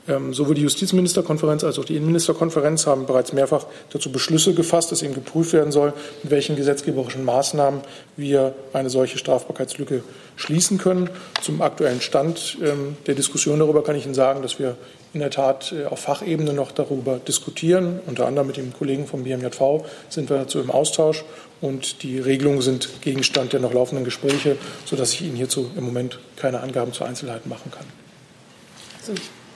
Ähm, 0.07 0.33
sowohl 0.33 0.55
die 0.55 0.61
Justizministerkonferenz 0.61 1.63
als 1.63 1.77
auch 1.79 1.85
die 1.85 1.95
Innenministerkonferenz 1.95 2.87
haben 2.87 3.05
bereits 3.05 3.33
mehrfach 3.33 3.65
dazu 3.89 4.11
Beschlüsse 4.11 4.53
gefasst, 4.53 4.91
dass 4.91 5.01
eben 5.01 5.13
geprüft 5.13 5.53
werden 5.53 5.71
soll, 5.71 5.93
mit 6.23 6.31
welchen 6.31 6.55
gesetzgeberischen 6.55 7.25
Maßnahmen 7.25 7.81
wir 8.15 8.55
eine 8.73 8.89
solche 8.89 9.17
Strafbarkeitslücke 9.17 10.03
schließen 10.37 10.77
können. 10.77 11.09
Zum 11.41 11.61
aktuellen 11.61 12.01
Stand 12.01 12.57
ähm, 12.63 12.95
der 13.05 13.15
Diskussion 13.15 13.59
darüber 13.59 13.83
kann 13.83 13.95
ich 13.95 14.05
Ihnen 14.05 14.13
sagen, 14.13 14.41
dass 14.41 14.59
wir 14.59 14.77
in 15.13 15.19
der 15.19 15.29
Tat 15.29 15.73
äh, 15.73 15.85
auf 15.85 15.99
Fachebene 15.99 16.53
noch 16.53 16.71
darüber 16.71 17.19
diskutieren. 17.19 17.99
Unter 18.05 18.27
anderem 18.27 18.47
mit 18.47 18.57
dem 18.57 18.73
Kollegen 18.73 19.07
vom 19.07 19.23
BMJV 19.23 19.83
sind 20.09 20.29
wir 20.29 20.37
dazu 20.37 20.59
im 20.59 20.71
Austausch 20.71 21.25
und 21.59 22.03
die 22.03 22.19
Regelungen 22.19 22.61
sind 22.61 23.01
Gegenstand 23.01 23.53
der 23.53 23.59
noch 23.59 23.73
laufenden 23.73 24.05
Gespräche, 24.05 24.57
sodass 24.85 25.13
ich 25.13 25.23
Ihnen 25.23 25.35
hierzu 25.35 25.71
im 25.75 25.85
Moment 25.85 26.19
keine 26.35 26.61
Angaben 26.61 26.93
zu 26.93 27.03
Einzelheiten 27.03 27.49
machen 27.49 27.71
kann. 27.71 27.85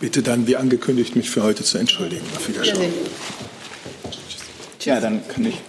Bitte 0.02 0.24
dann, 0.24 0.48
wie 0.48 0.56
angekündigt, 0.56 1.16
mich 1.16 1.30
für 1.30 1.44
heute 1.44 1.64
zu 1.64 1.78
entschuldigen. 1.78 2.26
Auf 2.36 2.50
Wiedersehen. 2.50 2.92
Tja, 4.80 5.00
dann 5.00 5.22
kann 5.28 5.46
ich 5.46 5.62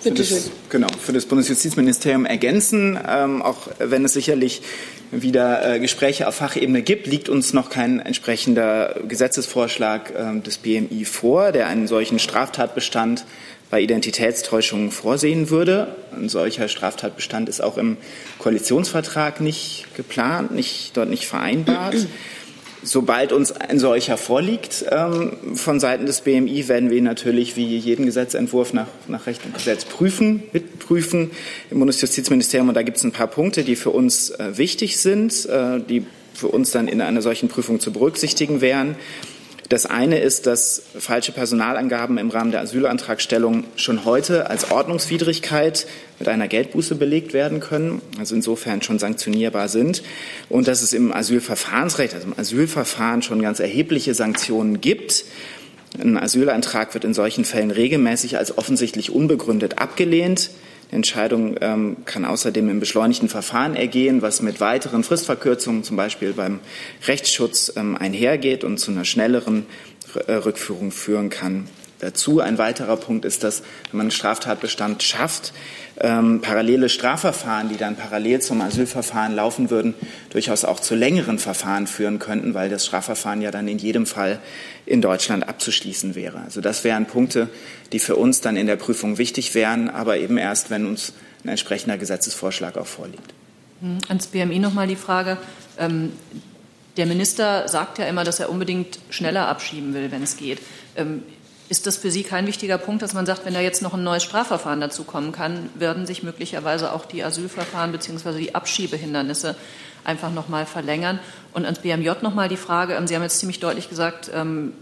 für 0.00 0.12
das, 0.12 0.50
genau, 0.68 0.86
für 0.98 1.12
das 1.12 1.26
Bundesjustizministerium 1.26 2.24
ergänzen. 2.24 2.98
Ähm, 3.06 3.42
auch 3.42 3.68
wenn 3.80 4.04
es 4.04 4.12
sicherlich 4.12 4.62
wieder 5.10 5.74
äh, 5.74 5.80
Gespräche 5.80 6.28
auf 6.28 6.36
Fachebene 6.36 6.82
gibt, 6.82 7.08
liegt 7.08 7.28
uns 7.28 7.52
noch 7.52 7.68
kein 7.68 7.98
entsprechender 7.98 9.00
Gesetzesvorschlag 9.08 10.12
äh, 10.14 10.40
des 10.40 10.58
BMI 10.58 11.04
vor, 11.04 11.50
der 11.50 11.66
einen 11.66 11.88
solchen 11.88 12.20
Straftatbestand 12.20 13.24
bei 13.70 13.80
Identitätstäuschungen 13.80 14.90
vorsehen 14.90 15.50
würde. 15.50 15.96
Ein 16.16 16.28
solcher 16.28 16.68
Straftatbestand 16.68 17.48
ist 17.48 17.60
auch 17.60 17.76
im 17.76 17.96
Koalitionsvertrag 18.38 19.40
nicht 19.40 19.86
geplant, 19.96 20.52
nicht, 20.52 20.96
dort 20.96 21.08
nicht 21.08 21.26
vereinbart. 21.26 22.06
Sobald 22.82 23.32
uns 23.32 23.52
ein 23.52 23.78
solcher 23.78 24.16
vorliegt 24.16 24.86
ähm, 24.90 25.32
von 25.54 25.80
Seiten 25.80 26.06
des 26.06 26.22
BMI, 26.22 26.66
werden 26.68 26.90
wir 26.90 27.02
natürlich 27.02 27.56
wie 27.56 27.76
jeden 27.76 28.06
Gesetzentwurf 28.06 28.72
nach, 28.72 28.86
nach 29.06 29.26
Recht 29.26 29.44
und 29.44 29.52
Gesetz 29.52 29.84
prüfen, 29.84 30.42
mitprüfen 30.52 31.30
im 31.70 31.78
Bundesjustizministerium. 31.78 32.68
Und 32.68 32.74
da 32.74 32.82
gibt 32.82 32.96
es 32.96 33.04
ein 33.04 33.12
paar 33.12 33.26
Punkte, 33.26 33.64
die 33.64 33.76
für 33.76 33.90
uns 33.90 34.30
äh, 34.30 34.56
wichtig 34.56 34.96
sind, 34.96 35.46
äh, 35.46 35.80
die 35.80 36.06
für 36.32 36.48
uns 36.48 36.70
dann 36.70 36.88
in 36.88 37.02
einer 37.02 37.20
solchen 37.20 37.50
Prüfung 37.50 37.80
zu 37.80 37.92
berücksichtigen 37.92 38.62
wären. 38.62 38.96
Das 39.70 39.86
eine 39.86 40.18
ist, 40.18 40.48
dass 40.48 40.82
falsche 40.98 41.30
Personalangaben 41.30 42.18
im 42.18 42.30
Rahmen 42.30 42.50
der 42.50 42.60
Asylantragstellung 42.60 43.62
schon 43.76 44.04
heute 44.04 44.50
als 44.50 44.72
Ordnungswidrigkeit 44.72 45.86
mit 46.18 46.26
einer 46.26 46.48
Geldbuße 46.48 46.96
belegt 46.96 47.32
werden 47.34 47.60
können, 47.60 48.02
also 48.18 48.34
insofern 48.34 48.82
schon 48.82 48.98
sanktionierbar 48.98 49.68
sind. 49.68 50.02
Und 50.48 50.66
dass 50.66 50.82
es 50.82 50.92
im 50.92 51.12
Asylverfahrensrecht, 51.12 52.14
also 52.14 52.26
im 52.26 52.34
Asylverfahren 52.36 53.22
schon 53.22 53.40
ganz 53.42 53.60
erhebliche 53.60 54.12
Sanktionen 54.12 54.80
gibt. 54.80 55.24
Ein 56.00 56.18
Asylantrag 56.18 56.92
wird 56.94 57.04
in 57.04 57.14
solchen 57.14 57.44
Fällen 57.44 57.70
regelmäßig 57.70 58.38
als 58.38 58.58
offensichtlich 58.58 59.12
unbegründet 59.12 59.78
abgelehnt. 59.78 60.50
Die 60.90 60.96
Entscheidung 60.96 61.56
ähm, 61.60 61.98
kann 62.04 62.24
außerdem 62.24 62.68
im 62.68 62.80
beschleunigten 62.80 63.28
Verfahren 63.28 63.76
ergehen, 63.76 64.22
was 64.22 64.42
mit 64.42 64.60
weiteren 64.60 65.04
Fristverkürzungen, 65.04 65.84
zum 65.84 65.96
Beispiel 65.96 66.32
beim 66.32 66.58
Rechtsschutz, 67.06 67.72
ähm, 67.76 67.96
einhergeht 67.96 68.64
und 68.64 68.78
zu 68.78 68.90
einer 68.90 69.04
schnelleren 69.04 69.66
äh, 70.26 70.32
Rückführung 70.32 70.90
führen 70.90 71.30
kann. 71.30 71.68
Dazu 72.00 72.40
ein 72.40 72.58
weiterer 72.58 72.96
Punkt 72.96 73.24
ist, 73.24 73.44
dass 73.44 73.60
wenn 73.90 73.98
man 73.98 74.04
einen 74.04 74.10
Straftatbestand 74.10 75.02
schafft, 75.02 75.52
ähm, 76.00 76.40
parallele 76.40 76.88
Strafverfahren, 76.88 77.68
die 77.68 77.76
dann 77.76 77.96
parallel 77.96 78.40
zum 78.40 78.60
Asylverfahren 78.62 79.34
laufen 79.34 79.70
würden, 79.70 79.94
durchaus 80.30 80.64
auch 80.64 80.80
zu 80.80 80.94
längeren 80.94 81.38
Verfahren 81.38 81.86
führen 81.86 82.18
könnten, 82.18 82.54
weil 82.54 82.70
das 82.70 82.86
Strafverfahren 82.86 83.42
ja 83.42 83.50
dann 83.50 83.68
in 83.68 83.78
jedem 83.78 84.06
Fall 84.06 84.38
in 84.86 85.02
Deutschland 85.02 85.48
abzuschließen 85.48 86.14
wäre. 86.14 86.40
Also 86.40 86.60
das 86.60 86.84
wären 86.84 87.06
Punkte, 87.06 87.48
die 87.92 87.98
für 87.98 88.16
uns 88.16 88.40
dann 88.40 88.56
in 88.56 88.66
der 88.66 88.76
Prüfung 88.76 89.18
wichtig 89.18 89.54
wären, 89.54 89.90
aber 89.90 90.16
eben 90.16 90.38
erst, 90.38 90.70
wenn 90.70 90.86
uns 90.86 91.12
ein 91.44 91.50
entsprechender 91.50 91.98
Gesetzesvorschlag 91.98 92.78
auch 92.78 92.86
vorliegt. 92.86 93.34
Hm, 93.80 93.98
ans 94.08 94.26
BMI 94.26 94.58
noch 94.58 94.72
mal 94.72 94.86
die 94.86 94.96
Frage. 94.96 95.36
Ähm, 95.78 96.12
der 96.96 97.06
Minister 97.06 97.68
sagt 97.68 97.98
ja 97.98 98.06
immer, 98.06 98.24
dass 98.24 98.40
er 98.40 98.50
unbedingt 98.50 98.98
schneller 99.10 99.48
abschieben 99.48 99.94
will, 99.94 100.10
wenn 100.10 100.22
es 100.22 100.36
geht. 100.36 100.58
Ähm, 100.96 101.22
ist 101.70 101.86
das 101.86 101.96
für 101.96 102.10
Sie 102.10 102.24
kein 102.24 102.48
wichtiger 102.48 102.78
Punkt, 102.78 103.00
dass 103.00 103.14
man 103.14 103.26
sagt, 103.26 103.46
wenn 103.46 103.54
da 103.54 103.60
jetzt 103.60 103.80
noch 103.80 103.94
ein 103.94 104.02
neues 104.02 104.24
Strafverfahren 104.24 104.80
dazu 104.80 105.04
kommen 105.04 105.30
kann, 105.30 105.70
werden 105.76 106.04
sich 106.04 106.24
möglicherweise 106.24 106.92
auch 106.92 107.04
die 107.04 107.22
Asylverfahren 107.22 107.92
bzw. 107.92 108.38
die 108.38 108.56
Abschiebehindernisse 108.56 109.54
einfach 110.02 110.32
noch 110.32 110.48
mal 110.48 110.66
verlängern? 110.66 111.20
Und 111.54 111.64
ans 111.66 111.78
BMJ 111.78 112.10
noch 112.22 112.34
mal 112.34 112.48
die 112.48 112.56
Frage, 112.56 112.94
ähm, 112.94 113.06
Sie 113.06 113.14
haben 113.14 113.22
jetzt 113.22 113.38
ziemlich 113.38 113.60
deutlich 113.60 113.88
gesagt, 113.88 114.32
ähm, 114.34 114.72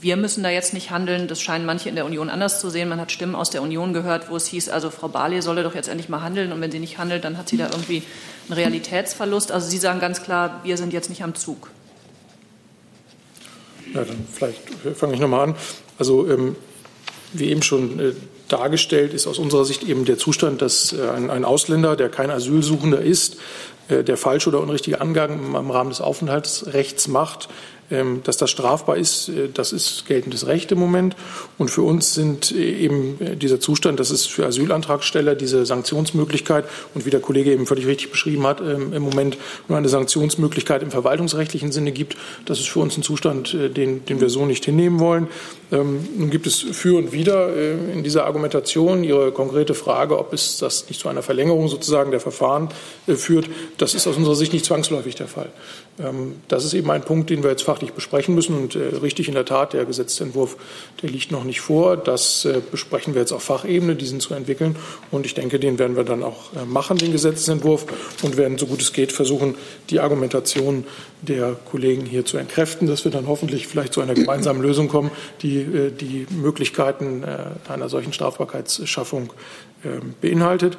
wir 0.00 0.16
müssen 0.16 0.42
da 0.42 0.48
jetzt 0.48 0.72
nicht 0.72 0.90
handeln. 0.90 1.28
Das 1.28 1.42
scheinen 1.42 1.66
manche 1.66 1.90
in 1.90 1.94
der 1.94 2.06
Union 2.06 2.30
anders 2.30 2.58
zu 2.58 2.70
sehen. 2.70 2.88
Man 2.88 3.00
hat 3.00 3.12
Stimmen 3.12 3.34
aus 3.34 3.50
der 3.50 3.60
Union 3.60 3.92
gehört, 3.92 4.30
wo 4.30 4.36
es 4.36 4.46
hieß, 4.46 4.70
also 4.70 4.88
Frau 4.88 5.08
Barley 5.08 5.42
solle 5.42 5.62
doch 5.62 5.74
jetzt 5.74 5.88
endlich 5.88 6.08
mal 6.08 6.22
handeln. 6.22 6.52
Und 6.52 6.60
wenn 6.62 6.72
sie 6.72 6.78
nicht 6.78 6.96
handelt, 6.96 7.24
dann 7.24 7.36
hat 7.36 7.50
sie 7.50 7.58
da 7.58 7.66
irgendwie 7.66 8.02
einen 8.48 8.54
Realitätsverlust. 8.54 9.52
Also 9.52 9.68
Sie 9.68 9.78
sagen 9.78 10.00
ganz 10.00 10.22
klar, 10.22 10.60
wir 10.64 10.78
sind 10.78 10.94
jetzt 10.94 11.10
nicht 11.10 11.22
am 11.22 11.34
Zug. 11.34 11.70
Ja, 13.92 14.04
dann 14.04 14.26
vielleicht 14.32 14.62
fange 14.96 15.14
ich 15.14 15.20
nochmal 15.20 15.50
an. 15.50 15.54
Also 15.98 16.28
ähm, 16.28 16.56
wie 17.32 17.50
eben 17.50 17.62
schon 17.62 18.00
äh, 18.00 18.12
dargestellt 18.48 19.14
ist 19.14 19.26
aus 19.26 19.38
unserer 19.38 19.64
Sicht 19.64 19.82
eben 19.84 20.04
der 20.04 20.18
Zustand, 20.18 20.62
dass 20.62 20.92
äh, 20.92 21.08
ein, 21.08 21.30
ein, 21.30 21.44
Ausländer, 21.44 21.96
der 21.96 22.08
kein 22.08 22.30
Asylsuchender 22.30 23.00
ist, 23.00 23.36
äh, 23.88 24.04
der 24.04 24.16
falsche 24.16 24.48
oder 24.48 24.60
unrichtige 24.60 25.00
Angaben 25.00 25.54
im 25.54 25.70
Rahmen 25.70 25.90
des 25.90 26.00
Aufenthaltsrechts 26.00 27.08
macht, 27.08 27.48
dass 28.24 28.36
das 28.36 28.50
strafbar 28.50 28.96
ist, 28.96 29.28
äh, 29.28 29.48
das 29.52 29.72
ist 29.72 30.06
geltendes 30.06 30.46
Recht 30.46 30.72
im 30.72 30.78
Moment. 30.78 31.16
Und 31.58 31.70
für 31.70 31.82
uns 31.82 32.14
sind 32.14 32.52
äh, 32.52 32.56
eben 32.56 33.20
äh, 33.20 33.36
dieser 33.36 33.60
Zustand, 33.60 34.00
dass 34.00 34.10
es 34.10 34.26
für 34.26 34.46
Asylantragsteller 34.46 35.34
diese 35.34 35.66
Sanktionsmöglichkeit 35.66 36.64
und 36.94 37.06
wie 37.06 37.10
der 37.10 37.20
Kollege 37.20 37.52
eben 37.52 37.66
völlig 37.66 37.86
richtig 37.86 38.10
beschrieben 38.10 38.46
hat, 38.46 38.60
ähm, 38.60 38.92
im 38.92 39.02
Moment 39.02 39.36
nur 39.68 39.78
eine 39.78 39.88
Sanktionsmöglichkeit 39.88 40.82
im 40.82 40.90
verwaltungsrechtlichen 40.90 41.72
Sinne 41.72 41.92
gibt. 41.92 42.16
Das 42.46 42.58
ist 42.58 42.68
für 42.68 42.80
uns 42.80 42.96
ein 42.96 43.02
Zustand, 43.02 43.54
den, 43.54 44.04
den 44.04 44.20
wir 44.20 44.30
so 44.30 44.46
nicht 44.46 44.64
hinnehmen 44.64 44.98
wollen. 45.00 45.28
Ähm, 45.70 46.08
nun 46.16 46.30
gibt 46.30 46.46
es 46.46 46.60
für 46.60 46.96
und 46.98 47.12
wider 47.12 47.54
in 47.92 48.02
dieser 48.02 48.24
Argumentation 48.24 49.04
Ihre 49.04 49.32
konkrete 49.32 49.74
Frage, 49.74 50.18
ob 50.18 50.32
es 50.32 50.58
das 50.58 50.88
nicht 50.88 51.00
zu 51.00 51.08
einer 51.08 51.22
Verlängerung 51.22 51.68
sozusagen 51.68 52.10
der 52.10 52.20
Verfahren 52.20 52.68
führt. 53.06 53.48
Das 53.78 53.94
ist 53.94 54.06
aus 54.06 54.16
unserer 54.16 54.34
Sicht 54.34 54.52
nicht 54.52 54.64
zwangsläufig 54.64 55.14
der 55.14 55.28
Fall. 55.28 55.50
Das 56.48 56.64
ist 56.64 56.74
eben 56.74 56.90
ein 56.90 57.02
Punkt, 57.02 57.30
den 57.30 57.44
wir 57.44 57.50
jetzt 57.50 57.62
fachlich 57.62 57.92
besprechen 57.92 58.34
müssen. 58.34 58.56
Und 58.56 58.74
äh, 58.74 58.96
richtig 58.96 59.28
in 59.28 59.34
der 59.34 59.44
Tat, 59.44 59.74
der 59.74 59.84
Gesetzentwurf, 59.84 60.56
der 61.00 61.10
liegt 61.10 61.30
noch 61.30 61.44
nicht 61.44 61.60
vor. 61.60 61.96
Das 61.96 62.44
äh, 62.44 62.60
besprechen 62.68 63.14
wir 63.14 63.20
jetzt 63.20 63.30
auf 63.30 63.44
Fachebene, 63.44 63.94
diesen 63.94 64.18
zu 64.18 64.34
entwickeln. 64.34 64.74
Und 65.12 65.24
ich 65.24 65.34
denke, 65.34 65.60
den 65.60 65.78
werden 65.78 65.96
wir 65.96 66.02
dann 66.02 66.24
auch 66.24 66.52
äh, 66.54 66.64
machen, 66.64 66.96
den 66.96 67.12
Gesetzentwurf, 67.12 67.86
und 68.22 68.36
werden, 68.36 68.58
so 68.58 68.66
gut 68.66 68.80
es 68.82 68.92
geht, 68.92 69.12
versuchen, 69.12 69.54
die 69.90 70.00
Argumentation 70.00 70.84
der 71.22 71.52
Kollegen 71.52 72.04
hier 72.04 72.24
zu 72.24 72.38
entkräften, 72.38 72.88
dass 72.88 73.04
wir 73.04 73.12
dann 73.12 73.28
hoffentlich 73.28 73.68
vielleicht 73.68 73.92
zu 73.92 74.00
einer 74.00 74.14
gemeinsamen 74.14 74.62
Lösung 74.62 74.88
kommen, 74.88 75.12
die 75.42 75.90
die 75.90 76.26
Möglichkeiten 76.30 77.24
einer 77.68 77.88
solchen 77.88 78.12
Strafbarkeitsschaffung 78.12 79.32
ähm, 79.84 80.14
beinhaltet. 80.20 80.76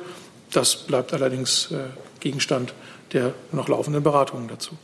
Das 0.51 0.75
bleibt 0.75 1.13
allerdings 1.13 1.73
Gegenstand 2.19 2.73
der 3.13 3.33
noch 3.51 3.67
laufenden 3.67 4.03
Beratungen 4.03 4.47
dazu. 4.47 4.77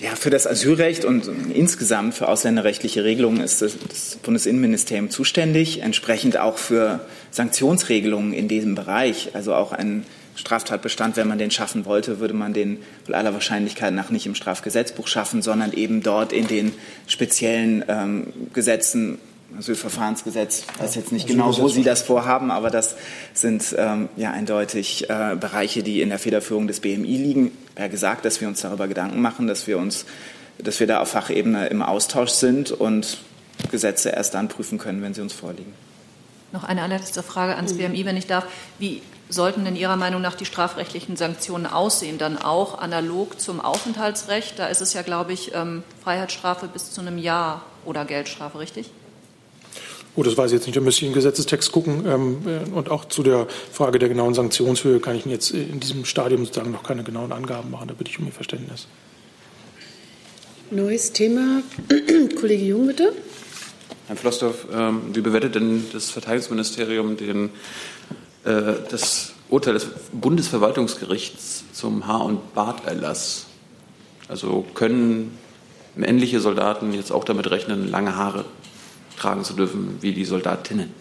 Ja, 0.00 0.16
für 0.16 0.30
das 0.30 0.46
Asylrecht 0.46 1.04
und 1.04 1.30
insgesamt 1.54 2.14
für 2.14 2.28
ausländerrechtliche 2.28 3.04
Regelungen 3.04 3.40
ist 3.40 3.62
das, 3.62 3.76
Bundesinnenministerium 4.22 5.08
zuständig, 5.08 5.82
entsprechend 5.82 6.36
auch 6.36 6.58
für 6.58 7.00
Sanktionsregelungen 7.30 8.32
in 8.32 8.48
diesem 8.48 8.74
Bereich, 8.74 9.30
also 9.34 9.54
auch 9.54 9.72
ein 9.72 10.04
Straftatbestand, 10.34 11.16
wenn 11.16 11.28
man 11.28 11.38
den 11.38 11.52
schaffen 11.52 11.84
wollte, 11.84 12.18
würde 12.18 12.34
man 12.34 12.52
den 12.52 12.78
wohl 13.06 13.14
aller 13.14 13.34
Wahrscheinlichkeit 13.34 13.94
nach 13.94 14.10
nicht 14.10 14.26
im 14.26 14.34
Strafgesetzbuch 14.34 15.06
schaffen, 15.06 15.42
sondern 15.42 15.72
eben 15.72 16.02
dort 16.02 16.32
in 16.32 16.48
den 16.48 16.72
speziellen 17.06 17.84
ähm, 17.86 18.32
Gesetzen, 18.52 19.18
Asylverfahrensgesetz, 19.58 20.64
ich 20.72 20.80
weiß 20.82 20.94
jetzt 20.96 21.12
nicht 21.12 21.26
genau, 21.26 21.56
wo 21.58 21.68
Sie 21.68 21.84
das 21.84 22.02
vorhaben, 22.02 22.50
aber 22.50 22.70
das 22.70 22.96
sind 23.34 23.74
ähm, 23.78 24.08
ja 24.16 24.32
eindeutig 24.32 25.08
äh, 25.08 25.36
Bereiche, 25.36 25.82
die 25.82 26.00
in 26.00 26.08
der 26.08 26.18
Federführung 26.18 26.66
des 26.66 26.80
BMI 26.80 27.16
liegen. 27.16 27.52
Er 27.74 27.84
hat 27.84 27.90
gesagt, 27.90 28.24
dass 28.24 28.40
wir 28.40 28.48
uns 28.48 28.60
darüber 28.62 28.88
Gedanken 28.88 29.20
machen, 29.20 29.46
dass 29.46 29.66
wir 29.66 29.78
uns, 29.78 30.06
dass 30.58 30.80
wir 30.80 30.86
da 30.86 31.00
auf 31.00 31.08
Fachebene 31.08 31.66
im 31.68 31.82
Austausch 31.82 32.30
sind 32.30 32.72
und 32.72 33.18
Gesetze 33.70 34.10
erst 34.10 34.34
dann 34.34 34.48
prüfen 34.48 34.78
können, 34.78 35.02
wenn 35.02 35.14
sie 35.14 35.20
uns 35.20 35.32
vorliegen. 35.32 35.72
Noch 36.52 36.64
eine 36.64 36.82
allerletzte 36.82 37.22
Frage 37.22 37.56
ans 37.56 37.74
BMI, 37.74 38.04
wenn 38.04 38.16
ich 38.16 38.26
darf. 38.26 38.46
Wie 38.78 39.02
sollten 39.28 39.64
denn 39.64 39.74
Ihrer 39.76 39.96
Meinung 39.96 40.20
nach 40.20 40.34
die 40.34 40.44
strafrechtlichen 40.44 41.16
Sanktionen 41.16 41.66
aussehen? 41.66 42.18
Dann 42.18 42.38
auch 42.38 42.78
analog 42.78 43.40
zum 43.40 43.60
Aufenthaltsrecht? 43.60 44.58
Da 44.58 44.66
ist 44.66 44.80
es 44.80 44.92
ja, 44.92 45.02
glaube 45.02 45.32
ich, 45.32 45.54
ähm, 45.54 45.82
Freiheitsstrafe 46.02 46.68
bis 46.68 46.92
zu 46.92 47.00
einem 47.00 47.18
Jahr 47.18 47.62
oder 47.84 48.04
Geldstrafe, 48.04 48.58
richtig? 48.58 48.90
Oh, 50.16 50.22
das 50.22 50.36
weiß 50.36 50.52
ich 50.52 50.58
jetzt 50.58 50.66
nicht. 50.66 50.76
Da 50.76 50.80
müsste 50.80 51.00
ich 51.00 51.08
in 51.08 51.10
den 51.10 51.14
Gesetzestext 51.14 51.72
gucken. 51.72 52.04
Ähm, 52.06 52.38
äh, 52.46 52.70
und 52.70 52.90
auch 52.90 53.06
zu 53.06 53.22
der 53.22 53.48
Frage 53.72 53.98
der 53.98 54.08
genauen 54.08 54.34
Sanktionshöhe 54.34 55.00
kann 55.00 55.16
ich 55.16 55.26
Ihnen 55.26 55.32
jetzt 55.32 55.50
in 55.50 55.80
diesem 55.80 56.04
Stadium 56.04 56.44
sozusagen 56.44 56.70
noch 56.70 56.84
keine 56.84 57.02
genauen 57.02 57.32
Angaben 57.32 57.70
machen. 57.70 57.88
Da 57.88 57.94
bitte 57.94 58.10
ich 58.10 58.18
um 58.20 58.26
Ihr 58.26 58.32
Verständnis. 58.32 58.86
Neues 60.70 61.12
Thema. 61.12 61.62
Kollege 62.40 62.64
Jung, 62.64 62.86
bitte. 62.86 63.12
Herr 64.06 64.16
Flossdorf, 64.16 64.66
ähm, 64.72 65.02
wie 65.14 65.20
bewertet 65.20 65.56
denn 65.56 65.86
das 65.92 66.10
Verteidigungsministerium 66.10 67.16
den, 67.16 67.50
äh, 68.44 68.74
das 68.90 69.32
Urteil 69.48 69.74
des 69.74 69.88
Bundesverwaltungsgerichts 70.12 71.64
zum 71.72 72.06
Haar- 72.06 72.24
und 72.24 72.54
Barterlass? 72.54 73.46
Also 74.28 74.64
können 74.74 75.36
männliche 75.96 76.40
Soldaten 76.40 76.92
jetzt 76.92 77.12
auch 77.12 77.24
damit 77.24 77.50
rechnen, 77.50 77.90
lange 77.90 78.16
Haare 78.16 78.44
tragen 79.16 79.44
zu 79.44 79.54
dürfen 79.54 79.98
wie 80.00 80.12
die 80.12 80.24
Soldatinnen? 80.24 80.92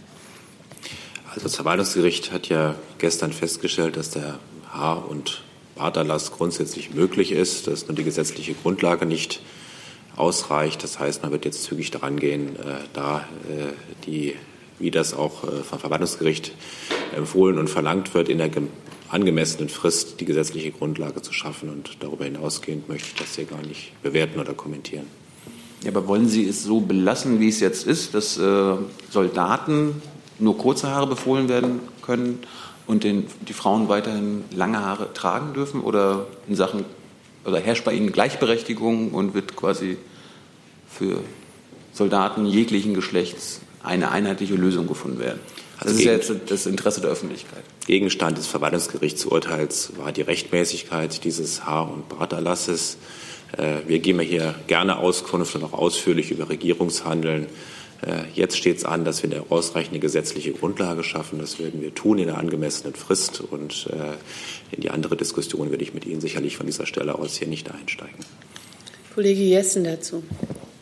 Also 1.29 1.41
das 1.41 1.55
Verwaltungsgericht 1.55 2.31
hat 2.31 2.49
ja 2.49 2.75
gestern 2.99 3.33
festgestellt, 3.33 3.97
dass 3.97 4.11
der 4.11 4.39
Haar- 4.71 5.09
und 5.09 5.41
Barterlass 5.75 6.31
grundsätzlich 6.31 6.93
möglich 6.93 7.31
ist, 7.31 7.67
dass 7.67 7.87
nur 7.87 7.95
die 7.95 8.03
gesetzliche 8.03 8.53
Grundlage 8.53 9.05
nicht 9.05 9.41
ausreicht. 10.15 10.83
Das 10.83 10.99
heißt, 10.99 11.23
man 11.23 11.31
wird 11.31 11.45
jetzt 11.45 11.63
zügig 11.63 11.91
daran 11.91 12.19
gehen, 12.19 12.55
äh, 12.57 12.75
da 12.93 13.19
äh, 13.49 13.73
die, 14.05 14.35
wie 14.79 14.91
das 14.91 15.13
auch 15.13 15.43
äh, 15.43 15.63
vom 15.63 15.79
Verwaltungsgericht 15.79 16.51
empfohlen 17.15 17.57
und 17.57 17.69
verlangt 17.69 18.13
wird, 18.13 18.29
in 18.29 18.37
der 18.37 18.51
angemessenen 19.09 19.69
Frist 19.69 20.19
die 20.19 20.25
gesetzliche 20.25 20.71
Grundlage 20.71 21.21
zu 21.21 21.33
schaffen. 21.33 21.69
Und 21.69 21.97
darüber 22.01 22.25
hinausgehend 22.25 22.87
möchte 22.89 23.09
ich 23.09 23.15
das 23.15 23.35
hier 23.35 23.45
gar 23.45 23.61
nicht 23.61 23.91
bewerten 24.03 24.39
oder 24.39 24.53
kommentieren. 24.53 25.07
Ja, 25.83 25.91
aber 25.91 26.07
wollen 26.07 26.27
Sie 26.27 26.47
es 26.47 26.63
so 26.63 26.79
belassen, 26.79 27.39
wie 27.39 27.49
es 27.49 27.59
jetzt 27.59 27.85
ist, 27.85 28.13
dass 28.13 28.37
äh, 28.37 28.75
Soldaten 29.09 30.01
nur 30.39 30.57
kurze 30.57 30.89
Haare 30.89 31.07
befohlen 31.07 31.49
werden 31.49 31.79
können 32.01 32.39
und 32.87 33.03
den, 33.03 33.25
die 33.47 33.53
Frauen 33.53 33.89
weiterhin 33.89 34.43
lange 34.51 34.79
Haare 34.79 35.13
tragen 35.13 35.53
dürfen? 35.53 35.81
Oder 35.81 36.27
in 36.47 36.55
Sachen 36.55 36.85
oder 37.45 37.59
herrscht 37.59 37.83
bei 37.83 37.93
Ihnen 37.93 38.11
Gleichberechtigung 38.11 39.11
und 39.11 39.33
wird 39.33 39.55
quasi 39.55 39.97
für 40.89 41.19
Soldaten 41.91 42.45
jeglichen 42.45 42.93
Geschlechts 42.93 43.59
eine 43.83 44.11
einheitliche 44.11 44.55
Lösung 44.55 44.87
gefunden 44.87 45.19
werden? 45.19 45.39
Das 45.79 45.87
Also 45.87 45.99
ist 45.99 46.05
ja 46.05 46.13
jetzt 46.13 46.31
das 46.47 46.65
Interesse 46.65 47.01
der 47.01 47.09
Öffentlichkeit. 47.09 47.63
Gegenstand 47.85 48.37
des 48.37 48.47
Verwaltungsgerichtsurteils 48.47 49.97
war 49.97 50.13
die 50.13 50.21
Rechtmäßigkeit 50.21 51.25
dieses 51.25 51.65
Haar- 51.65 51.91
und 51.91 52.07
Barterlasses. 52.07 52.97
Äh, 53.57 53.87
Wir 53.87 53.99
geben 53.99 54.19
hier 54.19 54.55
gerne 54.67 54.97
Auskunft 54.97 55.55
und 55.55 55.63
auch 55.63 55.73
ausführlich 55.73 56.31
über 56.31 56.49
Regierungshandeln. 56.49 57.47
Äh, 58.05 58.23
Jetzt 58.33 58.57
steht 58.57 58.77
es 58.77 58.85
an, 58.85 59.05
dass 59.05 59.23
wir 59.23 59.31
eine 59.31 59.45
ausreichende 59.49 59.99
gesetzliche 59.99 60.51
Grundlage 60.51 61.03
schaffen. 61.03 61.39
Das 61.39 61.59
werden 61.59 61.81
wir 61.81 61.93
tun 61.93 62.17
in 62.19 62.29
einer 62.29 62.37
angemessenen 62.37 62.95
Frist. 62.95 63.41
Und 63.41 63.87
äh, 63.91 64.75
in 64.75 64.81
die 64.81 64.89
andere 64.89 65.15
Diskussion 65.15 65.71
werde 65.71 65.83
ich 65.83 65.93
mit 65.93 66.05
Ihnen 66.05 66.21
sicherlich 66.21 66.57
von 66.57 66.65
dieser 66.65 66.85
Stelle 66.85 67.15
aus 67.15 67.35
hier 67.37 67.47
nicht 67.47 67.71
einsteigen. 67.71 68.17
Kollege 69.13 69.41
Jessen 69.43 69.83
dazu. 69.83 70.23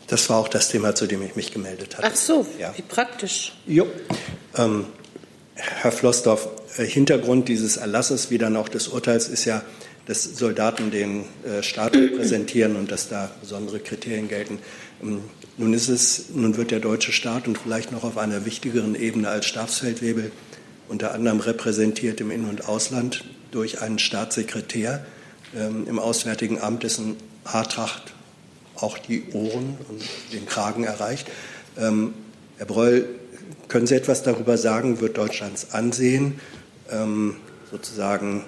Das 0.06 0.28
war 0.28 0.38
auch 0.38 0.48
das 0.48 0.68
Thema, 0.70 0.94
zu 0.94 1.06
dem 1.06 1.22
ich 1.22 1.36
mich 1.36 1.52
gemeldet 1.52 1.96
hatte. 1.96 2.08
Ach 2.10 2.16
so, 2.16 2.46
wie 2.76 2.82
praktisch. 2.82 3.52
Jo. 3.66 3.86
Ähm, 4.56 4.86
Herr 5.54 5.92
Flossdorf, 5.92 6.48
Hintergrund 6.76 7.48
dieses 7.48 7.76
Erlasses 7.76 8.30
wie 8.30 8.38
dann 8.38 8.56
auch 8.56 8.68
des 8.68 8.88
Urteils 8.88 9.28
ist 9.28 9.44
ja, 9.44 9.62
dass 10.06 10.24
Soldaten 10.24 10.90
den 10.90 11.24
äh, 11.44 11.62
Staat 11.62 11.94
repräsentieren 11.94 12.76
und 12.76 12.90
dass 12.90 13.08
da 13.08 13.30
besondere 13.40 13.78
Kriterien 13.78 14.28
gelten. 14.28 14.58
Ähm, 15.02 15.20
nun 15.58 15.74
ist 15.74 15.88
es, 15.88 16.30
nun 16.34 16.56
wird 16.56 16.70
der 16.70 16.80
deutsche 16.80 17.12
Staat 17.12 17.46
und 17.46 17.58
vielleicht 17.58 17.92
noch 17.92 18.04
auf 18.04 18.18
einer 18.18 18.44
wichtigeren 18.44 18.94
Ebene 18.94 19.28
als 19.28 19.46
Stabsfeldwebel 19.46 20.32
unter 20.88 21.14
anderem 21.14 21.40
repräsentiert 21.40 22.20
im 22.20 22.30
In- 22.30 22.48
und 22.48 22.68
Ausland 22.68 23.24
durch 23.50 23.80
einen 23.80 23.98
Staatssekretär 23.98 25.04
ähm, 25.56 25.86
im 25.88 25.98
Auswärtigen 25.98 26.60
Amt, 26.60 26.82
dessen 26.82 27.16
Haartracht 27.44 28.12
auch 28.76 28.98
die 28.98 29.24
Ohren 29.32 29.76
und 29.88 30.02
den 30.32 30.46
Kragen 30.46 30.84
erreicht. 30.84 31.28
Ähm, 31.78 32.14
Herr 32.58 32.66
Breul, 32.66 33.08
können 33.68 33.86
Sie 33.86 33.94
etwas 33.94 34.22
darüber 34.22 34.58
sagen? 34.58 35.00
Wird 35.00 35.16
Deutschlands 35.16 35.72
Ansehen 35.72 36.40
ähm, 36.90 37.36
sozusagen 37.70 38.44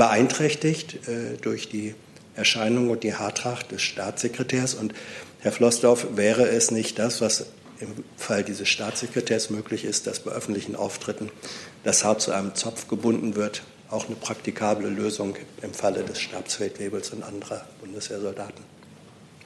beeinträchtigt 0.00 1.06
äh, 1.08 1.36
durch 1.42 1.68
die 1.68 1.94
Erscheinung 2.34 2.88
und 2.88 3.02
die 3.02 3.14
Haartracht 3.14 3.70
des 3.70 3.82
Staatssekretärs? 3.82 4.72
Und 4.72 4.94
Herr 5.40 5.52
Flossdorf, 5.52 6.06
wäre 6.14 6.48
es 6.48 6.70
nicht 6.70 6.98
das, 6.98 7.20
was 7.20 7.44
im 7.80 7.88
Fall 8.16 8.42
dieses 8.42 8.66
Staatssekretärs 8.66 9.50
möglich 9.50 9.84
ist, 9.84 10.06
dass 10.06 10.20
bei 10.20 10.30
öffentlichen 10.30 10.74
Auftritten 10.74 11.30
das 11.84 12.02
Haar 12.02 12.18
zu 12.18 12.32
einem 12.32 12.54
Zopf 12.54 12.88
gebunden 12.88 13.36
wird, 13.36 13.62
auch 13.90 14.06
eine 14.06 14.16
praktikable 14.16 14.88
Lösung 14.88 15.36
im 15.60 15.74
Falle 15.74 16.02
des 16.02 16.18
Stabsfeldwebels 16.18 17.10
und 17.10 17.22
anderer 17.22 17.66
Bundeswehrsoldaten? 17.82 18.69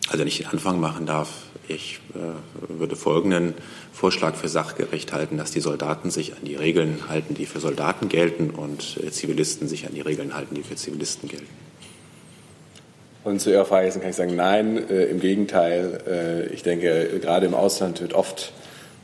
Also 0.08 0.18
wenn 0.20 0.28
ich 0.28 0.38
den 0.38 0.46
Anfang 0.46 0.80
machen 0.80 1.06
darf, 1.06 1.30
ich 1.66 2.00
äh, 2.14 2.78
würde 2.78 2.94
folgenden 2.94 3.54
Vorschlag 3.92 4.34
für 4.34 4.48
sachgerecht 4.48 5.12
halten, 5.12 5.38
dass 5.38 5.50
die 5.50 5.60
Soldaten 5.60 6.10
sich 6.10 6.32
an 6.32 6.44
die 6.44 6.56
Regeln 6.56 7.08
halten, 7.08 7.34
die 7.34 7.46
für 7.46 7.60
Soldaten 7.60 8.08
gelten 8.08 8.50
und 8.50 8.98
äh, 9.02 9.10
Zivilisten 9.10 9.66
sich 9.66 9.86
an 9.86 9.94
die 9.94 10.02
Regeln 10.02 10.34
halten, 10.34 10.54
die 10.54 10.62
für 10.62 10.76
Zivilisten 10.76 11.28
gelten. 11.28 11.46
Und 13.24 13.40
zu 13.40 13.50
Ihrer 13.50 13.64
Frage 13.64 13.90
kann 13.90 14.10
ich 14.10 14.16
sagen, 14.16 14.36
nein, 14.36 14.90
äh, 14.90 15.04
im 15.06 15.18
Gegenteil. 15.18 16.02
Äh, 16.06 16.54
ich 16.54 16.62
denke, 16.62 17.18
gerade 17.22 17.46
im 17.46 17.54
Ausland 17.54 18.02
wird 18.02 18.12
oft 18.12 18.52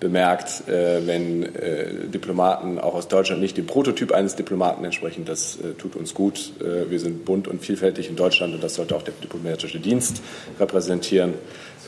bemerkt, 0.01 0.67
äh, 0.69 1.07
wenn 1.07 1.43
äh, 1.55 2.09
Diplomaten 2.13 2.79
auch 2.79 2.95
aus 2.95 3.09
Deutschland 3.09 3.41
nicht 3.41 3.57
dem 3.57 3.67
Prototyp 3.67 4.13
eines 4.13 4.35
Diplomaten 4.35 4.85
entsprechen. 4.85 5.25
Das 5.25 5.57
äh, 5.57 5.75
tut 5.75 5.95
uns 5.95 6.15
gut. 6.15 6.53
Äh, 6.61 6.91
wir 6.91 6.99
sind 6.99 7.25
bunt 7.25 7.47
und 7.47 7.63
vielfältig 7.63 8.09
in 8.09 8.17
Deutschland 8.17 8.55
und 8.55 8.65
das 8.65 8.75
sollte 8.75 8.97
auch 8.97 9.03
der 9.03 9.15
diplomatische 9.23 9.79
Dienst 9.79 10.23
repräsentieren. 10.59 11.35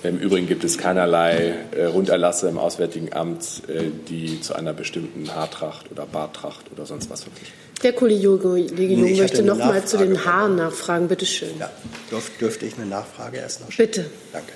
Im 0.03 0.19
Übrigen 0.19 0.49
gibt 0.49 0.65
es 0.65 0.79
keinerlei 0.79 1.55
äh, 1.77 1.85
Runderlasse 1.85 2.49
im 2.49 2.59
Auswärtigen 2.59 3.13
Amt, 3.13 3.63
äh, 3.69 3.85
die 4.09 4.41
zu 4.41 4.55
einer 4.55 4.73
bestimmten 4.73 5.33
Haartracht 5.35 5.91
oder 5.91 6.07
Barttracht 6.07 6.67
oder 6.73 6.87
sonst 6.87 7.09
was 7.09 7.23
verpflichten. 7.23 7.57
Der 7.83 7.93
Kollege 7.93 8.21
Jung 8.21 9.17
möchte 9.17 9.43
noch 9.43 9.59
mal 9.59 9.85
zu 9.85 9.99
den. 9.99 10.25
Haaren 10.25 10.57
nachfragen. 10.57 11.09
Bitte 11.09 11.27
schön. 11.27 11.49
Ja, 11.59 11.71
dürf, 12.11 12.31
dürfte 12.39 12.67
ich 12.67 12.77
eine 12.77 12.87
Nachfrage 12.87 13.39
erst 13.39 13.61
noch 13.61 13.73
stellen? 13.73 13.89
Bitte. 13.91 14.11
Danke. 14.33 14.53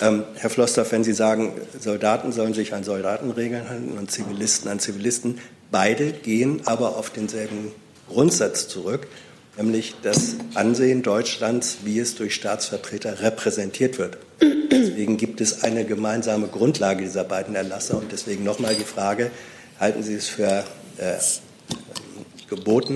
Ähm, 0.00 0.24
Herr 0.34 0.50
Flossdorf, 0.50 0.92
wenn 0.92 1.04
Sie 1.04 1.12
sagen, 1.12 1.52
Soldaten 1.78 2.32
sollen 2.32 2.54
sich 2.54 2.72
an 2.74 2.82
Soldatenregeln 2.82 3.68
halten 3.68 3.98
und 3.98 4.10
Zivilisten 4.10 4.70
an 4.70 4.78
Zivilisten, 4.78 5.38
beide 5.70 6.12
gehen 6.12 6.62
aber 6.64 6.96
auf 6.96 7.10
denselben 7.10 7.72
Grundsatz 8.08 8.68
zurück, 8.68 9.06
nämlich 9.56 9.94
das 10.02 10.36
Ansehen 10.54 11.02
Deutschlands, 11.02 11.78
wie 11.84 11.98
es 11.98 12.14
durch 12.14 12.34
Staatsvertreter 12.34 13.20
repräsentiert 13.20 13.98
wird. 13.98 14.18
Deswegen 14.70 15.18
gibt 15.18 15.40
es 15.40 15.62
eine 15.62 15.84
gemeinsame 15.84 16.48
Grundlage 16.48 17.02
dieser 17.02 17.24
beiden 17.24 17.54
Erlasse 17.54 17.96
und 17.96 18.12
deswegen 18.12 18.44
nochmal 18.44 18.74
die 18.74 18.84
Frage, 18.84 19.30
halten 19.78 20.02
Sie 20.02 20.14
es 20.14 20.28
für 20.28 20.64
äh, 20.96 21.16
geboten, 22.48 22.94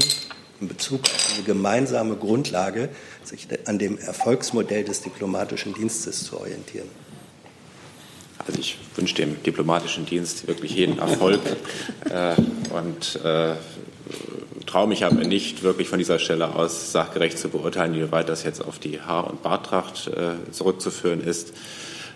in 0.61 0.69
Bezug 0.69 1.01
auf 1.05 1.33
eine 1.35 1.45
gemeinsame 1.45 2.17
Grundlage, 2.17 2.89
sich 3.25 3.49
an 3.67 3.79
dem 3.79 3.99
Erfolgsmodell 3.99 4.85
des 4.85 5.03
diplomatischen 5.03 5.75
Dienstes 5.75 6.25
zu 6.25 6.39
orientieren. 6.39 6.89
Also 8.47 8.61
ich 8.61 8.79
wünsche 8.95 9.15
dem 9.17 9.43
diplomatischen 9.43 10.07
Dienst 10.07 10.47
wirklich 10.47 10.73
jeden 10.75 10.99
Erfolg 10.99 11.41
äh, 12.11 12.35
und 12.73 13.21
äh, 13.25 13.55
traue 14.67 14.89
mich 14.89 15.05
aber 15.05 15.25
nicht 15.25 15.63
wirklich 15.63 15.89
von 15.89 15.99
dieser 15.99 16.19
Stelle 16.19 16.55
aus 16.55 16.93
sachgerecht 16.93 17.39
zu 17.39 17.49
beurteilen, 17.49 17.95
wie 17.95 18.11
weit 18.13 18.29
das 18.29 18.45
jetzt 18.45 18.65
auf 18.65 18.79
die 18.79 19.01
Haar- 19.01 19.31
und 19.31 19.43
Bartracht 19.43 20.09
äh, 20.09 20.51
zurückzuführen 20.53 21.21
ist. 21.21 21.53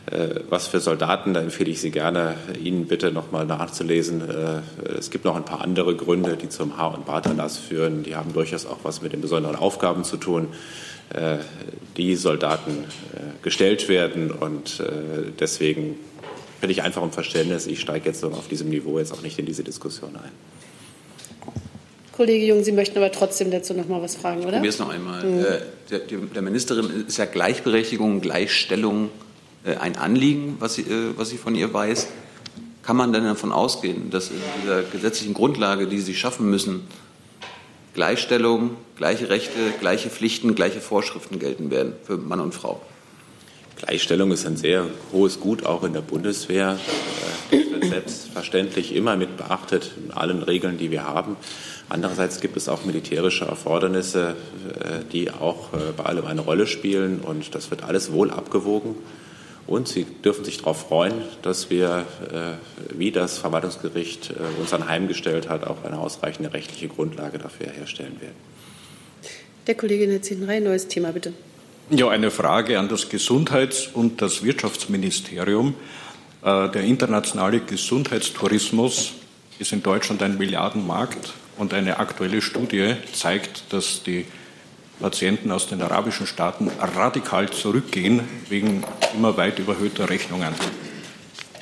Äh, 0.07 0.41
was 0.49 0.67
für 0.67 0.81
Soldaten, 0.81 1.35
da 1.35 1.41
empfehle 1.41 1.71
ich 1.71 1.81
Sie 1.81 1.91
gerne, 1.91 2.35
Ihnen 2.63 2.87
bitte 2.87 3.13
noch 3.13 3.31
mal 3.31 3.45
nachzulesen. 3.45 4.23
Äh, 4.29 4.93
es 4.99 5.11
gibt 5.11 5.25
noch 5.25 5.37
ein 5.37 5.45
paar 5.45 5.61
andere 5.61 5.95
Gründe, 5.95 6.37
die 6.37 6.49
zum 6.49 6.77
Haar- 6.77 6.95
und 6.95 7.07
Barterlass 7.07 7.59
führen. 7.59 8.03
Die 8.03 8.17
haben 8.17 8.33
durchaus 8.33 8.67
auch 8.67 8.79
was 8.83 9.03
mit 9.03 9.13
den 9.13 9.21
besonderen 9.21 9.57
Aufgaben 9.57 10.05
zu 10.05 10.17
tun, 10.17 10.49
äh, 11.15 11.39
die 11.97 12.17
Soldaten 12.17 12.85
gestellt 13.43 13.89
werden. 13.89 14.31
Und 14.31 14.83
deswegen 15.39 15.97
bitte 16.61 16.73
ich 16.73 16.83
einfach 16.83 17.03
um 17.03 17.11
Verständnis. 17.11 17.67
Ich 17.67 17.81
steige 17.81 18.09
jetzt 18.09 18.25
auf 18.25 18.49
diesem 18.49 18.71
Niveau 18.71 18.99
jetzt 18.99 19.13
auch 19.13 19.23
nicht 19.23 19.39
in 19.39 19.45
diese 19.45 19.65
Diskussion 19.65 20.17
ein. 20.17 20.31
Kollege 22.13 22.47
Jung, 22.47 22.63
Sie 22.63 22.73
möchten 22.73 22.97
aber 22.99 23.11
trotzdem 23.11 23.51
dazu 23.51 23.75
noch 23.75 23.89
mal 23.89 24.01
was 24.01 24.15
fragen, 24.15 24.43
oder? 24.43 24.53
Probiere 24.53 24.69
es 24.69 24.79
noch 24.79 24.89
einmal. 24.89 25.25
Mhm. 25.25 25.45
Der, 25.91 25.99
der 26.01 26.43
Ministerin 26.43 27.07
ist 27.07 27.19
ja 27.19 27.25
Gleichberechtigung, 27.25 28.21
Gleichstellung 28.21 29.07
äh, 29.07 29.30
ein 29.65 29.97
Anliegen, 29.97 30.57
was 30.59 30.75
sie, 30.75 30.83
äh, 30.83 31.13
was 31.17 31.29
sie 31.29 31.37
von 31.37 31.55
ihr 31.55 31.73
weiß. 31.73 32.09
Kann 32.83 32.97
man 32.97 33.13
denn 33.13 33.25
davon 33.25 33.53
ausgehen, 33.53 34.11
dass 34.11 34.31
in 34.31 34.41
dieser 34.63 34.83
gesetzlichen 34.83 35.35
Grundlage, 35.35 35.87
die 35.87 36.01
Sie 36.01 36.15
schaffen 36.15 36.49
müssen, 36.49 36.87
Gleichstellung, 37.93 38.71
gleiche 38.97 39.29
Rechte, 39.29 39.59
gleiche 39.81 40.09
Pflichten, 40.09 40.55
gleiche 40.55 40.81
Vorschriften 40.81 41.39
gelten 41.39 41.71
werden 41.71 41.93
für 42.05 42.17
Mann 42.17 42.41
und 42.41 42.55
Frau? 42.55 42.81
Gleichstellung 43.77 44.33
ist 44.33 44.47
ein 44.47 44.57
sehr 44.57 44.87
hohes 45.13 45.41
Gut, 45.41 45.67
auch 45.67 45.85
in 45.85 45.93
der 45.93 46.01
Bundeswehr. 46.01 46.79
Äh, 47.51 47.59
das 47.59 47.71
wird 47.71 47.85
selbstverständlich 47.85 48.95
immer 48.95 49.17
mit 49.17 49.37
beachtet 49.37 49.91
in 50.03 50.11
allen 50.11 50.43
Regeln, 50.43 50.79
die 50.79 50.91
wir 50.91 51.05
haben. 51.05 51.37
Andererseits 51.91 52.41
gibt 52.41 52.57
es 52.57 52.69
auch 52.69 52.85
militärische 52.85 53.47
Erfordernisse, 53.47 54.37
die 55.13 55.29
auch 55.33 55.71
bei 55.97 56.05
allem 56.05 56.25
eine 56.25 56.41
Rolle 56.41 56.69
spielen. 56.69 57.19
Und 57.19 57.53
das 57.57 57.73
wird 57.73 57.83
alles 57.83 58.13
wohl 58.13 58.31
abgewogen. 58.31 58.95
Und 59.71 59.87
Sie 59.87 60.05
dürfen 60.05 60.45
sich 60.45 60.59
darauf 60.59 60.89
freuen, 60.89 61.15
dass 61.43 61.71
wir, 61.71 62.05
äh, 62.33 62.99
wie 62.99 63.13
das 63.13 63.39
Verwaltungsgericht 63.39 64.31
äh, 64.31 64.61
uns 64.61 64.75
anheimgestellt 64.75 65.49
hat, 65.49 65.65
auch 65.65 65.85
eine 65.85 65.97
ausreichende 65.97 66.53
rechtliche 66.53 66.89
Grundlage 66.89 67.39
dafür 67.39 67.69
herstellen 67.69 68.21
werden. 68.21 68.35
Der 69.69 69.77
Kollege 69.77 70.03
in 70.03 70.11
der 70.11 70.23
10. 70.23 70.43
Reihe, 70.43 70.61
neues 70.61 70.89
Thema, 70.89 71.13
bitte. 71.13 71.33
Ja, 71.89 72.09
eine 72.09 72.33
Frage 72.33 72.81
an 72.81 72.89
das 72.89 73.09
Gesundheits- 73.11 73.87
und 73.87 74.21
das 74.21 74.43
Wirtschaftsministerium. 74.43 75.77
Äh, 76.43 76.69
der 76.71 76.83
internationale 76.83 77.61
Gesundheitstourismus 77.61 79.13
ist 79.61 79.73
in 79.73 79.85
Deutschland 79.85 80.21
ein 80.25 80.37
Milliardenmarkt 80.37 81.33
und 81.59 81.75
eine 81.75 82.01
aktuelle 82.01 82.43
Studie 82.43 82.95
zeigt, 83.13 83.73
dass 83.73 84.03
die 84.03 84.27
Patienten 85.01 85.51
aus 85.51 85.67
den 85.67 85.83
arabischen 85.83 86.27
Staaten 86.27 86.71
radikal 86.79 87.51
zurückgehen 87.51 88.21
wegen 88.49 88.85
immer 89.15 89.37
weit 89.37 89.59
überhöhter 89.59 90.09
Rechnungen. 90.09 90.55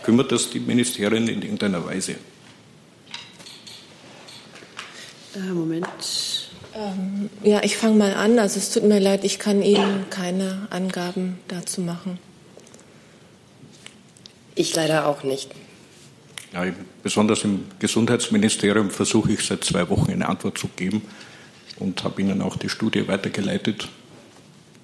Kümmert 0.02 0.32
das 0.32 0.50
die 0.50 0.60
Ministerien 0.60 1.28
in 1.28 1.42
irgendeiner 1.42 1.84
Weise? 1.84 2.16
Äh, 5.34 5.52
Moment. 5.52 5.86
Ähm, 6.74 7.30
ja, 7.42 7.62
ich 7.62 7.76
fange 7.76 7.96
mal 7.96 8.14
an. 8.14 8.38
Also 8.38 8.58
es 8.58 8.70
tut 8.70 8.84
mir 8.84 9.00
leid, 9.00 9.24
ich 9.24 9.38
kann 9.38 9.62
Ihnen 9.62 10.10
keine 10.10 10.66
Angaben 10.70 11.38
dazu 11.48 11.80
machen. 11.80 12.18
Ich 14.54 14.74
leider 14.74 15.06
auch 15.06 15.22
nicht. 15.22 15.50
Ja, 16.52 16.64
besonders 17.02 17.44
im 17.44 17.66
Gesundheitsministerium 17.78 18.90
versuche 18.90 19.32
ich 19.32 19.44
seit 19.44 19.64
zwei 19.64 19.88
Wochen 19.88 20.10
eine 20.10 20.28
Antwort 20.28 20.58
zu 20.58 20.68
geben 20.68 21.02
und 21.78 22.04
habe 22.04 22.20
Ihnen 22.20 22.42
auch 22.42 22.56
die 22.56 22.68
Studie 22.68 23.08
weitergeleitet. 23.08 23.88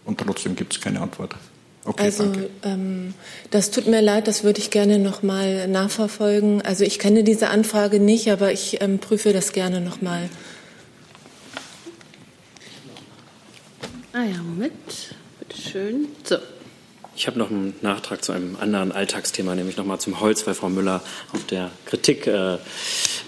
Und 0.04 0.20
trotzdem 0.20 0.56
gibt 0.56 0.74
es 0.74 0.80
keine 0.80 1.00
Antwort. 1.00 1.34
Okay, 1.86 2.02
also 2.02 2.32
ähm, 2.62 3.12
das 3.50 3.70
tut 3.70 3.86
mir 3.86 4.00
leid, 4.00 4.26
das 4.26 4.42
würde 4.42 4.58
ich 4.58 4.70
gerne 4.70 4.98
noch 4.98 5.22
mal 5.22 5.68
nachverfolgen. 5.68 6.62
Also 6.62 6.82
ich 6.84 6.98
kenne 6.98 7.24
diese 7.24 7.50
Anfrage 7.50 8.00
nicht, 8.00 8.30
aber 8.30 8.52
ich 8.52 8.80
ähm, 8.80 8.98
prüfe 8.98 9.34
das 9.34 9.52
gerne 9.52 9.82
noch 9.82 10.00
mal. 10.00 10.30
Ah 14.14 14.22
ja, 14.22 14.38
Moment. 14.38 14.72
Bitte 15.40 15.60
schön. 15.60 16.08
So. 16.22 16.36
Ich 17.16 17.26
habe 17.26 17.38
noch 17.38 17.50
einen 17.50 17.74
Nachtrag 17.82 18.24
zu 18.24 18.32
einem 18.32 18.56
anderen 18.56 18.90
Alltagsthema, 18.90 19.54
nämlich 19.54 19.76
nochmal 19.76 20.00
zum 20.00 20.20
Holz, 20.20 20.46
weil 20.46 20.54
Frau 20.54 20.68
Müller 20.68 21.02
auf 21.32 21.44
der 21.46 21.70
Kritik 21.84 22.26
äh, 22.26 22.58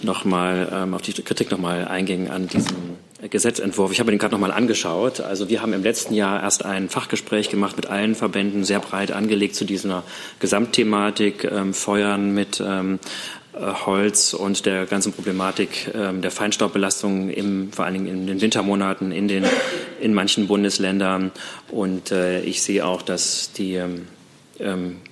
noch 0.03 0.25
mal, 0.25 0.69
ähm, 0.73 0.95
auf 0.95 1.03
die 1.03 1.13
Kritik 1.13 1.51
nochmal 1.51 1.87
einging 1.87 2.29
an 2.29 2.49
diesem 2.49 2.97
Gesetzentwurf. 3.29 3.93
Ich 3.93 4.01
habe 4.01 4.11
den 4.11 4.19
gerade 4.19 4.35
nochmal 4.35 4.53
angeschaut. 4.53 5.21
Also 5.21 5.49
wir 5.49 5.63
haben 5.63 5.73
im 5.73 5.83
letzten 5.83 6.15
Jahr 6.15 6.43
erst 6.43 6.65
ein 6.65 6.89
Fachgespräch 6.89 7.51
gemacht 7.51 7.77
mit 7.77 7.87
allen 7.87 8.15
Verbänden, 8.15 8.65
sehr 8.65 8.81
breit 8.81 9.13
angelegt 9.13 9.55
zu 9.55 9.65
dieser 9.65 10.03
Gesamtthematik, 10.41 11.45
ähm, 11.45 11.75
Feuern 11.75 12.33
mit 12.35 12.63
ähm, 12.65 12.99
äh, 13.55 13.61
Holz 13.87 14.35
und 14.35 14.67
der 14.67 14.87
ganzen 14.87 15.13
Problematik 15.13 15.91
ähm, 15.95 16.23
der 16.23 16.31
Feinstaubbelastung 16.31 17.31
im, 17.31 17.73
vor 17.73 17.85
allen 17.85 17.95
Dingen 17.95 18.07
in 18.07 18.27
den 18.27 18.41
Wintermonaten 18.41 19.13
in, 19.13 19.29
den, 19.29 19.45
in 20.01 20.13
manchen 20.13 20.47
Bundesländern. 20.47 21.31
Und 21.71 22.13
äh, 22.13 22.41
ich 22.41 22.63
sehe 22.63 22.85
auch, 22.85 23.03
dass 23.03 23.53
die 23.53 23.75
ähm, 23.75 24.09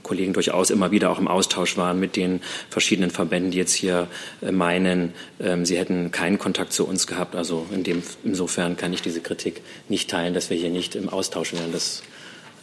Kollegen 0.02 0.32
durchaus 0.32 0.70
immer 0.70 0.90
wieder 0.90 1.10
auch 1.10 1.18
im 1.18 1.28
Austausch 1.28 1.76
waren 1.76 2.00
mit 2.00 2.16
den 2.16 2.40
verschiedenen 2.70 3.10
Verbänden, 3.10 3.50
die 3.50 3.58
jetzt 3.58 3.74
hier 3.74 4.08
äh, 4.42 4.52
meinen, 4.52 5.12
ähm, 5.40 5.64
sie 5.64 5.76
hätten 5.76 6.10
keinen 6.10 6.38
Kontakt 6.38 6.72
zu 6.72 6.86
uns 6.86 7.06
gehabt. 7.06 7.34
Also 7.34 7.66
in 7.72 7.84
dem, 7.84 8.02
insofern 8.24 8.76
kann 8.76 8.92
ich 8.92 9.02
diese 9.02 9.20
Kritik 9.20 9.62
nicht 9.88 10.10
teilen, 10.10 10.34
dass 10.34 10.50
wir 10.50 10.56
hier 10.56 10.70
nicht 10.70 10.94
im 10.94 11.08
Austausch 11.08 11.52
wären. 11.52 11.72
Das 11.72 12.02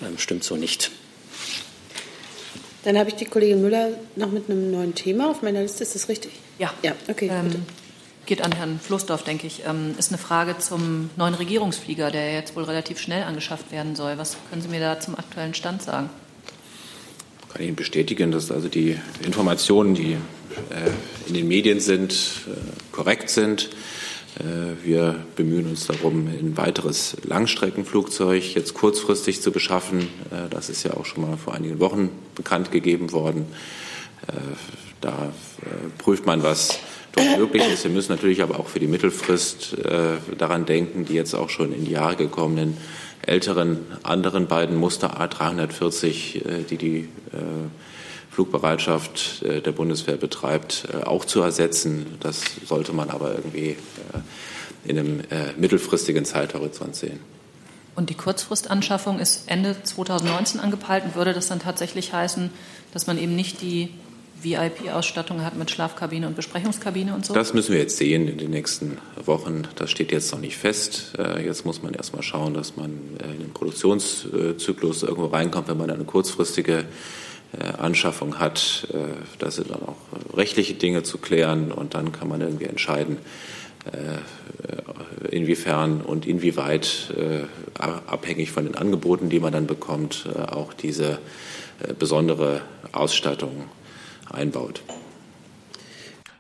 ähm, 0.01 0.17
stimmt 0.17 0.43
so 0.43 0.55
nicht. 0.55 0.91
Dann 2.83 2.97
habe 2.97 3.09
ich 3.09 3.15
die 3.15 3.25
Kollegin 3.25 3.61
Müller 3.61 3.89
noch 4.15 4.31
mit 4.31 4.49
einem 4.49 4.71
neuen 4.71 4.95
Thema 4.95 5.29
auf 5.29 5.43
meiner 5.43 5.61
Liste. 5.61 5.83
Ist 5.83 5.93
das 5.93 6.09
richtig? 6.09 6.31
Ja. 6.57 6.73
Ja, 6.81 6.93
okay. 7.07 7.29
Ähm, 7.31 7.63
geht 8.25 8.41
an 8.41 8.51
Herrn 8.53 8.79
Floßdorf, 8.79 9.23
denke 9.23 9.45
ich. 9.45 9.63
Ähm, 9.67 9.93
ist 9.97 10.11
eine 10.11 10.17
Frage 10.17 10.57
zum 10.57 11.09
neuen 11.15 11.35
Regierungsflieger, 11.35 12.09
der 12.11 12.33
jetzt 12.33 12.55
wohl 12.55 12.63
relativ 12.63 12.99
schnell 12.99 13.23
angeschafft 13.23 13.71
werden 13.71 13.95
soll. 13.95 14.17
Was 14.17 14.37
können 14.49 14.61
Sie 14.61 14.67
mir 14.67 14.79
da 14.79 14.99
zum 14.99 15.15
aktuellen 15.15 15.53
Stand 15.53 15.83
sagen? 15.83 16.09
Kann 17.53 17.65
Ihnen 17.65 17.75
bestätigen, 17.75 18.31
dass 18.31 18.49
also 18.49 18.69
die 18.69 18.97
Informationen, 19.25 19.93
die 19.93 20.13
äh, 20.13 21.27
in 21.27 21.33
den 21.33 21.47
Medien 21.47 21.79
sind, 21.79 22.13
äh, 22.47 22.93
korrekt 22.93 23.29
sind. 23.29 23.69
Äh, 24.39 24.85
wir 24.85 25.25
bemühen 25.35 25.67
uns 25.67 25.87
darum, 25.87 26.27
ein 26.27 26.55
weiteres 26.55 27.17
Langstreckenflugzeug 27.23 28.55
jetzt 28.55 28.73
kurzfristig 28.73 29.41
zu 29.41 29.51
beschaffen. 29.51 30.07
Das 30.49 30.69
ist 30.69 30.83
ja 30.83 30.93
auch 30.93 31.05
schon 31.05 31.23
mal 31.23 31.37
vor 31.37 31.53
einigen 31.53 31.79
Wochen 31.79 32.09
bekannt 32.35 32.71
gegeben 32.71 33.11
worden. 33.11 33.45
Da 35.01 35.33
prüft 35.97 36.25
man, 36.25 36.43
was 36.43 36.79
dort 37.13 37.37
möglich 37.37 37.63
ist. 37.71 37.83
Wir 37.83 37.91
müssen 37.91 38.11
natürlich 38.11 38.41
aber 38.41 38.59
auch 38.59 38.67
für 38.67 38.79
die 38.79 38.87
Mittelfrist 38.87 39.75
daran 40.37 40.65
denken, 40.65 41.05
die 41.05 41.13
jetzt 41.13 41.33
auch 41.33 41.49
schon 41.49 41.73
in 41.73 41.85
die 41.85 41.91
Jahre 41.91 42.15
gekommenen 42.15 42.77
älteren 43.23 43.79
anderen 44.03 44.47
beiden 44.47 44.75
Muster 44.75 45.21
A340, 45.21 46.65
die 46.69 46.77
die 46.77 47.09
Flugbereitschaft 48.31 49.43
der 49.43 49.71
Bundeswehr 49.71 50.17
betreibt, 50.17 50.87
auch 51.05 51.25
zu 51.25 51.41
ersetzen. 51.41 52.17
Das 52.19 52.41
sollte 52.65 52.93
man 52.93 53.09
aber 53.09 53.35
irgendwie 53.35 53.75
in 54.85 54.97
einem 54.97 55.21
mittelfristigen 55.57 56.25
Zeithorizont 56.25 56.95
sehen. 56.95 57.19
Und 57.93 58.09
die 58.09 58.15
Kurzfristanschaffung 58.15 59.19
ist 59.19 59.43
Ende 59.47 59.75
2019 59.83 60.61
angepeilt 60.61 61.03
würde 61.13 61.33
das 61.33 61.47
dann 61.47 61.59
tatsächlich 61.59 62.13
heißen, 62.13 62.49
dass 62.93 63.05
man 63.05 63.17
eben 63.17 63.35
nicht 63.35 63.61
die 63.61 63.89
VIP-Ausstattung 64.43 65.43
hat 65.43 65.55
mit 65.55 65.71
Schlafkabine 65.71 66.27
und 66.27 66.35
Besprechungskabine 66.35 67.13
und 67.13 67.25
so? 67.25 67.33
Das 67.33 67.53
müssen 67.53 67.73
wir 67.73 67.79
jetzt 67.79 67.97
sehen 67.97 68.27
in 68.27 68.37
den 68.37 68.51
nächsten 68.51 68.97
Wochen. 69.25 69.63
Das 69.75 69.91
steht 69.91 70.11
jetzt 70.11 70.31
noch 70.31 70.39
nicht 70.39 70.57
fest. 70.57 71.13
Jetzt 71.43 71.65
muss 71.65 71.83
man 71.83 71.93
erst 71.93 72.15
mal 72.15 72.23
schauen, 72.23 72.53
dass 72.53 72.75
man 72.75 72.91
in 73.33 73.39
den 73.39 73.53
Produktionszyklus 73.53 75.03
irgendwo 75.03 75.27
reinkommt, 75.27 75.67
wenn 75.67 75.77
man 75.77 75.89
eine 75.89 76.03
kurzfristige 76.03 76.85
Anschaffung 77.77 78.39
hat. 78.39 78.87
Da 79.39 79.51
sind 79.51 79.71
dann 79.71 79.81
auch 79.83 80.37
rechtliche 80.37 80.73
Dinge 80.73 81.03
zu 81.03 81.17
klären 81.17 81.71
und 81.71 81.93
dann 81.93 82.11
kann 82.11 82.29
man 82.29 82.41
irgendwie 82.41 82.65
entscheiden, 82.65 83.17
inwiefern 85.29 86.01
und 86.01 86.25
inwieweit 86.25 87.13
abhängig 87.77 88.51
von 88.51 88.65
den 88.65 88.75
Angeboten, 88.75 89.29
die 89.29 89.39
man 89.39 89.51
dann 89.51 89.67
bekommt, 89.67 90.29
auch 90.49 90.73
diese 90.73 91.19
besondere 91.99 92.61
Ausstattung 92.91 93.65
einbaut. 94.33 94.83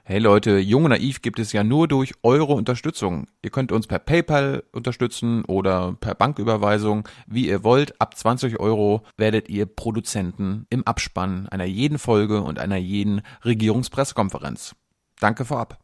Hey 0.03 0.19
Leute, 0.19 0.57
Jung 0.57 0.83
und 0.83 0.89
Naiv 0.89 1.21
gibt 1.21 1.39
es 1.39 1.53
ja 1.53 1.63
nur 1.63 1.87
durch 1.87 2.13
eure 2.21 2.53
Unterstützung. 2.53 3.27
Ihr 3.43 3.49
könnt 3.49 3.71
uns 3.71 3.87
per 3.87 3.99
PayPal 3.99 4.63
unterstützen 4.73 5.45
oder 5.45 5.95
per 6.01 6.15
Banküberweisung, 6.15 7.07
wie 7.27 7.47
ihr 7.47 7.63
wollt. 7.63 8.01
Ab 8.01 8.17
20 8.17 8.59
Euro 8.59 9.03
werdet 9.15 9.47
ihr 9.47 9.67
Produzenten 9.67 10.65
im 10.69 10.85
Abspann 10.85 11.47
einer 11.49 11.65
jeden 11.65 11.97
Folge 11.97 12.41
und 12.41 12.59
einer 12.59 12.77
jeden 12.77 13.21
Regierungspressekonferenz. 13.45 14.75
Danke 15.19 15.45
vorab. 15.45 15.77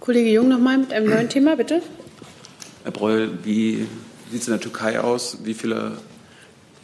Kollege 0.00 0.30
Jung 0.30 0.48
noch 0.48 0.58
mal 0.58 0.76
mit 0.76 0.92
einem 0.92 1.08
neuen 1.08 1.28
Thema, 1.28 1.56
bitte. 1.56 1.80
Herr 2.82 2.92
Breul, 2.92 3.38
wie 3.44 3.86
sieht 4.30 4.42
es 4.42 4.48
in 4.48 4.52
der 4.52 4.60
Türkei 4.60 5.00
aus? 5.00 5.38
Wie 5.44 5.54
viele 5.54 5.92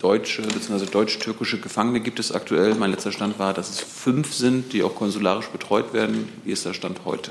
deutsche 0.00 0.42
bzw. 0.42 0.86
deutsch-türkische 0.86 1.58
Gefangene 1.58 2.00
gibt 2.00 2.18
es 2.18 2.32
aktuell? 2.32 2.74
Mein 2.74 2.90
letzter 2.90 3.12
Stand 3.12 3.38
war, 3.38 3.54
dass 3.54 3.70
es 3.70 3.80
fünf 3.80 4.34
sind, 4.34 4.72
die 4.72 4.82
auch 4.82 4.94
konsularisch 4.94 5.48
betreut 5.48 5.92
werden. 5.92 6.28
Wie 6.44 6.52
ist 6.52 6.64
der 6.64 6.74
Stand 6.74 7.00
heute? 7.04 7.30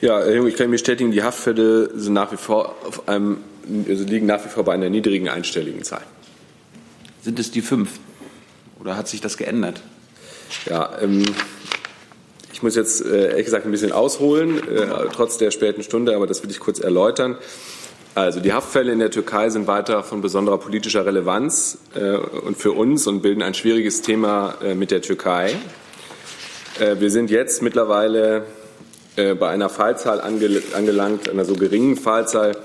Ja, 0.00 0.26
ich 0.26 0.56
kann 0.56 0.70
bestätigen, 0.70 1.10
die 1.10 1.22
Haftfälle 1.22 1.90
sind 1.98 2.12
nach 2.12 2.30
wie 2.30 2.36
vor 2.36 2.76
auf 2.86 3.08
einem, 3.08 3.38
also 3.88 4.04
liegen 4.04 4.26
nach 4.26 4.44
wie 4.44 4.48
vor 4.48 4.64
bei 4.64 4.74
einer 4.74 4.90
niedrigen 4.90 5.28
einstelligen 5.28 5.82
Zahl. 5.84 6.04
Sind 7.22 7.38
es 7.38 7.50
die 7.50 7.62
fünf? 7.62 7.98
Oder 8.78 8.96
hat 8.96 9.08
sich 9.08 9.20
das 9.20 9.36
geändert? 9.36 9.80
Ja, 10.66 10.98
ähm, 11.00 11.24
ich 12.52 12.62
muss 12.62 12.76
jetzt 12.76 13.04
äh, 13.04 13.30
ehrlich 13.30 13.46
gesagt 13.46 13.64
ein 13.64 13.70
bisschen 13.70 13.92
ausholen, 13.92 14.58
äh, 14.68 14.86
trotz 15.12 15.38
der 15.38 15.50
späten 15.50 15.82
Stunde, 15.82 16.14
aber 16.14 16.26
das 16.26 16.42
will 16.42 16.50
ich 16.50 16.60
kurz 16.60 16.78
erläutern. 16.78 17.36
Also 18.16 18.40
die 18.40 18.54
Haftfälle 18.54 18.92
in 18.92 18.98
der 18.98 19.10
Türkei 19.10 19.50
sind 19.50 19.66
weiter 19.66 20.02
von 20.02 20.22
besonderer 20.22 20.56
politischer 20.56 21.04
Relevanz 21.04 21.76
äh, 21.94 22.16
und 22.16 22.56
für 22.56 22.72
uns 22.72 23.06
und 23.06 23.20
bilden 23.20 23.42
ein 23.42 23.52
schwieriges 23.52 24.00
Thema 24.00 24.54
äh, 24.62 24.74
mit 24.74 24.90
der 24.90 25.02
Türkei. 25.02 25.54
Äh, 26.80 26.96
wir 26.98 27.10
sind 27.10 27.30
jetzt 27.30 27.60
mittlerweile 27.60 28.46
äh, 29.16 29.34
bei 29.34 29.50
einer 29.50 29.68
Fallzahl 29.68 30.22
ange 30.22 30.62
angelangt, 30.72 31.28
einer 31.28 31.44
so 31.44 31.56
geringen 31.56 31.98
Fallzahl, 31.98 32.56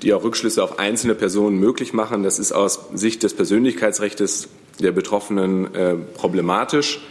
die 0.00 0.14
auch 0.14 0.24
Rückschlüsse 0.24 0.64
auf 0.64 0.78
einzelne 0.78 1.14
Personen 1.14 1.58
möglich 1.58 1.92
machen. 1.92 2.22
Das 2.22 2.38
ist 2.38 2.52
aus 2.52 2.80
Sicht 2.94 3.22
des 3.22 3.34
Persönlichkeitsrechts 3.34 4.48
der 4.80 4.92
Betroffenen 4.92 5.74
äh, 5.74 5.94
problematisch. 6.14 7.02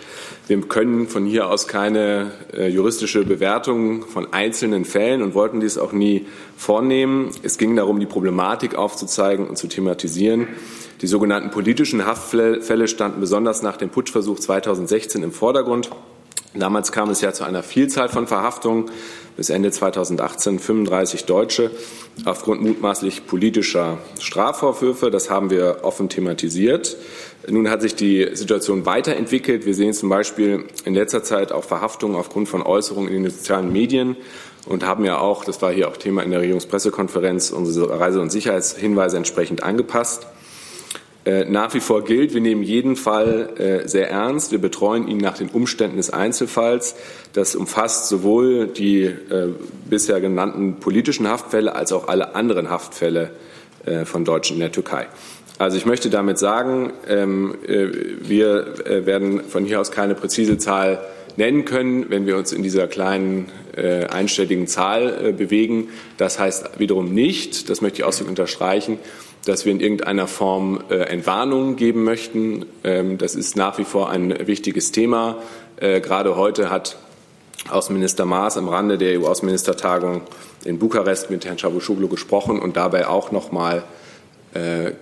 Wir 0.47 0.61
können 0.61 1.07
von 1.07 1.25
hier 1.25 1.49
aus 1.49 1.67
keine 1.67 2.31
äh, 2.53 2.67
juristische 2.67 3.23
Bewertung 3.23 4.05
von 4.05 4.31
einzelnen 4.31 4.85
Fällen 4.85 5.23
und 5.23 5.33
wollten 5.33 5.59
dies 5.59 5.79
auch 5.79 5.91
nie 5.91 6.27
vornehmen. 6.55 7.31
Es 7.41 7.57
ging 7.57 7.75
darum, 7.75 7.99
die 7.99 8.05
Problematik 8.05 8.75
aufzuzeigen 8.75 9.47
und 9.47 9.57
zu 9.57 9.67
thematisieren. 9.67 10.47
Die 11.01 11.07
sogenannten 11.07 11.49
politischen 11.49 12.05
Haftfälle 12.05 12.87
standen 12.87 13.19
besonders 13.19 13.63
nach 13.63 13.77
dem 13.77 13.89
Putschversuch 13.89 14.39
2016 14.39 15.23
im 15.23 15.31
Vordergrund. 15.31 15.89
Damals 16.53 16.91
kam 16.91 17.09
es 17.09 17.21
ja 17.21 17.33
zu 17.33 17.43
einer 17.43 17.63
Vielzahl 17.63 18.07
von 18.07 18.27
Verhaftungen. 18.27 18.91
Bis 19.35 19.49
Ende 19.49 19.69
2018 19.69 20.59
35 20.59 21.25
Deutsche 21.25 21.71
aufgrund 22.23 22.61
mutmaßlich 22.61 23.27
politischer 23.27 23.97
Strafvorwürfe. 24.19 25.11
Das 25.11 25.29
haben 25.29 25.49
wir 25.49 25.79
offen 25.81 26.07
thematisiert. 26.07 26.95
Nun 27.49 27.69
hat 27.69 27.81
sich 27.81 27.95
die 27.95 28.29
Situation 28.33 28.85
weiterentwickelt. 28.85 29.65
Wir 29.65 29.73
sehen 29.73 29.93
zum 29.93 30.09
Beispiel 30.09 30.65
in 30.83 30.93
letzter 30.95 31.23
Zeit 31.23 31.51
auch 31.51 31.63
Verhaftungen 31.63 32.15
aufgrund 32.15 32.49
von 32.49 32.61
Äußerungen 32.63 33.09
in 33.09 33.23
den 33.23 33.31
sozialen 33.31 33.71
Medien 33.71 34.15
und 34.65 34.85
haben 34.85 35.05
ja 35.05 35.19
auch, 35.19 35.45
das 35.45 35.61
war 35.61 35.71
hier 35.71 35.87
auch 35.87 35.97
Thema 35.97 36.23
in 36.23 36.31
der 36.31 36.41
Regierungspressekonferenz, 36.41 37.51
unsere 37.51 37.99
Reise- 37.99 38.21
und 38.21 38.31
Sicherheitshinweise 38.31 39.17
entsprechend 39.17 39.63
angepasst. 39.63 40.25
Äh, 41.25 41.45
nach 41.45 41.73
wie 41.73 41.79
vor 41.79 42.03
gilt, 42.03 42.35
wir 42.35 42.41
nehmen 42.41 42.61
jeden 42.61 42.95
Fall 42.95 43.49
äh, 43.57 43.87
sehr 43.87 44.11
ernst. 44.11 44.51
Wir 44.51 44.59
betreuen 44.59 45.07
ihn 45.07 45.17
nach 45.17 45.37
den 45.37 45.49
Umständen 45.49 45.97
des 45.97 46.11
Einzelfalls. 46.11 46.95
Das 47.33 47.55
umfasst 47.55 48.07
sowohl 48.07 48.67
die 48.67 49.03
äh, 49.03 49.49
bisher 49.89 50.21
genannten 50.21 50.75
politischen 50.79 51.27
Haftfälle 51.27 51.75
als 51.75 51.91
auch 51.91 52.07
alle 52.07 52.35
anderen 52.35 52.69
Haftfälle 52.69 53.31
von 54.05 54.25
Deutschen 54.25 54.55
in 54.55 54.61
der 54.61 54.71
Türkei. 54.71 55.05
Also 55.57 55.77
ich 55.77 55.85
möchte 55.85 56.09
damit 56.09 56.37
sagen, 56.37 56.91
ähm, 57.07 57.55
wir 57.63 58.75
werden 58.87 59.41
von 59.47 59.63
hier 59.63 59.79
aus 59.79 59.91
keine 59.91 60.15
präzise 60.15 60.57
Zahl 60.57 60.99
nennen 61.37 61.63
können, 61.63 62.09
wenn 62.09 62.25
wir 62.25 62.37
uns 62.37 62.51
in 62.51 62.61
dieser 62.63 62.87
kleinen 62.87 63.49
einstelligen 64.09 64.67
Zahl 64.67 65.33
bewegen. 65.33 65.89
Das 66.17 66.39
heißt 66.39 66.79
wiederum 66.79 67.13
nicht, 67.13 67.69
das 67.69 67.81
möchte 67.81 67.99
ich 67.99 68.03
ausdrücklich 68.05 68.29
unterstreichen, 68.29 68.99
dass 69.45 69.65
wir 69.65 69.71
in 69.71 69.79
irgendeiner 69.79 70.27
Form 70.27 70.83
äh, 70.89 70.95
Entwarnungen 70.95 71.75
geben 71.75 72.03
möchten. 72.03 72.65
Ähm, 72.83 73.17
das 73.17 73.35
ist 73.35 73.55
nach 73.55 73.77
wie 73.77 73.83
vor 73.83 74.09
ein 74.09 74.47
wichtiges 74.47 74.91
Thema. 74.91 75.37
Äh, 75.77 76.01
gerade 76.01 76.35
heute 76.35 76.69
hat 76.69 76.97
Außenminister 77.69 78.25
Maas 78.25 78.57
am 78.57 78.67
Rande 78.67 78.97
der 78.97 79.19
EU-Außenministertagung 79.19 80.21
in 80.65 80.79
Bukarest 80.79 81.29
mit 81.29 81.45
Herrn 81.45 81.57
Çavuşoğlu 81.57 82.09
gesprochen 82.09 82.59
und 82.59 82.75
dabei 82.75 83.07
auch 83.07 83.31
noch 83.31 83.51
mal 83.51 83.77
äh, 83.77 84.04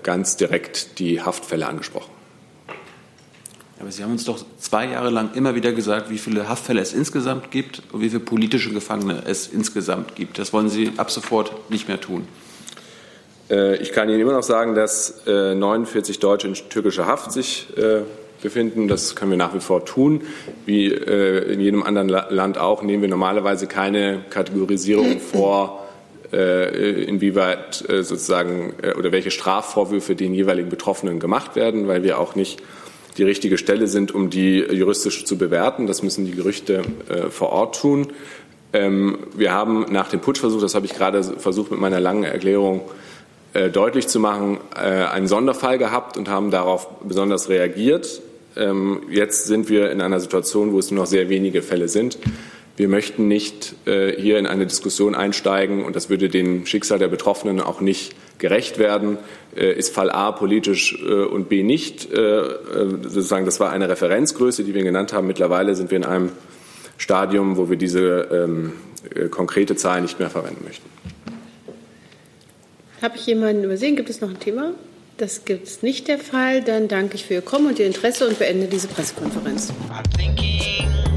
ganz 0.02 0.36
direkt 0.36 0.98
die 0.98 1.22
Haftfälle 1.22 1.68
angesprochen. 1.68 2.10
Aber 3.80 3.92
Sie 3.92 4.02
haben 4.02 4.14
uns 4.14 4.24
doch 4.24 4.44
zwei 4.60 4.88
Jahre 4.88 5.10
lang 5.10 5.32
immer 5.34 5.56
wieder 5.56 5.74
gesagt, 5.74 6.10
wie 6.10 6.18
viele 6.18 6.48
Haftfälle 6.48 6.80
es 6.80 6.94
insgesamt 6.94 7.52
gibt 7.52 7.84
und 7.92 8.02
wie 8.02 8.10
viele 8.10 8.22
politische 8.22 8.72
Gefangene 8.72 9.24
es 9.26 9.48
insgesamt 9.48 10.16
gibt. 10.16 10.40
Das 10.40 10.54
wollen 10.54 10.70
Sie 10.70 10.94
ab 10.96 11.12
sofort 11.12 11.70
nicht 11.70 11.90
mehr 11.90 12.00
tun. 12.00 12.26
Äh, 13.50 13.78
ich 13.78 13.92
kann 13.92 14.10
Ihnen 14.10 14.22
immer 14.22 14.32
noch 14.32 14.44
sagen, 14.44 14.74
dass 14.76 15.26
49 15.26 16.16
äh, 16.16 16.20
Deutsche 16.20 16.48
in 16.48 16.54
türkischer 16.54 17.08
Haft 17.08 17.34
sich 17.34 17.68
äh, 17.78 18.02
befinden. 18.42 18.88
Das 18.88 19.16
können 19.16 19.32
wir 19.32 19.38
nach 19.38 19.54
wie 19.54 19.60
vor 19.60 19.86
tun. 19.86 20.22
Wie 20.66 20.88
in 20.88 21.60
jedem 21.62 21.84
anderen 21.84 22.10
Land 22.10 22.58
auch 22.58 22.84
nehmen 22.84 23.02
wir 23.02 23.10
normalerweise 23.10 23.68
keine 23.68 24.24
Kategorisierung 24.30 25.20
vor, 25.32 25.83
inwieweit 26.34 27.84
sozusagen 27.88 28.74
oder 28.98 29.12
welche 29.12 29.30
Strafvorwürfe 29.30 30.16
den 30.16 30.34
jeweiligen 30.34 30.70
Betroffenen 30.70 31.20
gemacht 31.20 31.56
werden, 31.56 31.88
weil 31.88 32.04
wir 32.04 32.20
auch 32.20 32.36
nicht 32.36 32.62
die 33.18 33.24
richtige 33.24 33.60
Stelle 33.60 33.88
sind, 33.88 34.14
um 34.16 34.30
die 34.32 34.58
juristisch 34.60 35.26
zu 35.26 35.38
bewerten. 35.38 35.86
Das 35.86 36.02
müssen 36.02 36.26
die 36.26 36.32
Gerüchte 36.32 36.82
vor 37.30 37.50
Ort 37.50 37.80
tun. 37.80 38.08
Ähm, 38.74 39.20
wir 39.36 39.54
haben 39.54 39.86
nach 39.92 40.10
dem 40.10 40.20
Putschversuch, 40.20 40.60
das 40.60 40.74
habe 40.74 40.88
ich 40.88 40.96
gerade 40.96 41.24
versucht 41.24 41.70
mit 41.70 41.80
meiner 41.80 42.00
langen 42.00 42.24
Erklärung 42.24 42.82
äh, 43.54 43.70
deutlich 43.70 44.08
zu 44.08 44.20
machen, 44.20 44.58
äh, 44.76 44.80
einen 44.80 45.28
Sonderfall 45.28 45.78
gehabt 45.78 46.18
und 46.18 46.28
haben 46.28 46.50
darauf 46.50 46.88
besonders 47.02 47.50
reagiert. 47.50 48.22
Ähm, 48.58 49.04
jetzt 49.12 49.46
sind 49.46 49.70
wir 49.70 49.92
in 49.92 50.02
einer 50.02 50.20
Situation, 50.20 50.74
wo 50.74 50.80
es 50.80 50.90
nur 50.90 51.02
noch 51.02 51.08
sehr 51.08 51.30
wenige 51.30 51.62
Fälle 51.62 51.88
sind. 51.88 52.18
Wir 52.76 52.88
möchten 52.88 53.28
nicht 53.28 53.76
äh, 53.86 54.20
hier 54.20 54.40
in 54.40 54.48
eine 54.48 54.66
Diskussion 54.66 55.16
einsteigen 55.16 55.86
und 55.86 55.96
das 55.96 56.10
würde 56.10 56.30
dem 56.30 56.66
Schicksal 56.66 57.00
der 57.00 57.08
Betroffenen 57.08 57.62
auch 57.62 57.82
nicht 57.82 58.16
gerecht 58.40 58.78
werden. 58.80 59.18
Ist 59.56 59.94
Fall 59.94 60.10
A 60.10 60.32
politisch 60.32 61.02
und 61.02 61.48
B 61.48 61.62
nicht? 61.64 62.10
Sozusagen, 62.12 63.46
das 63.46 63.60
war 63.60 63.70
eine 63.70 63.88
Referenzgröße, 63.88 64.64
die 64.64 64.74
wir 64.74 64.84
genannt 64.84 65.14
haben. 65.14 65.28
Mittlerweile 65.28 65.76
sind 65.76 65.92
wir 65.92 65.98
in 65.98 66.04
einem 66.04 66.32
Stadium, 66.98 67.56
wo 67.56 67.70
wir 67.70 67.78
diese 67.78 68.28
ähm, 68.32 68.74
konkrete 69.30 69.76
Zahl 69.76 70.02
nicht 70.02 70.20
mehr 70.20 70.30
verwenden 70.30 70.66
möchten. 70.66 70.90
Habe 73.02 73.18
ich 73.18 73.26
jemanden 73.26 73.64
übersehen? 73.64 73.96
Gibt 73.96 74.10
es 74.10 74.22
noch 74.22 74.30
ein 74.30 74.40
Thema? 74.40 74.72
Das 75.18 75.46
gibt 75.46 75.68
es 75.68 75.84
nicht 75.84 76.08
der 76.08 76.20
Fall. 76.20 76.64
Dann 76.64 76.88
danke 76.88 77.16
ich 77.16 77.26
für 77.26 77.36
Ihr 77.36 77.42
Kommen 77.42 77.68
und 77.68 77.80
Ihr 77.80 77.86
Interesse 77.86 78.28
und 78.28 78.40
beende 78.40 78.68
diese 78.68 78.88
Pressekonferenz. 78.88 79.72
I'm 79.92 80.18
thinking 80.18 81.13